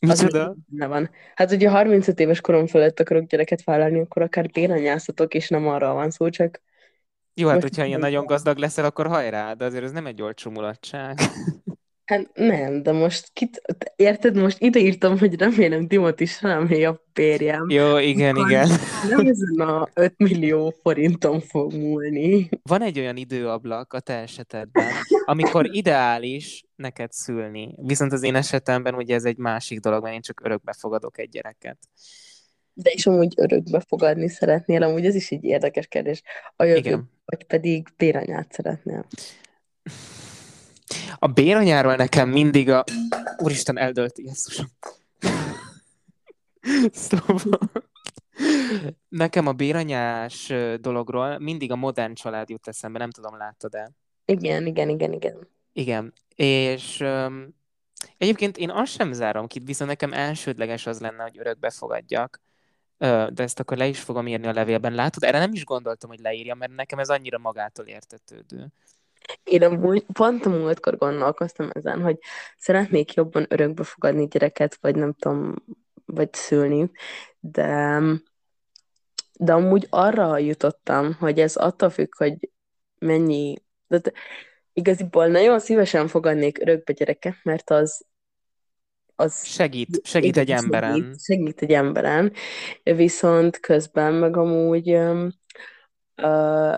még 0.00 0.10
Micsoda? 0.32 0.54
benne 0.66 0.86
van. 0.86 1.10
Hát, 1.34 1.48
hogyha 1.48 1.70
35 1.70 2.20
éves 2.20 2.40
korom 2.40 2.66
fölött 2.66 3.00
akarok 3.00 3.26
gyereket 3.26 3.64
vállalni, 3.64 4.00
akkor 4.00 4.22
akár 4.22 4.48
béranyáztatok, 4.50 5.34
és 5.34 5.48
nem 5.48 5.68
arra 5.68 5.92
van 5.94 6.10
szó, 6.10 6.28
csak 6.28 6.62
Jó, 7.34 7.46
hát 7.48 7.54
most 7.60 7.68
hogyha 7.68 7.84
ilyen 7.86 8.00
nagyon 8.00 8.24
gazdag 8.26 8.56
leszel, 8.56 8.84
akkor 8.84 9.06
hajrá, 9.06 9.52
de 9.54 9.64
azért 9.64 9.84
ez 9.84 9.92
nem 9.92 10.06
egy 10.06 10.22
olcsó 10.22 10.50
mulatság. 10.50 11.18
Hát 12.04 12.30
nem, 12.34 12.82
de 12.82 12.92
most 12.92 13.30
kit, 13.32 13.62
érted, 13.96 14.36
most 14.36 14.60
ide 14.60 14.78
írtam, 14.78 15.18
hogy 15.18 15.38
remélem 15.38 15.86
Timothy 15.86 16.24
Chalamet 16.24 16.84
a 16.84 17.02
pérjem. 17.12 17.70
Jó, 17.70 17.98
igen, 17.98 18.36
Akkor 18.36 18.50
igen. 18.50 18.68
nem 19.08 19.26
ezen 19.26 19.60
a 19.60 19.88
5 19.94 20.14
millió 20.16 20.74
forinton 20.82 21.40
fog 21.40 21.72
múlni. 21.74 22.48
Van 22.62 22.82
egy 22.82 22.98
olyan 22.98 23.16
időablak 23.16 23.92
a 23.92 24.00
te 24.00 24.14
esetedben, 24.14 24.92
amikor 25.24 25.74
ideális 25.74 26.64
neked 26.76 27.12
szülni. 27.12 27.74
Viszont 27.76 28.12
az 28.12 28.22
én 28.22 28.34
esetemben 28.34 28.94
ugye 28.94 29.14
ez 29.14 29.24
egy 29.24 29.38
másik 29.38 29.80
dolog, 29.80 30.02
mert 30.02 30.14
én 30.14 30.20
csak 30.20 30.40
örökbe 30.44 30.72
fogadok 30.78 31.18
egy 31.18 31.28
gyereket. 31.28 31.78
De 32.74 32.90
is 32.92 33.06
amúgy 33.06 33.32
örökbe 33.36 33.80
fogadni 33.88 34.28
szeretnél, 34.28 34.82
amúgy 34.82 35.06
ez 35.06 35.14
is 35.14 35.30
egy 35.30 35.44
érdekes 35.44 35.86
kérdés. 35.86 36.22
A 36.56 36.64
jövő, 36.64 36.78
Igen. 36.78 37.10
vagy 37.24 37.44
pedig 37.44 37.88
béranyát 37.96 38.52
szeretnél. 38.52 39.06
A 41.18 41.26
béranyáról 41.26 41.94
nekem 41.94 42.28
mindig 42.28 42.70
a... 42.70 42.84
Úristen, 43.36 43.78
eldölt, 43.78 44.18
Jézusom. 44.18 44.66
Szóval... 46.92 47.58
Nekem 49.08 49.46
a 49.46 49.52
béranyás 49.52 50.52
dologról 50.80 51.38
mindig 51.38 51.72
a 51.72 51.76
modern 51.76 52.14
család 52.14 52.48
jut 52.48 52.68
eszembe, 52.68 52.98
nem 52.98 53.10
tudom, 53.10 53.36
láttad-e? 53.36 53.90
Igen, 54.24 54.66
igen, 54.66 54.88
igen, 54.88 55.12
igen. 55.12 55.48
Igen, 55.72 56.12
és 56.34 57.00
öm, 57.00 57.54
egyébként 58.18 58.56
én 58.56 58.70
azt 58.70 58.92
sem 58.92 59.12
zárom 59.12 59.46
ki, 59.46 59.58
viszont 59.58 59.90
nekem 59.90 60.12
elsődleges 60.12 60.86
az 60.86 61.00
lenne, 61.00 61.22
hogy 61.22 61.38
örökbe 61.38 61.70
fogadjak, 61.70 62.40
de 62.98 63.32
ezt 63.42 63.60
akkor 63.60 63.76
le 63.76 63.86
is 63.86 64.00
fogom 64.00 64.26
írni 64.26 64.46
a 64.46 64.52
levélben. 64.52 64.94
Látod, 64.94 65.22
erre 65.22 65.38
nem 65.38 65.52
is 65.52 65.64
gondoltam, 65.64 66.10
hogy 66.10 66.18
leírjam, 66.18 66.58
mert 66.58 66.74
nekem 66.74 66.98
ez 66.98 67.08
annyira 67.08 67.38
magától 67.38 67.86
értetődő. 67.86 68.72
Én 69.44 69.62
amúgy 69.62 70.04
pont 70.12 70.46
a 70.46 70.48
múltkor 70.48 70.96
gondolkoztam 70.96 71.70
ezen, 71.72 72.02
hogy 72.02 72.18
szeretnék 72.58 73.14
jobban 73.14 73.46
örökbe 73.48 73.84
fogadni 73.84 74.26
gyereket, 74.26 74.78
vagy 74.80 74.94
nem 74.96 75.12
tudom, 75.12 75.54
vagy 76.06 76.34
szülni, 76.34 76.90
de, 77.40 78.00
de 79.38 79.52
amúgy 79.52 79.86
arra 79.90 80.38
jutottam, 80.38 81.14
hogy 81.18 81.40
ez 81.40 81.56
attól 81.56 81.90
függ, 81.90 82.16
hogy 82.16 82.50
mennyi, 82.98 83.54
de 83.86 84.00
igaziból 84.72 85.26
nagyon 85.26 85.58
szívesen 85.58 86.08
fogadnék 86.08 86.58
örökbe 86.58 86.92
gyereket, 86.92 87.36
mert 87.42 87.70
az 87.70 88.04
az 89.16 89.44
Segít, 89.44 90.00
segít 90.04 90.36
egy 90.36 90.50
emberen. 90.50 90.92
segít, 90.92 91.22
segít 91.24 91.62
egy 91.62 91.72
emberen, 91.72 92.32
viszont 92.82 93.60
közben 93.60 94.14
meg 94.14 94.36
amúgy 94.36 94.90
öm, 94.90 95.32
ö, 96.14 96.76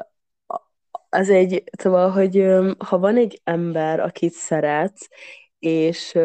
az 1.15 1.31
egy, 1.31 1.65
szóval, 1.79 2.11
hogy 2.11 2.47
ha 2.79 2.99
van 2.99 3.17
egy 3.17 3.41
ember, 3.45 4.01
akit 4.01 4.33
szeretsz, 4.33 5.09
és, 5.59 6.19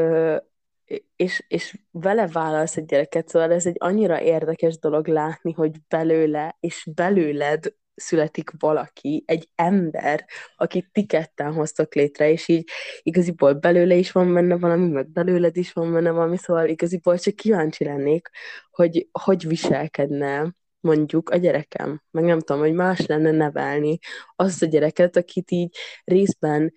és, 1.15 1.45
és 1.47 1.79
vele 1.91 2.27
vállalsz 2.27 2.77
egy 2.77 2.85
gyereket, 2.85 3.27
szóval 3.27 3.51
ez 3.51 3.65
egy 3.65 3.75
annyira 3.79 4.21
érdekes 4.21 4.79
dolog 4.79 5.07
látni, 5.07 5.51
hogy 5.51 5.71
belőle 5.87 6.57
és 6.59 6.89
belőled 6.95 7.73
születik 7.95 8.51
valaki, 8.59 9.23
egy 9.27 9.49
ember, 9.55 10.25
akit 10.55 10.89
ti 10.91 11.05
ketten 11.05 11.53
hoztok 11.53 11.93
létre, 11.93 12.31
és 12.31 12.47
így 12.47 12.69
igaziból 13.01 13.53
belőle 13.53 13.95
is 13.95 14.11
van 14.11 14.33
benne 14.33 14.57
valami, 14.57 14.87
meg 14.87 15.09
belőled 15.11 15.57
is 15.57 15.73
van 15.73 15.93
benne 15.93 16.11
valami, 16.11 16.37
szóval 16.37 16.67
igaziból 16.67 17.17
csak 17.17 17.35
kíváncsi 17.35 17.83
lennék, 17.83 18.29
hogy 18.71 19.07
hogy 19.11 19.47
viselkedne 19.47 20.53
mondjuk 20.79 21.29
a 21.29 21.37
gyerekem, 21.37 22.01
meg 22.11 22.23
nem 22.23 22.39
tudom, 22.39 22.61
hogy 22.61 22.73
más 22.73 23.05
lenne 23.05 23.31
nevelni 23.31 23.99
azt 24.35 24.63
a 24.63 24.65
gyereket, 24.65 25.15
akit 25.15 25.51
így 25.51 25.75
részben 26.03 26.73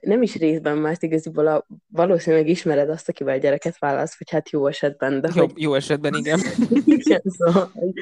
nem 0.00 0.22
is 0.22 0.34
részben, 0.34 0.78
mert 0.78 1.02
igaziból 1.02 1.46
a, 1.46 1.66
valószínűleg 1.86 2.48
ismered 2.48 2.90
azt, 2.90 3.08
akivel 3.08 3.38
gyereket 3.38 3.78
válasz, 3.78 4.18
vagy 4.18 4.30
hát 4.30 4.50
jó 4.50 4.66
esetben, 4.66 5.20
de 5.20 5.30
Jó, 5.34 5.40
hogy 5.40 5.60
jó 5.60 5.74
esetben 5.74 6.14
igen. 6.14 6.40
igen, 6.86 7.22
szóval, 7.24 7.70
hogy, 7.74 7.92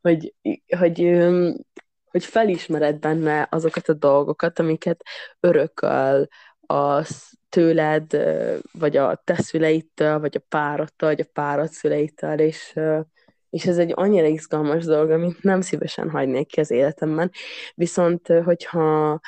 hogy, 0.00 0.34
hogy, 0.78 1.24
hogy 2.10 2.24
felismered 2.24 2.98
benne 2.98 3.48
azokat 3.50 3.88
a 3.88 3.92
dolgokat, 3.92 4.58
amiket 4.58 5.02
örököl 5.40 6.26
a 6.60 7.06
tőled, 7.48 8.16
vagy 8.72 8.96
a 8.96 9.22
te 9.24 9.36
szüleittől, 9.36 10.20
vagy 10.20 10.36
a 10.36 10.44
párodtól, 10.48 11.08
vagy 11.08 11.20
a 11.20 11.30
párod 11.32 11.70
szüleitől, 11.70 12.38
és, 12.38 12.74
és 13.56 13.66
ez 13.66 13.78
egy 13.78 13.92
annyira 13.94 14.26
izgalmas 14.26 14.84
dolog, 14.84 15.10
amit 15.10 15.42
nem 15.42 15.60
szívesen 15.60 16.10
hagynék 16.10 16.46
ki 16.46 16.60
az 16.60 16.70
életemben. 16.70 17.30
Viszont, 17.74 18.26
hogyha 18.26 19.20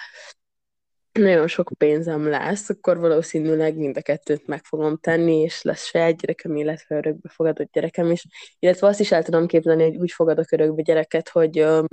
nagyon 1.13 1.47
sok 1.47 1.71
pénzem 1.79 2.27
lesz, 2.27 2.69
akkor 2.69 2.99
valószínűleg 2.99 3.77
mind 3.77 3.97
a 3.97 4.03
kettőt 4.03 4.47
meg 4.47 4.65
fogom 4.65 4.97
tenni, 4.97 5.41
és 5.41 5.63
lesz 5.63 5.95
egy 5.95 6.17
gyerekem, 6.17 6.57
illetve 6.57 6.97
örökbe 6.97 7.29
fogadott 7.29 7.73
gyerekem 7.73 8.11
is. 8.11 8.27
Illetve 8.59 8.87
azt 8.87 9.01
is 9.01 9.13
el 9.13 9.23
tudom 9.23 9.47
képzelni, 9.47 9.83
hogy 9.83 9.97
úgy 9.97 10.13
fogadok 10.13 10.53
örökbe 10.53 10.83
gyereket, 10.83 11.29
hogy 11.29 11.59
öm, 11.59 11.87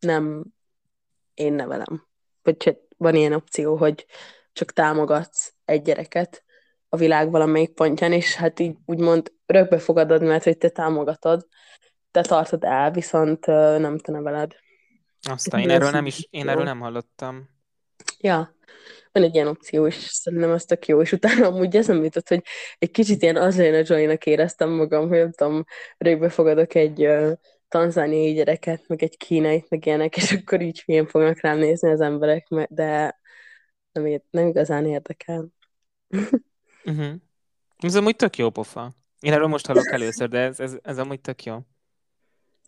nem 0.00 0.44
én 1.34 1.52
nevelem. 1.52 2.06
Vagy 2.42 2.78
van 2.96 3.14
ilyen 3.14 3.32
opció, 3.32 3.76
hogy 3.76 4.06
csak 4.52 4.72
támogatsz 4.72 5.52
egy 5.64 5.82
gyereket 5.82 6.44
a 6.88 6.96
világ 6.96 7.30
valamelyik 7.30 7.74
pontján, 7.74 8.12
és 8.12 8.34
hát 8.34 8.60
így 8.60 8.76
úgymond 8.86 9.32
örökbe 9.46 9.78
fogadod, 9.78 10.22
mert 10.22 10.44
hogy 10.44 10.58
te 10.58 10.68
támogatod, 10.68 11.46
te 12.10 12.22
tartod 12.22 12.64
el, 12.64 12.90
viszont 12.90 13.46
nem 13.46 13.98
te 13.98 14.12
neveled. 14.12 14.54
Aztán 15.28 15.60
én 15.60 15.66
Milyen 15.66 15.80
erről 15.80 15.92
nem 15.94 16.06
is, 16.06 16.28
én 16.30 16.48
erről 16.48 16.64
nem 16.64 16.80
hallottam. 16.80 17.48
Ja, 18.18 18.56
van 19.12 19.22
egy 19.22 19.34
ilyen 19.34 19.46
opció, 19.46 19.86
és 19.86 19.94
szerintem 19.94 20.50
ez 20.50 20.64
tök 20.64 20.86
jó, 20.86 21.00
és 21.00 21.12
utána 21.12 21.46
amúgy 21.46 21.76
eszembe 21.76 22.04
jutott, 22.04 22.28
hogy 22.28 22.42
egy 22.78 22.90
kicsit 22.90 23.22
ilyen 23.22 23.36
Angelina 23.36 23.82
Jolie-nak 23.86 24.26
éreztem 24.26 24.70
magam, 24.70 25.08
hogy 25.08 25.18
nem 25.18 25.32
tudom, 25.32 25.64
rögbe 25.98 26.28
fogadok 26.28 26.74
egy 26.74 27.06
uh, 27.06 27.32
tanzániai 27.68 28.32
gyereket, 28.32 28.84
meg 28.86 29.02
egy 29.02 29.16
kínait, 29.16 29.70
meg 29.70 29.86
ilyenek, 29.86 30.16
és 30.16 30.32
akkor 30.32 30.60
így 30.60 30.82
milyen 30.86 31.06
fognak 31.06 31.40
rám 31.40 31.58
nézni 31.58 31.90
az 31.90 32.00
emberek, 32.00 32.46
de 32.68 33.20
nem, 33.92 34.22
nem 34.30 34.46
igazán 34.46 34.86
érdekel. 34.86 35.46
Uh-huh. 36.86 37.14
Ez 37.78 37.94
amúgy 37.94 38.16
tök 38.16 38.36
jó 38.36 38.50
pofa. 38.50 38.92
Én 39.20 39.32
erről 39.32 39.46
most 39.46 39.66
hallok 39.66 39.92
először, 39.92 40.28
de 40.28 40.38
ez, 40.38 40.60
ez, 40.60 40.76
ez 40.82 40.98
amúgy 40.98 41.20
tök 41.20 41.44
jó. 41.44 41.58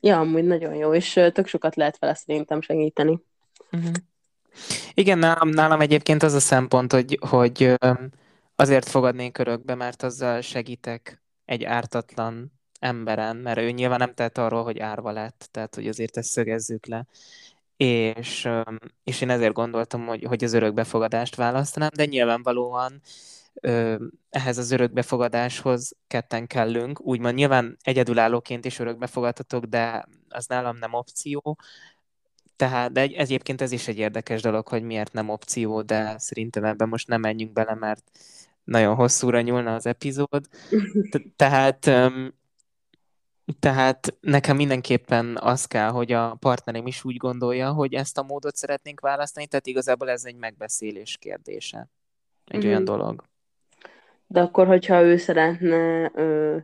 Ja, 0.00 0.18
amúgy 0.18 0.44
nagyon 0.44 0.74
jó, 0.74 0.94
és 0.94 1.12
tök 1.12 1.46
sokat 1.46 1.76
lehet 1.76 1.98
vele 1.98 2.14
szerintem 2.14 2.60
segíteni. 2.60 3.22
Uh-huh. 3.72 3.92
Igen, 4.94 5.18
nálam, 5.18 5.48
nálam 5.48 5.80
egyébként 5.80 6.22
az 6.22 6.32
a 6.32 6.40
szempont, 6.40 6.92
hogy, 6.92 7.18
hogy 7.28 7.74
azért 8.56 8.88
fogadnék 8.88 9.38
örökbe, 9.38 9.74
mert 9.74 10.02
azzal 10.02 10.40
segítek 10.40 11.22
egy 11.44 11.64
ártatlan 11.64 12.52
emberen, 12.80 13.36
mert 13.36 13.58
ő 13.58 13.70
nyilván 13.70 13.98
nem 13.98 14.14
tett 14.14 14.38
arról, 14.38 14.62
hogy 14.62 14.78
árva 14.78 15.10
lett, 15.10 15.48
tehát 15.50 15.74
hogy 15.74 15.88
azért 15.88 16.16
ezt 16.16 16.30
szögezzük 16.30 16.86
le. 16.86 17.06
és, 17.76 18.48
és 19.04 19.20
én 19.20 19.30
ezért 19.30 19.52
gondoltam, 19.52 20.06
hogy, 20.06 20.24
hogy 20.24 20.44
az 20.44 20.52
örökbefogadást 20.52 21.34
választanám, 21.34 21.90
de 21.94 22.04
nyilvánvalóan 22.04 23.00
ehhez 24.30 24.58
az 24.58 24.70
örökbefogadáshoz 24.70 25.96
ketten 26.06 26.46
kellünk. 26.46 27.00
Úgymond 27.00 27.34
nyilván 27.34 27.76
egyedülállóként 27.82 28.64
is 28.64 28.78
örökbefogadhatok, 28.78 29.64
de 29.64 30.04
az 30.28 30.46
nálam 30.46 30.76
nem 30.76 30.92
opció. 30.92 31.58
Tehát, 32.56 32.92
de 32.92 33.00
egyébként 33.00 33.60
ez 33.60 33.72
is 33.72 33.88
egy 33.88 33.98
érdekes 33.98 34.42
dolog, 34.42 34.68
hogy 34.68 34.82
miért 34.82 35.12
nem 35.12 35.28
opció, 35.28 35.82
de 35.82 36.18
szerintem 36.18 36.64
ebben 36.64 36.88
most 36.88 37.08
nem 37.08 37.20
menjünk 37.20 37.52
bele, 37.52 37.74
mert 37.74 38.10
nagyon 38.64 38.94
hosszúra 38.94 39.40
nyúlna 39.40 39.74
az 39.74 39.86
epizód. 39.86 40.48
Tehát 41.36 41.90
tehát 43.58 44.16
nekem 44.20 44.56
mindenképpen 44.56 45.36
az 45.40 45.64
kell, 45.64 45.88
hogy 45.88 46.12
a 46.12 46.34
partnerem 46.34 46.86
is 46.86 47.04
úgy 47.04 47.16
gondolja, 47.16 47.72
hogy 47.72 47.94
ezt 47.94 48.18
a 48.18 48.22
módot 48.22 48.56
szeretnénk 48.56 49.00
választani, 49.00 49.46
tehát 49.46 49.66
igazából 49.66 50.10
ez 50.10 50.24
egy 50.24 50.36
megbeszélés 50.36 51.16
kérdése. 51.16 51.88
Egy 52.44 52.58
mm-hmm. 52.58 52.68
olyan 52.68 52.84
dolog. 52.84 53.24
De 54.30 54.40
akkor, 54.40 54.66
hogyha 54.66 55.02
ő 55.02 55.16
szeretne 55.16 56.10
ö, 56.14 56.56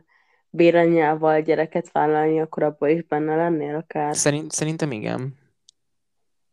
béranyával 0.49 1.41
gyereket 1.41 1.91
vállalni, 1.91 2.41
akkor 2.41 2.63
abban 2.63 2.89
is 2.89 3.03
benne 3.03 3.35
lennél 3.35 3.75
akár? 3.75 4.15
Szerint, 4.15 4.51
szerintem 4.51 4.91
igen. 4.91 5.37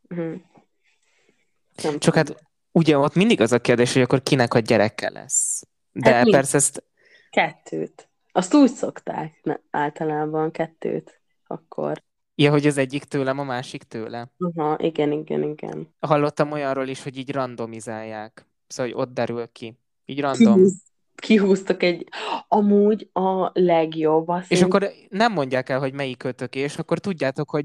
Nem 0.08 1.98
Csak 1.98 2.14
tudom. 2.14 2.14
hát 2.14 2.44
ugye 2.72 2.98
ott 2.98 3.14
mindig 3.14 3.40
az 3.40 3.52
a 3.52 3.60
kérdés, 3.60 3.92
hogy 3.92 4.02
akkor 4.02 4.22
kinek 4.22 4.54
a 4.54 4.58
gyereke 4.58 5.10
lesz. 5.10 5.66
De 5.92 6.14
hát 6.14 6.30
persze 6.30 6.56
ezt... 6.56 6.84
Kettőt. 7.30 8.08
Azt 8.32 8.54
úgy 8.54 8.70
szokták 8.70 9.40
ne, 9.42 9.54
általában 9.70 10.50
kettőt 10.50 11.20
akkor. 11.46 12.02
Ja, 12.34 12.50
hogy 12.50 12.66
az 12.66 12.76
egyik 12.76 13.04
tőlem, 13.04 13.38
a 13.38 13.44
másik 13.44 13.82
tőle. 13.82 14.32
Aha, 14.38 14.76
igen, 14.78 15.12
igen, 15.12 15.42
igen. 15.42 15.94
Hallottam 16.00 16.52
olyanról 16.52 16.88
is, 16.88 17.02
hogy 17.02 17.16
így 17.16 17.32
randomizálják. 17.32 18.46
Szóval, 18.66 18.92
hogy 18.92 19.02
ott 19.02 19.14
derül 19.14 19.52
ki. 19.52 19.78
Így 20.04 20.20
random. 20.20 20.54
Kihúz, 20.54 20.82
kihúztak 21.14 21.82
egy... 21.82 22.08
Amúgy 22.48 23.10
a 23.12 23.50
legjobb. 23.52 24.28
Azt 24.28 24.50
és 24.50 24.58
én... 24.58 24.64
akkor 24.64 24.90
nem 25.08 25.32
mondják 25.32 25.68
el, 25.68 25.78
hogy 25.78 25.92
melyik 25.92 26.16
kötöké, 26.16 26.60
és 26.60 26.78
akkor 26.78 26.98
tudjátok, 26.98 27.50
hogy 27.50 27.64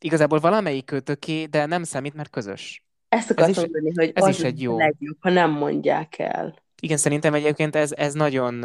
igazából 0.00 0.38
valamelyik 0.38 0.84
kötöké, 0.84 1.44
de 1.44 1.66
nem 1.66 1.82
számít, 1.82 2.14
mert 2.14 2.30
közös. 2.30 2.84
Ezt 3.08 3.30
akartam 3.30 3.62
mondani, 3.62 3.92
hogy 3.94 4.12
ez 4.14 4.22
az 4.22 4.28
is 4.28 4.44
egy 4.44 4.62
jó. 4.62 4.78
legjobb, 4.78 5.16
ha 5.20 5.30
nem 5.30 5.50
mondják 5.50 6.18
el. 6.18 6.62
Igen, 6.80 6.96
szerintem 6.96 7.34
egyébként 7.34 7.76
ez, 7.76 7.92
ez 7.92 8.14
nagyon 8.14 8.64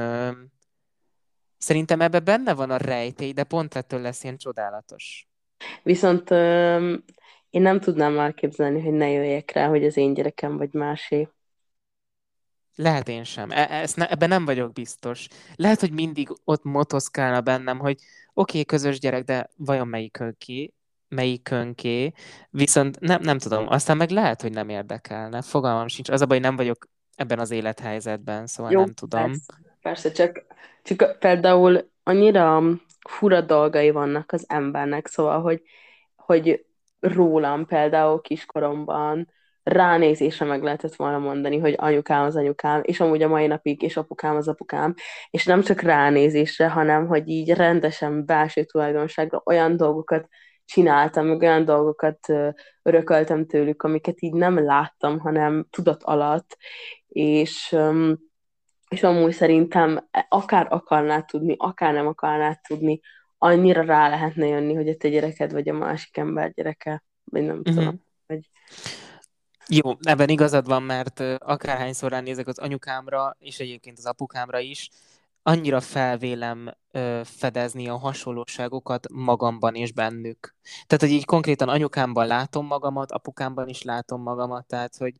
Szerintem 1.59 2.01
ebbe 2.01 2.19
benne 2.19 2.53
van 2.53 2.69
a 2.69 2.77
rejtély, 2.77 3.31
de 3.31 3.43
pont 3.43 3.75
ettől 3.75 4.01
lesz 4.01 4.23
ilyen 4.23 4.37
csodálatos. 4.37 5.27
Viszont 5.83 6.31
én 7.49 7.61
nem 7.61 7.79
tudnám 7.79 8.19
elképzelni, 8.19 8.81
hogy 8.81 8.93
ne 8.93 9.09
jöjjek 9.09 9.51
rá, 9.51 9.67
hogy 9.67 9.85
az 9.85 9.97
én 9.97 10.13
gyerekem 10.13 10.57
vagy 10.57 10.73
másé. 10.73 11.27
Lehet 12.81 13.07
én 13.07 13.23
sem. 13.23 13.51
E- 13.51 13.67
ezt 13.69 13.95
ne, 13.95 14.09
ebben 14.09 14.29
nem 14.29 14.45
vagyok 14.45 14.73
biztos. 14.73 15.27
Lehet, 15.55 15.79
hogy 15.79 15.91
mindig 15.91 16.29
ott 16.43 16.63
motoszkálna 16.63 17.41
bennem, 17.41 17.79
hogy 17.79 17.93
oké, 17.93 18.03
okay, 18.33 18.65
közös 18.65 18.99
gyerek, 18.99 19.23
de 19.23 19.49
vajon 19.57 19.87
melyikönké? 19.87 20.73
Melyikönké? 21.07 22.11
Viszont 22.49 22.99
nem, 22.99 23.21
nem 23.21 23.37
tudom. 23.37 23.67
Aztán 23.67 23.97
meg 23.97 24.09
lehet, 24.09 24.41
hogy 24.41 24.51
nem 24.51 24.69
érdekelne. 24.69 25.41
Fogalmam 25.41 25.87
sincs. 25.87 26.09
Az 26.09 26.21
a 26.21 26.25
baj, 26.25 26.39
nem 26.39 26.55
vagyok 26.55 26.87
ebben 27.15 27.39
az 27.39 27.51
élethelyzetben, 27.51 28.47
szóval 28.47 28.71
Jó, 28.71 28.79
nem 28.79 28.93
tudom. 28.93 29.21
Persze, 29.21 29.53
persze 29.81 30.11
csak 30.11 30.45
csak 30.83 31.19
például 31.19 31.89
annyira 32.03 32.61
fura 33.09 33.41
dolgai 33.41 33.89
vannak 33.89 34.31
az 34.31 34.45
embernek, 34.47 35.07
szóval, 35.07 35.41
hogy, 35.41 35.61
hogy 36.15 36.65
rólam 36.99 37.65
például 37.65 38.21
kiskoromban 38.21 39.27
ránézésre 39.63 40.45
meg 40.45 40.63
lehetett 40.63 40.95
volna 40.95 41.17
mondani, 41.17 41.57
hogy 41.57 41.73
anyukám 41.77 42.23
az 42.23 42.35
anyukám, 42.35 42.81
és 42.83 42.99
amúgy 42.99 43.21
a 43.21 43.27
mai 43.27 43.47
napig, 43.47 43.81
és 43.81 43.97
apukám 43.97 44.35
az 44.35 44.47
apukám, 44.47 44.93
és 45.29 45.45
nem 45.45 45.61
csak 45.61 45.81
ránézésre, 45.81 46.69
hanem 46.69 47.07
hogy 47.07 47.27
így 47.27 47.49
rendesen 47.53 48.25
belső 48.25 48.63
tulajdonságra 48.63 49.41
olyan 49.45 49.77
dolgokat 49.77 50.27
csináltam, 50.65 51.25
meg 51.25 51.41
olyan 51.41 51.65
dolgokat 51.65 52.19
örököltem 52.81 53.45
tőlük, 53.45 53.83
amiket 53.83 54.21
így 54.21 54.33
nem 54.33 54.63
láttam, 54.63 55.19
hanem 55.19 55.67
tudat 55.69 56.03
alatt, 56.03 56.57
és 57.07 57.75
és 58.89 59.03
amúgy 59.03 59.33
szerintem 59.33 60.09
akár 60.29 60.67
akarnád 60.69 61.25
tudni, 61.25 61.55
akár 61.57 61.93
nem 61.93 62.07
akarnád 62.07 62.59
tudni, 62.67 62.99
annyira 63.37 63.81
rá 63.81 64.09
lehetne 64.09 64.47
jönni, 64.47 64.73
hogy 64.73 64.87
a 64.87 64.95
te 64.95 65.09
gyereked 65.09 65.51
vagy 65.51 65.69
a 65.69 65.73
másik 65.73 66.17
ember 66.17 66.51
gyereke, 66.53 67.03
vagy 67.23 67.43
nem 67.43 67.57
uh-huh. 67.57 67.75
tudom. 67.75 68.05
Hogy... 68.27 68.49
Jó, 69.71 69.91
ebben 70.01 70.29
igazad 70.29 70.67
van, 70.67 70.83
mert 70.83 71.19
akárhányszor 71.37 72.11
ránézek 72.11 72.47
az 72.47 72.57
anyukámra, 72.57 73.35
és 73.39 73.59
egyébként 73.59 73.97
az 73.97 74.05
apukámra 74.05 74.59
is, 74.59 74.89
annyira 75.43 75.79
felvélem 75.81 76.73
ö, 76.91 77.21
fedezni 77.23 77.87
a 77.87 77.97
hasonlóságokat 77.97 79.07
magamban 79.11 79.75
és 79.75 79.91
bennük. 79.91 80.55
Tehát, 80.87 81.03
hogy 81.03 81.11
így 81.11 81.25
konkrétan 81.25 81.69
anyukámban 81.69 82.27
látom 82.27 82.65
magamat, 82.65 83.11
apukámban 83.11 83.67
is 83.67 83.81
látom 83.81 84.21
magamat, 84.21 84.65
tehát, 84.67 84.97
hogy, 84.97 85.13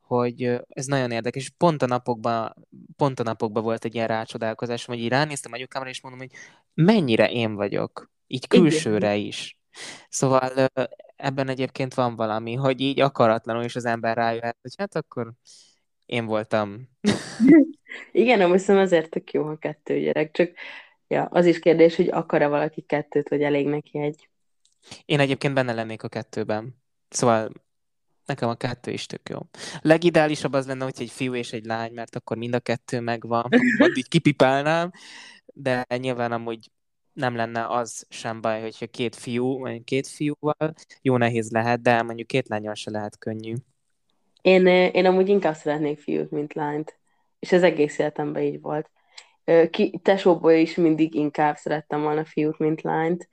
hogy 0.00 0.60
ez 0.68 0.86
nagyon 0.86 1.10
érdekes, 1.10 1.52
pont 1.56 1.82
a 1.82 1.86
napokban, 1.86 2.66
pont 2.96 3.20
a 3.20 3.22
napokban 3.22 3.62
volt 3.62 3.84
egy 3.84 3.94
ilyen 3.94 4.08
rácsodálkozás, 4.08 4.84
hogy 4.84 4.98
így 4.98 5.08
ránéztem 5.08 5.52
anyukámra, 5.52 5.88
és 5.88 6.00
mondom, 6.00 6.20
hogy 6.20 6.38
mennyire 6.74 7.30
én 7.30 7.54
vagyok, 7.54 8.10
így 8.26 8.46
külsőre 8.46 9.16
is. 9.16 9.58
Szóval 10.08 10.68
ebben 11.16 11.48
egyébként 11.48 11.94
van 11.94 12.16
valami, 12.16 12.54
hogy 12.54 12.80
így 12.80 13.00
akaratlanul 13.00 13.64
is 13.64 13.76
az 13.76 13.84
ember 13.84 14.16
rájöhet, 14.16 14.58
hogy 14.62 14.72
hát 14.78 14.96
akkor 14.96 15.32
én 16.06 16.26
voltam. 16.26 16.88
Igen, 18.12 18.38
nem 18.38 18.52
hiszem 18.52 18.78
azért 18.78 19.10
tök 19.10 19.32
jó, 19.32 19.44
ha 19.44 19.56
kettő 19.56 20.00
gyerek, 20.00 20.30
csak 20.30 20.50
ja, 21.08 21.24
az 21.24 21.46
is 21.46 21.58
kérdés, 21.58 21.96
hogy 21.96 22.08
akar-e 22.08 22.46
valaki 22.46 22.80
kettőt, 22.80 23.28
vagy 23.28 23.42
elég 23.42 23.66
neki 23.66 23.98
egy. 23.98 24.28
Én 25.04 25.20
egyébként 25.20 25.54
benne 25.54 25.72
lennék 25.72 26.02
a 26.02 26.08
kettőben. 26.08 26.82
Szóval 27.08 27.50
Nekem 28.26 28.48
a 28.48 28.54
kettő 28.54 28.90
is 28.90 29.06
tök 29.06 29.28
jó. 29.28 29.38
Legideálisabb 29.80 30.52
az 30.52 30.66
lenne, 30.66 30.84
hogy 30.84 30.94
egy 30.98 31.10
fiú 31.10 31.34
és 31.34 31.52
egy 31.52 31.64
lány, 31.64 31.92
mert 31.92 32.16
akkor 32.16 32.36
mind 32.36 32.54
a 32.54 32.60
kettő 32.60 33.00
megvan, 33.00 33.48
majd 33.78 33.96
így 33.96 34.08
kipipálnám, 34.08 34.90
de 35.46 35.86
nyilván 35.96 36.32
amúgy 36.32 36.70
nem 37.16 37.36
lenne 37.36 37.66
az 37.66 38.06
sem 38.08 38.40
baj, 38.40 38.60
hogyha 38.60 38.86
két 38.86 39.16
fiú, 39.16 39.58
vagy 39.58 39.84
két 39.84 40.06
fiúval 40.06 40.74
jó 41.02 41.16
nehéz 41.16 41.50
lehet, 41.50 41.82
de 41.82 42.02
mondjuk 42.02 42.26
két 42.26 42.48
lányal 42.48 42.74
se 42.74 42.90
lehet 42.90 43.18
könnyű. 43.18 43.54
Én, 44.42 44.66
én 44.66 45.06
amúgy 45.06 45.28
inkább 45.28 45.54
szeretnék 45.54 45.98
fiút, 45.98 46.30
mint 46.30 46.52
lányt. 46.52 46.98
És 47.38 47.52
ez 47.52 47.62
egész 47.62 47.98
életemben 47.98 48.42
így 48.42 48.60
volt. 48.60 48.90
Ki, 49.70 50.00
tesóból 50.02 50.52
is 50.52 50.74
mindig 50.74 51.14
inkább 51.14 51.56
szerettem 51.56 52.02
volna 52.02 52.24
fiút, 52.24 52.58
mint 52.58 52.82
lányt. 52.82 53.28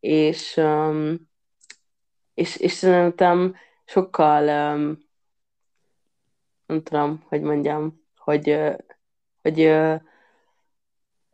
És, 0.00 0.56
um, 0.56 1.28
és, 2.34 2.56
és 2.56 2.72
szerintem 2.72 3.54
sokkal, 3.84 4.74
um, 4.74 4.98
nem 6.66 6.82
tudom, 6.82 7.24
hogy 7.28 7.40
mondjam, 7.40 8.04
hogy, 8.16 8.58
hogy 9.42 9.60
uh, 9.60 10.00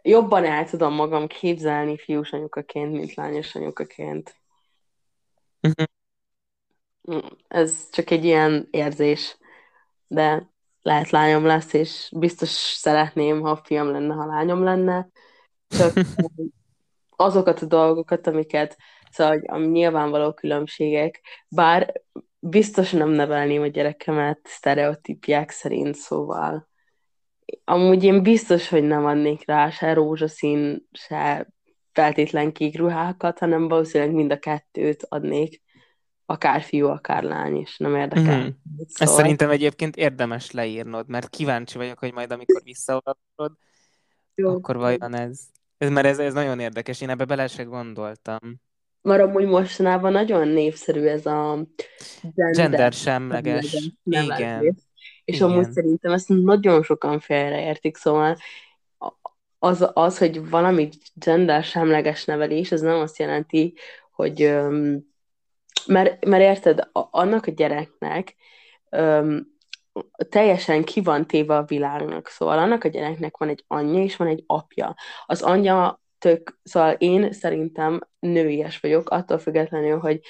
jobban 0.02 0.44
el 0.44 0.68
tudom 0.68 0.94
magam 0.94 1.26
képzelni 1.26 1.98
fiús 1.98 2.32
anyukaként, 2.32 2.92
mint 2.92 3.14
lányos 3.14 3.54
anyukaként. 3.54 4.36
Uh-huh. 5.60 7.22
Ez 7.48 7.88
csak 7.90 8.10
egy 8.10 8.24
ilyen 8.24 8.68
érzés, 8.70 9.36
de 10.06 10.50
lehet 10.82 11.10
lányom 11.10 11.44
lesz, 11.44 11.72
és 11.72 12.12
biztos 12.16 12.48
szeretném, 12.76 13.40
ha 13.40 13.60
fiam 13.64 13.90
lenne, 13.90 14.14
ha 14.14 14.26
lányom 14.26 14.62
lenne. 14.62 15.08
Csak 15.68 15.92
azokat 17.16 17.62
a 17.62 17.66
dolgokat, 17.66 18.26
amiket, 18.26 18.76
szóval 19.10 19.40
a 19.46 19.58
nyilvánvaló 19.58 20.32
különbségek, 20.32 21.20
bár 21.48 21.92
biztos 22.38 22.90
nem 22.90 23.08
nevelném 23.08 23.62
a 23.62 23.66
gyerekemet 23.66 24.40
sztereotípiák 24.44 25.50
szerint, 25.50 25.94
szóval 25.94 26.70
amúgy 27.64 28.04
én 28.04 28.22
biztos, 28.22 28.68
hogy 28.68 28.82
nem 28.82 29.04
adnék 29.04 29.46
rá 29.46 29.70
se 29.70 29.92
rózsaszín, 29.92 30.88
se 30.92 31.52
feltétlen 31.92 32.52
kék 32.52 32.78
ruhákat, 32.78 33.38
hanem 33.38 33.68
valószínűleg 33.68 34.14
mind 34.14 34.32
a 34.32 34.38
kettőt 34.38 35.06
adnék, 35.08 35.62
akár 36.26 36.62
fiú, 36.62 36.86
akár 36.86 37.22
lány, 37.22 37.56
és 37.56 37.76
nem 37.76 37.96
érdekel. 37.96 38.38
Mm-hmm. 38.38 38.48
Szóval... 38.86 38.86
Ezt 38.98 39.14
szerintem 39.14 39.50
egyébként 39.50 39.96
érdemes 39.96 40.50
leírnod, 40.50 41.08
mert 41.08 41.28
kíváncsi 41.28 41.78
vagyok, 41.78 41.98
hogy 41.98 42.12
majd 42.12 42.32
amikor 42.32 42.62
visszaolvasod, 42.64 43.52
akkor 44.42 44.76
vajon 44.76 45.14
ez... 45.14 45.40
ez 45.78 45.90
mert 45.90 46.06
ez, 46.06 46.18
ez 46.18 46.34
nagyon 46.34 46.60
érdekes, 46.60 47.00
én 47.00 47.10
ebbe 47.10 47.24
bele 47.24 47.46
se 47.46 47.62
gondoltam. 47.62 48.60
Mert 49.02 49.22
amúgy 49.22 49.46
mostanában 49.46 50.12
nagyon 50.12 50.48
népszerű 50.48 51.06
ez 51.06 51.26
a 51.26 51.66
gender, 52.22 52.54
gender 52.54 52.92
semleges. 52.92 53.90
Igen. 54.04 54.76
És 55.24 55.36
Igen. 55.36 55.50
amúgy 55.50 55.70
szerintem 55.72 56.12
ezt 56.12 56.28
nagyon 56.28 56.82
sokan 56.82 57.20
félreértik, 57.20 57.96
szóval 57.96 58.36
az, 59.58 59.90
az, 59.92 60.18
hogy 60.18 60.50
valami 60.50 60.88
gender 61.14 61.64
semleges 61.64 62.24
nevelés, 62.24 62.72
az 62.72 62.80
nem 62.80 62.98
azt 62.98 63.18
jelenti, 63.18 63.74
hogy, 64.10 64.54
mert, 65.86 66.24
mert 66.24 66.42
érted, 66.42 66.88
annak 66.92 67.46
a 67.46 67.50
gyereknek 67.50 68.36
teljesen 70.28 70.84
ki 70.84 71.00
van 71.00 71.26
téve 71.26 71.56
a 71.56 71.64
világnak, 71.64 72.28
szóval 72.28 72.58
annak 72.58 72.84
a 72.84 72.88
gyereknek 72.88 73.36
van 73.36 73.48
egy 73.48 73.64
anyja 73.66 74.02
és 74.02 74.16
van 74.16 74.28
egy 74.28 74.44
apja. 74.46 74.94
Az 75.26 75.42
anyja 75.42 76.02
tök, 76.18 76.58
szóval 76.62 76.92
én 76.92 77.32
szerintem 77.32 78.00
nőies 78.18 78.80
vagyok, 78.80 79.10
attól 79.10 79.38
függetlenül, 79.38 79.98
hogy 79.98 80.20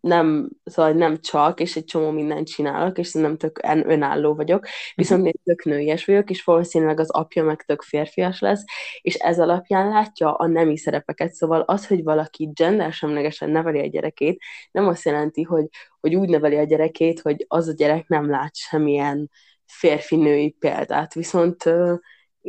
nem, 0.00 0.48
szóval 0.64 0.92
nem 0.92 1.20
csak, 1.20 1.60
és 1.60 1.76
egy 1.76 1.84
csomó 1.84 2.10
mindent 2.10 2.46
csinálok, 2.46 2.98
és 2.98 3.12
nem 3.12 3.36
tök 3.36 3.60
önálló 3.64 4.34
vagyok, 4.34 4.66
viszont 4.94 5.26
én 5.26 5.32
tök 5.44 5.64
nőies 5.64 6.04
vagyok, 6.04 6.30
és 6.30 6.44
valószínűleg 6.44 7.00
az 7.00 7.10
apja 7.10 7.44
meg 7.44 7.62
tök 7.62 7.82
férfias 7.82 8.40
lesz, 8.40 8.64
és 9.00 9.14
ez 9.14 9.40
alapján 9.40 9.88
látja 9.88 10.34
a 10.34 10.46
nemi 10.46 10.76
szerepeket, 10.78 11.32
szóval 11.32 11.60
az, 11.60 11.86
hogy 11.86 12.02
valaki 12.02 12.50
gendersemlegesen 12.54 13.50
neveli 13.50 13.78
a 13.78 13.86
gyerekét, 13.86 14.42
nem 14.70 14.86
azt 14.86 15.04
jelenti, 15.04 15.42
hogy, 15.42 15.66
hogy 16.00 16.14
úgy 16.14 16.28
neveli 16.28 16.56
a 16.56 16.64
gyerekét, 16.64 17.20
hogy 17.20 17.44
az 17.48 17.68
a 17.68 17.72
gyerek 17.72 18.08
nem 18.08 18.30
lát 18.30 18.56
semmilyen 18.56 19.30
férfi-női 19.66 20.50
példát, 20.50 21.14
viszont 21.14 21.64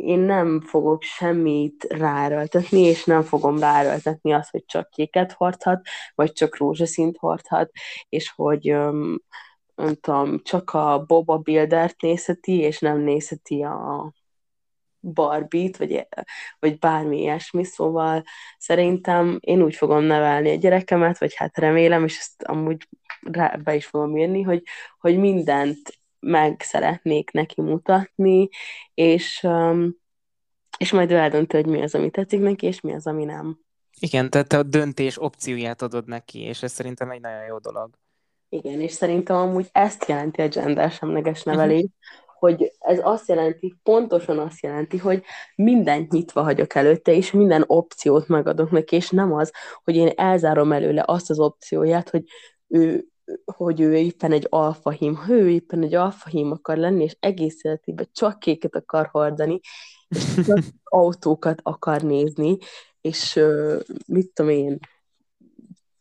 én 0.04 0.18
nem 0.18 0.60
fogok 0.60 1.02
semmit 1.02 1.84
ráerőltetni, 1.84 2.80
és 2.80 3.04
nem 3.04 3.22
fogom 3.22 3.58
ráerőltetni 3.58 4.32
azt, 4.32 4.50
hogy 4.50 4.64
csak 4.64 4.90
kéket 4.90 5.32
hordhat, 5.32 5.86
vagy 6.14 6.32
csak 6.32 6.56
rózsaszínt 6.56 7.16
hordhat, 7.16 7.70
és 8.08 8.32
hogy 8.36 8.72
um, 8.72 9.18
nem 9.74 9.94
tudom, 9.94 10.42
csak 10.42 10.70
a 10.70 11.04
Boba 11.06 11.38
Buildert 11.38 12.00
nézheti, 12.00 12.58
és 12.58 12.78
nem 12.78 12.98
nézheti 12.98 13.62
a 13.62 14.12
Barbit, 15.00 15.76
vagy, 15.76 16.06
vagy 16.58 16.78
bármi 16.78 17.20
ilyesmi, 17.20 17.64
szóval 17.64 18.22
szerintem 18.58 19.38
én 19.40 19.62
úgy 19.62 19.74
fogom 19.74 20.02
nevelni 20.02 20.50
a 20.50 20.54
gyerekemet, 20.54 21.18
vagy 21.18 21.34
hát 21.34 21.58
remélem, 21.58 22.04
és 22.04 22.18
ezt 22.18 22.42
amúgy 22.42 22.88
rá, 23.20 23.56
be 23.56 23.74
is 23.74 23.86
fogom 23.86 24.16
írni, 24.16 24.42
hogy, 24.42 24.62
hogy 24.98 25.18
mindent 25.18 25.99
meg 26.20 26.60
szeretnék 26.60 27.30
neki 27.30 27.60
mutatni, 27.60 28.48
és, 28.94 29.40
um, 29.42 29.96
és 30.78 30.92
majd 30.92 31.10
ő 31.10 31.16
eldönti, 31.16 31.56
hogy 31.56 31.66
mi 31.66 31.82
az, 31.82 31.94
ami 31.94 32.10
tetszik 32.10 32.40
neki, 32.40 32.66
és 32.66 32.80
mi 32.80 32.92
az, 32.92 33.06
ami 33.06 33.24
nem. 33.24 33.58
Igen, 34.00 34.30
tehát 34.30 34.48
te 34.48 34.58
a 34.58 34.62
döntés 34.62 35.22
opcióját 35.22 35.82
adod 35.82 36.06
neki, 36.06 36.40
és 36.40 36.62
ez 36.62 36.72
szerintem 36.72 37.10
egy 37.10 37.20
nagyon 37.20 37.44
jó 37.44 37.58
dolog. 37.58 37.90
Igen, 38.48 38.80
és 38.80 38.92
szerintem 38.92 39.36
amúgy 39.36 39.68
ezt 39.72 40.04
jelenti 40.08 40.42
a 40.42 40.48
gender 40.48 40.90
semleges 40.90 41.42
nevelés, 41.42 41.82
uh-huh. 41.82 42.38
hogy 42.38 42.72
ez 42.78 42.98
azt 43.02 43.28
jelenti, 43.28 43.78
pontosan 43.82 44.38
azt 44.38 44.62
jelenti, 44.62 44.98
hogy 44.98 45.22
mindent 45.54 46.12
nyitva 46.12 46.42
hagyok 46.42 46.74
előtte, 46.74 47.12
és 47.12 47.30
minden 47.30 47.64
opciót 47.66 48.28
megadok 48.28 48.70
neki, 48.70 48.96
és 48.96 49.10
nem 49.10 49.32
az, 49.32 49.52
hogy 49.84 49.96
én 49.96 50.12
elzárom 50.16 50.72
előle 50.72 51.02
azt 51.06 51.30
az 51.30 51.38
opcióját, 51.38 52.10
hogy 52.10 52.24
ő 52.66 53.04
hogy 53.44 53.80
ő 53.80 53.96
éppen 53.96 54.32
egy 54.32 54.46
alfahím, 54.48 55.14
ha 55.14 55.32
ő 55.32 55.50
éppen 55.50 55.82
egy 55.82 55.94
alfahím 55.94 56.50
akar 56.50 56.76
lenni, 56.76 57.02
és 57.02 57.16
egész 57.20 57.64
életében 57.64 58.08
csak 58.12 58.38
kéket 58.38 58.74
akar 58.74 59.06
hordani, 59.06 59.60
és 60.08 60.34
csak 60.46 60.58
autókat 60.84 61.60
akar 61.62 62.02
nézni, 62.02 62.56
és 63.00 63.40
mit 64.06 64.30
tudom 64.32 64.50
én, 64.50 64.78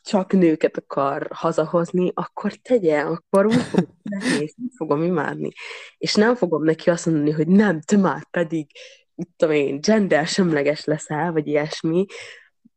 csak 0.02 0.32
nőket 0.32 0.78
akar 0.78 1.28
hazahozni, 1.34 2.12
akkor 2.14 2.54
tegye, 2.54 3.02
akkor 3.02 3.46
úgy 3.46 3.62
fogom 3.62 3.98
nehéz, 4.02 4.56
fogom 4.76 5.04
imádni. 5.04 5.50
És 5.98 6.14
nem 6.16 6.36
fogom 6.36 6.64
neki 6.64 6.90
azt 6.90 7.06
mondani, 7.06 7.32
hogy 7.32 7.48
nem, 7.48 7.82
te 7.82 7.98
már 7.98 8.26
pedig, 8.30 8.72
mit 9.16 9.30
tudom 9.36 9.56
én, 9.56 9.80
gender 9.82 10.28
semleges 10.28 10.86
leszel, 10.86 11.32
vagy 11.32 11.48
ilyesmi, 11.48 12.06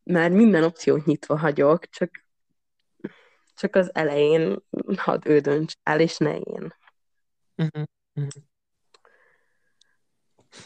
mert 0.02 0.32
minden 0.32 0.64
opciót 0.64 1.04
nyitva 1.04 1.38
hagyok, 1.38 1.88
csak 1.88 2.21
csak 3.54 3.76
az 3.76 3.90
elején 3.94 4.62
hadd 4.96 5.28
ő 5.28 5.38
dönts 5.38 5.74
el, 5.82 6.00
és 6.00 6.16
ne 6.16 6.36
én. 6.36 6.74
Uh-huh. 7.56 7.82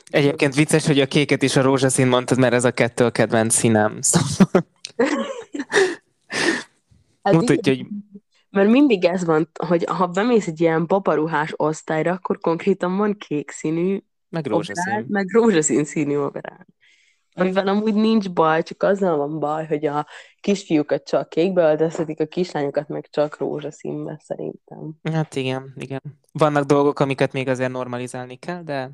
Egyébként 0.05 0.55
vicces, 0.55 0.87
hogy 0.87 1.01
a 1.01 1.07
kéket 1.07 1.43
is 1.43 1.57
a 1.57 1.63
rózsaszín 1.63 2.07
mondtad, 2.07 2.39
mert 2.39 2.55
ez 2.55 2.65
a 2.65 2.71
kettő 2.71 3.05
a 3.05 3.11
kedvenc 3.11 3.55
színem. 3.55 3.99
Szóval... 4.01 4.67
hát 7.23 7.35
Mutatja, 7.35 7.75
hogy... 7.75 7.87
Mert 8.51 8.71
mindig 8.71 9.05
ez 9.05 9.25
van, 9.25 9.51
hogy 9.67 9.85
ha 9.85 10.07
bemész 10.07 10.47
egy 10.47 10.61
ilyen 10.61 10.87
babaruhás 10.87 11.53
osztályra, 11.57 12.13
akkor 12.13 12.39
konkrétan 12.39 12.97
van 12.97 13.17
kék 13.17 13.51
színű 13.51 13.99
meg 14.29 14.47
rózsaszín. 14.47 14.93
Operál, 14.93 15.05
meg 15.09 15.27
rózsaszín 15.33 15.85
színű 15.85 16.17
overál 16.17 16.67
amivel 17.37 17.69
amúgy 17.69 17.95
nincs 17.95 18.31
baj, 18.31 18.63
csak 18.63 18.83
azzal 18.83 19.17
van 19.17 19.39
baj, 19.39 19.67
hogy 19.67 19.87
a 19.87 20.07
kisfiúkat 20.41 21.05
csak 21.05 21.29
kékbe 21.29 21.63
öltöztetik, 21.71 22.21
a 22.21 22.27
kislányokat 22.27 22.89
meg 22.89 23.09
csak 23.11 23.39
rózsaszínbe 23.39 24.21
szerintem. 24.25 24.93
Hát 25.13 25.35
igen, 25.35 25.73
igen. 25.77 26.01
Vannak 26.33 26.65
dolgok, 26.65 26.99
amiket 26.99 27.33
még 27.33 27.49
azért 27.49 27.71
normalizálni 27.71 28.37
kell, 28.37 28.63
de 28.63 28.91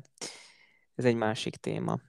ez 0.95 1.05
egy 1.05 1.15
másik 1.15 1.55
téma. 1.55 1.99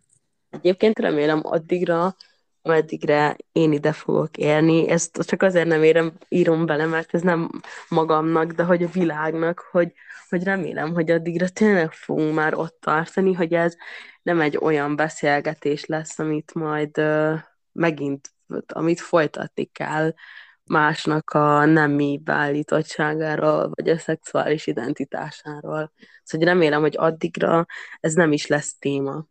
Egyébként 0.50 0.98
remélem 0.98 1.40
addigra, 1.42 2.14
ameddigre 2.62 3.36
én 3.52 3.72
ide 3.72 3.92
fogok 3.92 4.36
élni, 4.36 4.88
ezt 4.88 5.18
csak 5.26 5.42
azért 5.42 5.66
nem 5.66 5.82
érem, 5.82 6.12
írom 6.28 6.66
bele, 6.66 6.86
mert 6.86 7.14
ez 7.14 7.22
nem 7.22 7.50
magamnak, 7.88 8.52
de 8.52 8.62
hogy 8.62 8.82
a 8.82 8.88
világnak, 8.88 9.68
hogy, 9.70 9.92
hogy 10.34 10.44
remélem, 10.44 10.92
hogy 10.92 11.10
addigra 11.10 11.48
tényleg 11.48 11.92
fogunk 11.92 12.34
már 12.34 12.54
ott 12.54 12.76
tartani, 12.80 13.32
hogy 13.32 13.52
ez 13.52 13.76
nem 14.22 14.40
egy 14.40 14.56
olyan 14.56 14.96
beszélgetés 14.96 15.84
lesz, 15.84 16.18
amit 16.18 16.54
majd 16.54 16.98
uh, 16.98 17.38
megint, 17.72 18.30
amit 18.66 19.00
folytatni 19.00 19.64
kell 19.64 20.14
másnak 20.64 21.30
a 21.30 21.64
nemi 21.64 22.20
beállítottságáról, 22.24 23.70
vagy 23.74 23.88
a 23.88 23.98
szexuális 23.98 24.66
identitásáról. 24.66 25.92
Szóval 26.22 26.46
remélem, 26.46 26.80
hogy 26.80 26.96
addigra 26.96 27.66
ez 28.00 28.14
nem 28.14 28.32
is 28.32 28.46
lesz 28.46 28.78
téma. 28.78 29.26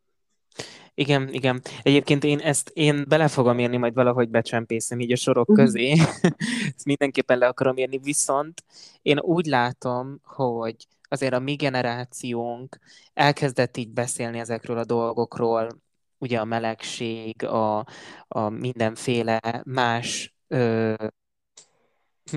Igen, 0.96 1.34
igen. 1.34 1.62
Egyébként 1.84 2.24
én 2.24 2.40
ezt 2.40 2.70
én 2.74 3.06
bele 3.08 3.28
fogom 3.28 3.60
érni, 3.60 3.78
majd 3.78 3.94
valahogy 3.94 4.30
becsempészem 4.30 5.00
így 5.00 5.12
a 5.12 5.16
sorok 5.16 5.50
uh-huh. 5.50 5.66
közé. 5.66 5.92
ezt 6.76 6.86
mindenképpen 6.86 7.38
le 7.38 7.48
akarom 7.48 7.78
érni, 7.78 7.98
viszont 7.98 8.64
én 9.02 9.20
úgy 9.20 9.46
látom, 9.46 10.20
hogy 10.24 10.76
azért 11.04 11.34
a 11.34 11.40
mi 11.40 11.56
generációnk 11.56 12.80
elkezdett 13.14 13.78
így 13.78 13.90
beszélni 13.90 14.40
ezekről 14.40 14.78
a 14.78 14.86
dolgokról, 14.86 15.82
ugye 16.18 16.40
a 16.40 16.46
melegség, 16.46 17.44
a, 17.44 17.86
a 18.28 18.50
mindenféle 18.50 19.40
más 19.64 20.34
ö, 20.48 20.94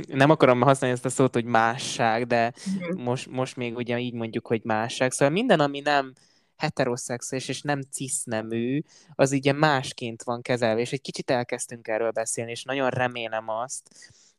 nem 0.09 0.31
akarom 0.31 0.61
használni 0.61 0.97
ezt 0.97 1.05
a 1.05 1.09
szót, 1.09 1.35
hogy 1.35 1.45
másság, 1.45 2.27
de 2.27 2.53
mm. 2.71 3.03
most, 3.03 3.31
most 3.31 3.57
még 3.57 3.77
ugye 3.77 3.99
így 3.99 4.15
mondjuk, 4.15 4.47
hogy 4.47 4.61
másság. 4.65 5.13
Szóval 5.13 5.35
minden, 5.35 5.61
ami 5.61 5.81
nem 5.81 6.13
heteroszexuális 6.57 7.49
és 7.49 7.63
nem 7.63 7.81
cisznemű, 7.91 8.83
az 9.15 9.33
ugye 9.33 9.53
másként 9.53 10.23
van 10.23 10.43
kezelve, 10.43 10.81
és 10.81 10.93
egy 10.93 11.01
kicsit 11.01 11.31
elkezdtünk 11.31 11.89
erről 11.89 12.11
beszélni, 12.11 12.51
és 12.51 12.65
nagyon 12.65 12.91
remélem 12.91 13.49
azt, 13.49 13.89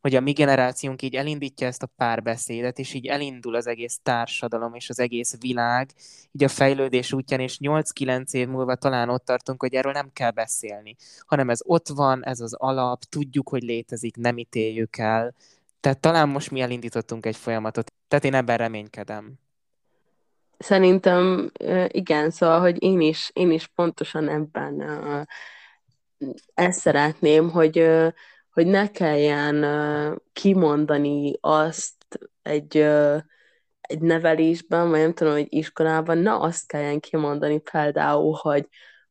hogy 0.02 0.16
a 0.16 0.20
mi 0.20 0.32
generációnk 0.32 1.02
így 1.02 1.16
elindítja 1.16 1.68
ezt 1.68 1.84
a 1.84 1.90
párbeszédet, 1.96 2.80
és 2.80 2.94
így 2.94 3.06
elindul 3.06 3.56
az 3.56 3.68
egész 3.68 4.00
társadalom 4.04 4.74
és 4.74 4.90
az 4.90 5.00
egész 5.00 5.36
világ, 5.40 5.92
így 6.32 6.44
a 6.44 6.48
fejlődés 6.48 7.14
útján, 7.14 7.40
és 7.40 7.58
8-9 7.62 8.32
év 8.32 8.48
múlva 8.48 8.76
talán 8.76 9.10
ott 9.10 9.26
tartunk, 9.26 9.62
hogy 9.62 9.74
erről 9.74 9.92
nem 9.92 10.10
kell 10.14 10.32
beszélni, 10.32 10.96
hanem 11.26 11.50
ez 11.50 11.60
ott 11.64 11.88
van, 11.88 12.26
ez 12.26 12.40
az 12.40 12.54
alap, 12.54 13.04
tudjuk, 13.04 13.50
hogy 13.50 13.64
létezik, 13.64 14.16
nem 14.16 14.38
ítéljük 14.38 14.98
el. 14.98 15.34
Tehát 15.80 16.00
talán 16.00 16.30
most 16.30 16.52
mi 16.52 16.62
elindítottunk 16.62 17.26
egy 17.26 17.36
folyamatot, 17.36 17.94
tehát 18.08 18.26
én 18.26 18.34
ebben 18.34 18.58
reménykedem. 18.58 19.40
Szerintem 20.58 21.52
igen, 21.88 22.30
szóval, 22.30 22.60
hogy 22.60 22.84
én 22.84 23.02
is, 23.02 23.30
én 23.34 23.52
is 23.52 23.68
pontosan 23.68 24.30
ebben 24.30 24.82
ezt 26.54 26.80
szeretném, 26.80 27.50
hogy 27.50 27.88
hogy 28.58 28.68
ne 28.68 28.92
kelljen 28.92 29.66
kimondani 30.34 31.34
azt 31.42 32.20
egy, 32.42 32.78
egy 33.82 34.00
nevelésben, 34.00 34.90
vagy 34.90 35.00
nem 35.00 35.14
tudom, 35.14 35.34
hogy 35.34 35.48
iskolában, 35.50 36.18
na 36.18 36.40
azt 36.40 36.68
kelljen 36.68 37.00
kimondani 37.00 37.60
például, 37.60 38.38
hogy 38.42 38.68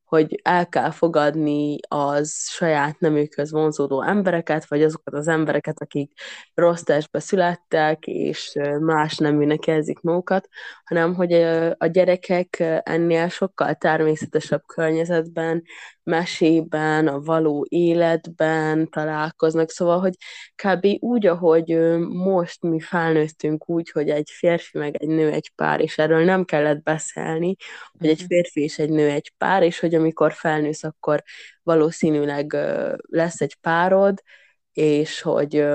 hogy 0.07 0.41
el 0.43 0.69
kell 0.69 0.91
fogadni 0.91 1.79
az 1.89 2.49
saját 2.49 2.99
nemükhöz 2.99 3.51
vonzódó 3.51 4.03
embereket, 4.03 4.69
vagy 4.69 4.83
azokat 4.83 5.15
az 5.15 5.29
embereket, 5.29 5.81
akik 5.81 6.13
rossz 6.55 6.83
testbe 6.83 7.19
születtek, 7.19 8.07
és 8.07 8.59
más 8.81 9.17
neműnek 9.17 9.67
érzik 9.67 10.01
magukat, 10.01 10.49
hanem 10.85 11.15
hogy 11.15 11.33
a 11.79 11.87
gyerekek 11.87 12.63
ennél 12.83 13.29
sokkal 13.29 13.75
természetesebb 13.75 14.63
környezetben, 14.67 15.63
mesében, 16.07 17.09
a 17.09 17.21
való 17.21 17.67
életben 17.69 18.89
találkoznak, 18.91 19.71
szóval, 19.71 20.01
hogy 20.01 20.15
kb. 20.55 20.87
úgy, 20.99 21.27
ahogy 21.27 21.99
most 22.09 22.63
mi 22.63 22.81
felnőttünk 22.81 23.69
úgy, 23.69 23.91
hogy 23.91 24.09
egy 24.11 24.31
férfi 24.33 24.79
meg 24.79 24.97
egy 25.03 25.09
nő 25.09 25.31
egy 25.31 25.53
pár, 25.55 25.81
és 25.81 25.99
erről 25.99 26.25
nem 26.25 26.45
kellett 26.45 26.83
beszélni, 26.83 27.57
hogy 27.99 28.09
egy 28.09 28.19
mhm. 28.19 28.27
férfi 28.27 28.61
és 28.61 28.79
egy 28.79 28.91
nő 28.91 29.09
egy 29.09 29.33
pár, 29.39 29.63
és 29.63 29.79
hogy 29.79 29.95
amikor 29.95 30.33
felnősz, 30.33 30.85
akkor 30.85 31.23
valószínűleg 31.63 32.57
lesz 33.09 33.41
egy 33.41 33.55
párod, 33.55 34.23
és 34.73 35.21
hogy 35.21 35.67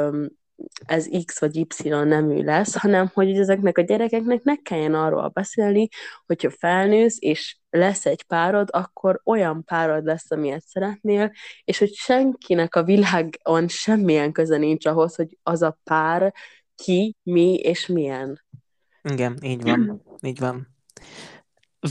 ez 0.85 1.07
X 1.25 1.39
vagy 1.39 1.55
Y 1.55 1.89
nemű 1.89 2.43
lesz, 2.43 2.75
hanem 2.75 3.09
hogy 3.13 3.37
ezeknek 3.37 3.77
a 3.77 3.81
gyerekeknek 3.81 4.43
ne 4.43 4.55
kelljen 4.55 4.93
arról 4.93 5.27
beszélni, 5.27 5.87
hogyha 6.25 6.49
felnősz, 6.49 7.17
és 7.19 7.57
lesz 7.69 8.05
egy 8.05 8.23
párod, 8.23 8.69
akkor 8.71 9.21
olyan 9.23 9.63
párod 9.63 10.05
lesz, 10.05 10.31
amilyet 10.31 10.63
szeretnél, 10.65 11.31
és 11.63 11.77
hogy 11.77 11.93
senkinek 11.93 12.75
a 12.75 12.83
világon 12.83 13.67
semmilyen 13.67 14.31
köze 14.31 14.57
nincs 14.57 14.85
ahhoz, 14.85 15.15
hogy 15.15 15.37
az 15.43 15.61
a 15.61 15.79
pár 15.83 16.33
ki, 16.75 17.15
mi 17.23 17.53
és 17.53 17.87
milyen. 17.87 18.43
Igen, 19.01 19.37
így 19.41 19.63
van. 19.63 20.01
így 20.21 20.39
van. 20.39 20.75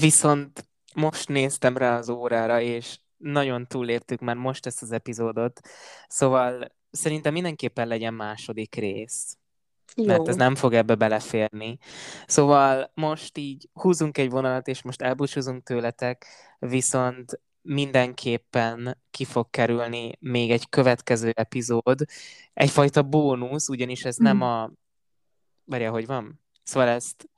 Viszont 0.01 0.69
most 0.95 1.29
néztem 1.29 1.77
rá 1.77 1.99
az 1.99 2.09
órára, 2.09 2.61
és 2.61 2.99
nagyon 3.17 3.67
túléptük 3.67 4.21
már 4.21 4.37
most 4.37 4.67
ezt 4.67 4.83
az 4.83 4.93
epizódot, 4.93 5.61
szóval 6.09 6.79
szerintem 6.91 7.33
mindenképpen 7.33 7.89
legyen 7.89 8.15
második 8.15 8.75
rész. 8.75 9.39
Jó. 9.97 10.05
Mert 10.05 10.29
ez 10.29 10.37
nem 10.37 10.55
fog 10.55 10.75
ebbe 10.75 10.95
beleférni. 10.95 11.79
Szóval 12.27 12.91
most 12.95 13.39
így 13.39 13.69
húzunk 13.73 14.19
egy 14.19 14.31
vonalat, 14.31 14.69
és 14.69 14.83
most 14.83 15.03
elbúcsúzunk 15.03 15.63
tőletek, 15.63 16.27
viszont 16.59 17.41
mindenképpen 17.63 18.99
ki 19.11 19.25
fog 19.25 19.51
kerülni 19.51 20.13
még 20.21 20.51
egy 20.51 20.69
következő 20.69 21.33
epizód, 21.35 22.05
egyfajta 22.53 23.03
bónusz, 23.03 23.69
ugyanis 23.69 24.05
ez 24.05 24.17
nem 24.17 24.41
hmm. 24.41 24.49
a... 24.49 24.71
Várja, 25.65 25.91
hogy 25.91 26.07
van? 26.07 26.41
Szóval 26.63 26.89
ezt 26.89 27.29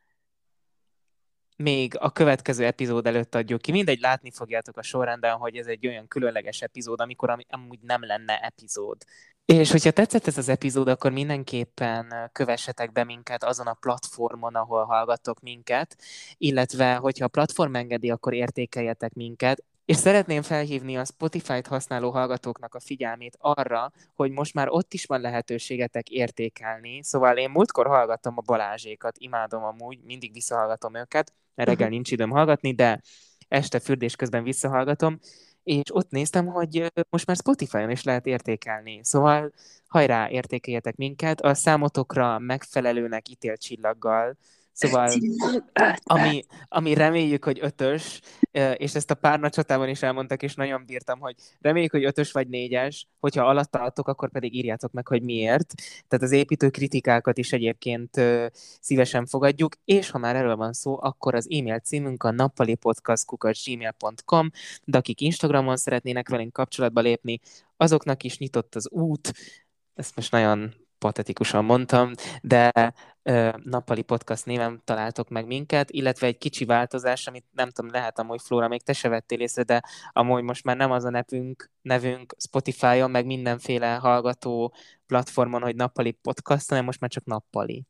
még 1.63 1.97
a 1.99 2.11
következő 2.11 2.65
epizód 2.65 3.07
előtt 3.07 3.35
adjuk 3.35 3.61
ki. 3.61 3.73
Mindegy, 3.73 4.01
látni 4.01 4.31
fogjátok 4.31 4.77
a 4.77 4.83
sorrendben, 4.83 5.37
hogy 5.37 5.57
ez 5.57 5.67
egy 5.67 5.87
olyan 5.87 6.09
különleges 6.09 6.61
epizód, 6.61 7.01
amikor 7.01 7.31
ami, 7.31 7.47
amúgy 7.49 7.79
nem 7.81 8.05
lenne 8.05 8.39
epizód. 8.39 8.97
És 9.45 9.71
hogyha 9.71 9.91
tetszett 9.91 10.27
ez 10.27 10.39
az 10.39 10.49
epizód, 10.49 10.89
akkor 10.89 11.11
mindenképpen 11.11 12.31
kövessetek 12.33 12.93
be 12.93 13.05
minket 13.05 13.45
azon 13.45 13.67
a 13.67 13.77
platformon, 13.81 14.55
ahol 14.55 14.85
hallgattok 14.85 15.41
minket, 15.41 15.97
illetve 16.39 16.95
hogyha 16.95 17.25
a 17.25 17.29
platform 17.29 17.75
engedi, 17.75 18.11
akkor 18.11 18.35
értékeljetek 18.35 19.13
minket, 19.15 19.65
és 19.85 19.97
szeretném 19.97 20.43
felhívni 20.43 20.97
a 20.97 21.05
Spotify-t 21.05 21.67
használó 21.67 22.11
hallgatóknak 22.11 22.75
a 22.75 22.81
figyelmét 22.81 23.37
arra, 23.41 23.93
hogy 24.15 24.31
most 24.31 24.55
már 24.55 24.69
ott 24.69 24.93
is 24.93 25.05
van 25.05 25.21
lehetőségetek 25.21 26.09
értékelni. 26.09 27.03
Szóval 27.03 27.37
én 27.37 27.51
múltkor 27.51 27.87
hallgattam 27.87 28.35
a 28.37 28.41
Balázsékat, 28.41 29.17
imádom 29.19 29.65
amúgy, 29.65 29.99
mindig 30.05 30.33
visszahallgatom 30.33 30.95
őket, 30.95 31.33
mert 31.55 31.68
reggel 31.68 31.88
nincs 31.88 32.11
időm 32.11 32.30
hallgatni, 32.30 32.74
de 32.74 33.00
este 33.48 33.80
fürdés 33.80 34.16
közben 34.16 34.42
visszahallgatom, 34.42 35.18
és 35.62 35.94
ott 35.94 36.11
néztem, 36.11 36.46
hogy 36.46 36.92
most 37.11 37.26
már 37.26 37.36
Spotify-on 37.36 37.90
is 37.90 38.03
lehet 38.03 38.26
értékelni. 38.26 39.00
Szóval 39.03 39.53
hajrá, 39.86 40.30
értékeljetek 40.30 40.96
minket, 40.96 41.40
a 41.40 41.55
számotokra 41.55 42.38
megfelelőnek 42.38 43.28
ítélt 43.28 43.61
csillaggal, 43.61 44.36
Szóval, 44.73 45.12
ami, 46.03 46.45
ami 46.68 46.95
reméljük, 46.95 47.45
hogy 47.45 47.59
ötös, 47.62 48.20
és 48.77 48.95
ezt 48.95 49.11
a 49.11 49.14
pár 49.14 49.51
csatában 49.51 49.89
is 49.89 50.03
elmondtak, 50.03 50.43
és 50.43 50.55
nagyon 50.55 50.85
bírtam, 50.87 51.20
hogy 51.20 51.35
reméljük, 51.61 51.91
hogy 51.91 52.05
ötös 52.05 52.33
vagy 52.33 52.49
négyes, 52.49 53.09
hogyha 53.20 53.45
alatt 53.45 53.77
álltok, 53.77 54.09
akkor 54.09 54.31
pedig 54.31 54.55
írjátok 54.55 54.93
meg, 54.93 55.07
hogy 55.07 55.23
miért. 55.23 55.75
Tehát 56.09 56.25
az 56.25 56.33
építő 56.33 56.70
kritikákat 56.70 57.39
is 57.39 57.53
egyébként 57.53 58.20
szívesen 58.81 59.27
fogadjuk, 59.27 59.75
és 59.85 60.11
ha 60.11 60.18
már 60.18 60.37
erről 60.37 60.57
van 60.57 60.73
szó, 60.73 61.03
akkor 61.03 61.35
az 61.35 61.49
e-mail 61.51 61.79
címünk 61.79 62.23
a 62.23 62.31
nappalipodcast.gmail.com, 62.31 64.51
de 64.85 64.99
akik 64.99 65.20
Instagramon 65.20 65.77
szeretnének 65.77 66.29
velünk 66.29 66.53
kapcsolatba 66.53 67.01
lépni, 67.01 67.41
azoknak 67.77 68.23
is 68.23 68.39
nyitott 68.39 68.75
az 68.75 68.91
út, 68.91 69.33
ezt 69.95 70.16
most 70.16 70.31
nagyon 70.31 70.75
patetikusan 71.03 71.64
mondtam, 71.64 72.11
de 72.42 72.92
nappali 73.62 74.03
podcast 74.03 74.46
néven 74.46 74.80
találtok 74.84 75.28
meg 75.28 75.46
minket, 75.46 75.90
illetve 75.90 76.26
egy 76.26 76.38
kicsi 76.38 76.64
változás, 76.64 77.26
amit 77.26 77.44
nem 77.53 77.70
tudom, 77.70 77.90
lehet 77.90 78.18
amúgy 78.18 78.40
Flóra, 78.42 78.68
még 78.68 78.82
te 78.82 78.92
se 78.92 79.09
vettél 79.09 79.40
észre, 79.40 79.62
de 79.62 79.82
amúgy 80.12 80.42
most 80.42 80.64
már 80.64 80.76
nem 80.76 80.90
az 80.90 81.05
a 81.05 81.11
nevünk, 81.11 81.70
nevünk 81.82 82.34
Spotify-on, 82.38 83.11
meg 83.11 83.26
mindenféle 83.26 83.94
hallgató 83.94 84.74
platformon, 85.07 85.62
hogy 85.62 85.76
nappali 85.76 86.11
podcast, 86.11 86.68
hanem 86.68 86.84
most 86.84 87.00
már 87.00 87.11
csak 87.11 87.24
nappali. 87.24 87.84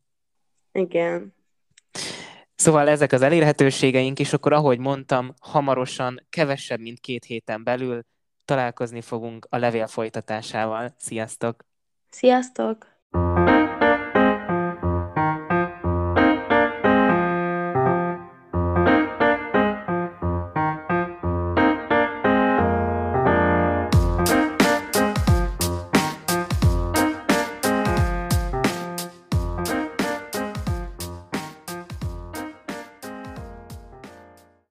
Igen. 0.72 1.34
Szóval 2.54 2.88
ezek 2.88 3.12
az 3.12 3.22
elérhetőségeink, 3.22 4.18
és 4.18 4.32
akkor 4.32 4.52
ahogy 4.52 4.78
mondtam, 4.78 5.34
hamarosan, 5.40 6.26
kevesebb, 6.30 6.80
mint 6.80 7.00
két 7.00 7.24
héten 7.24 7.64
belül 7.64 8.02
találkozni 8.44 9.00
fogunk 9.00 9.46
a 9.50 9.56
levél 9.56 9.86
folytatásával. 9.86 10.94
Sziasztok! 10.98 11.64
Sziasztok! 12.10 12.91
Thank 13.12 13.36
you. 13.36 13.41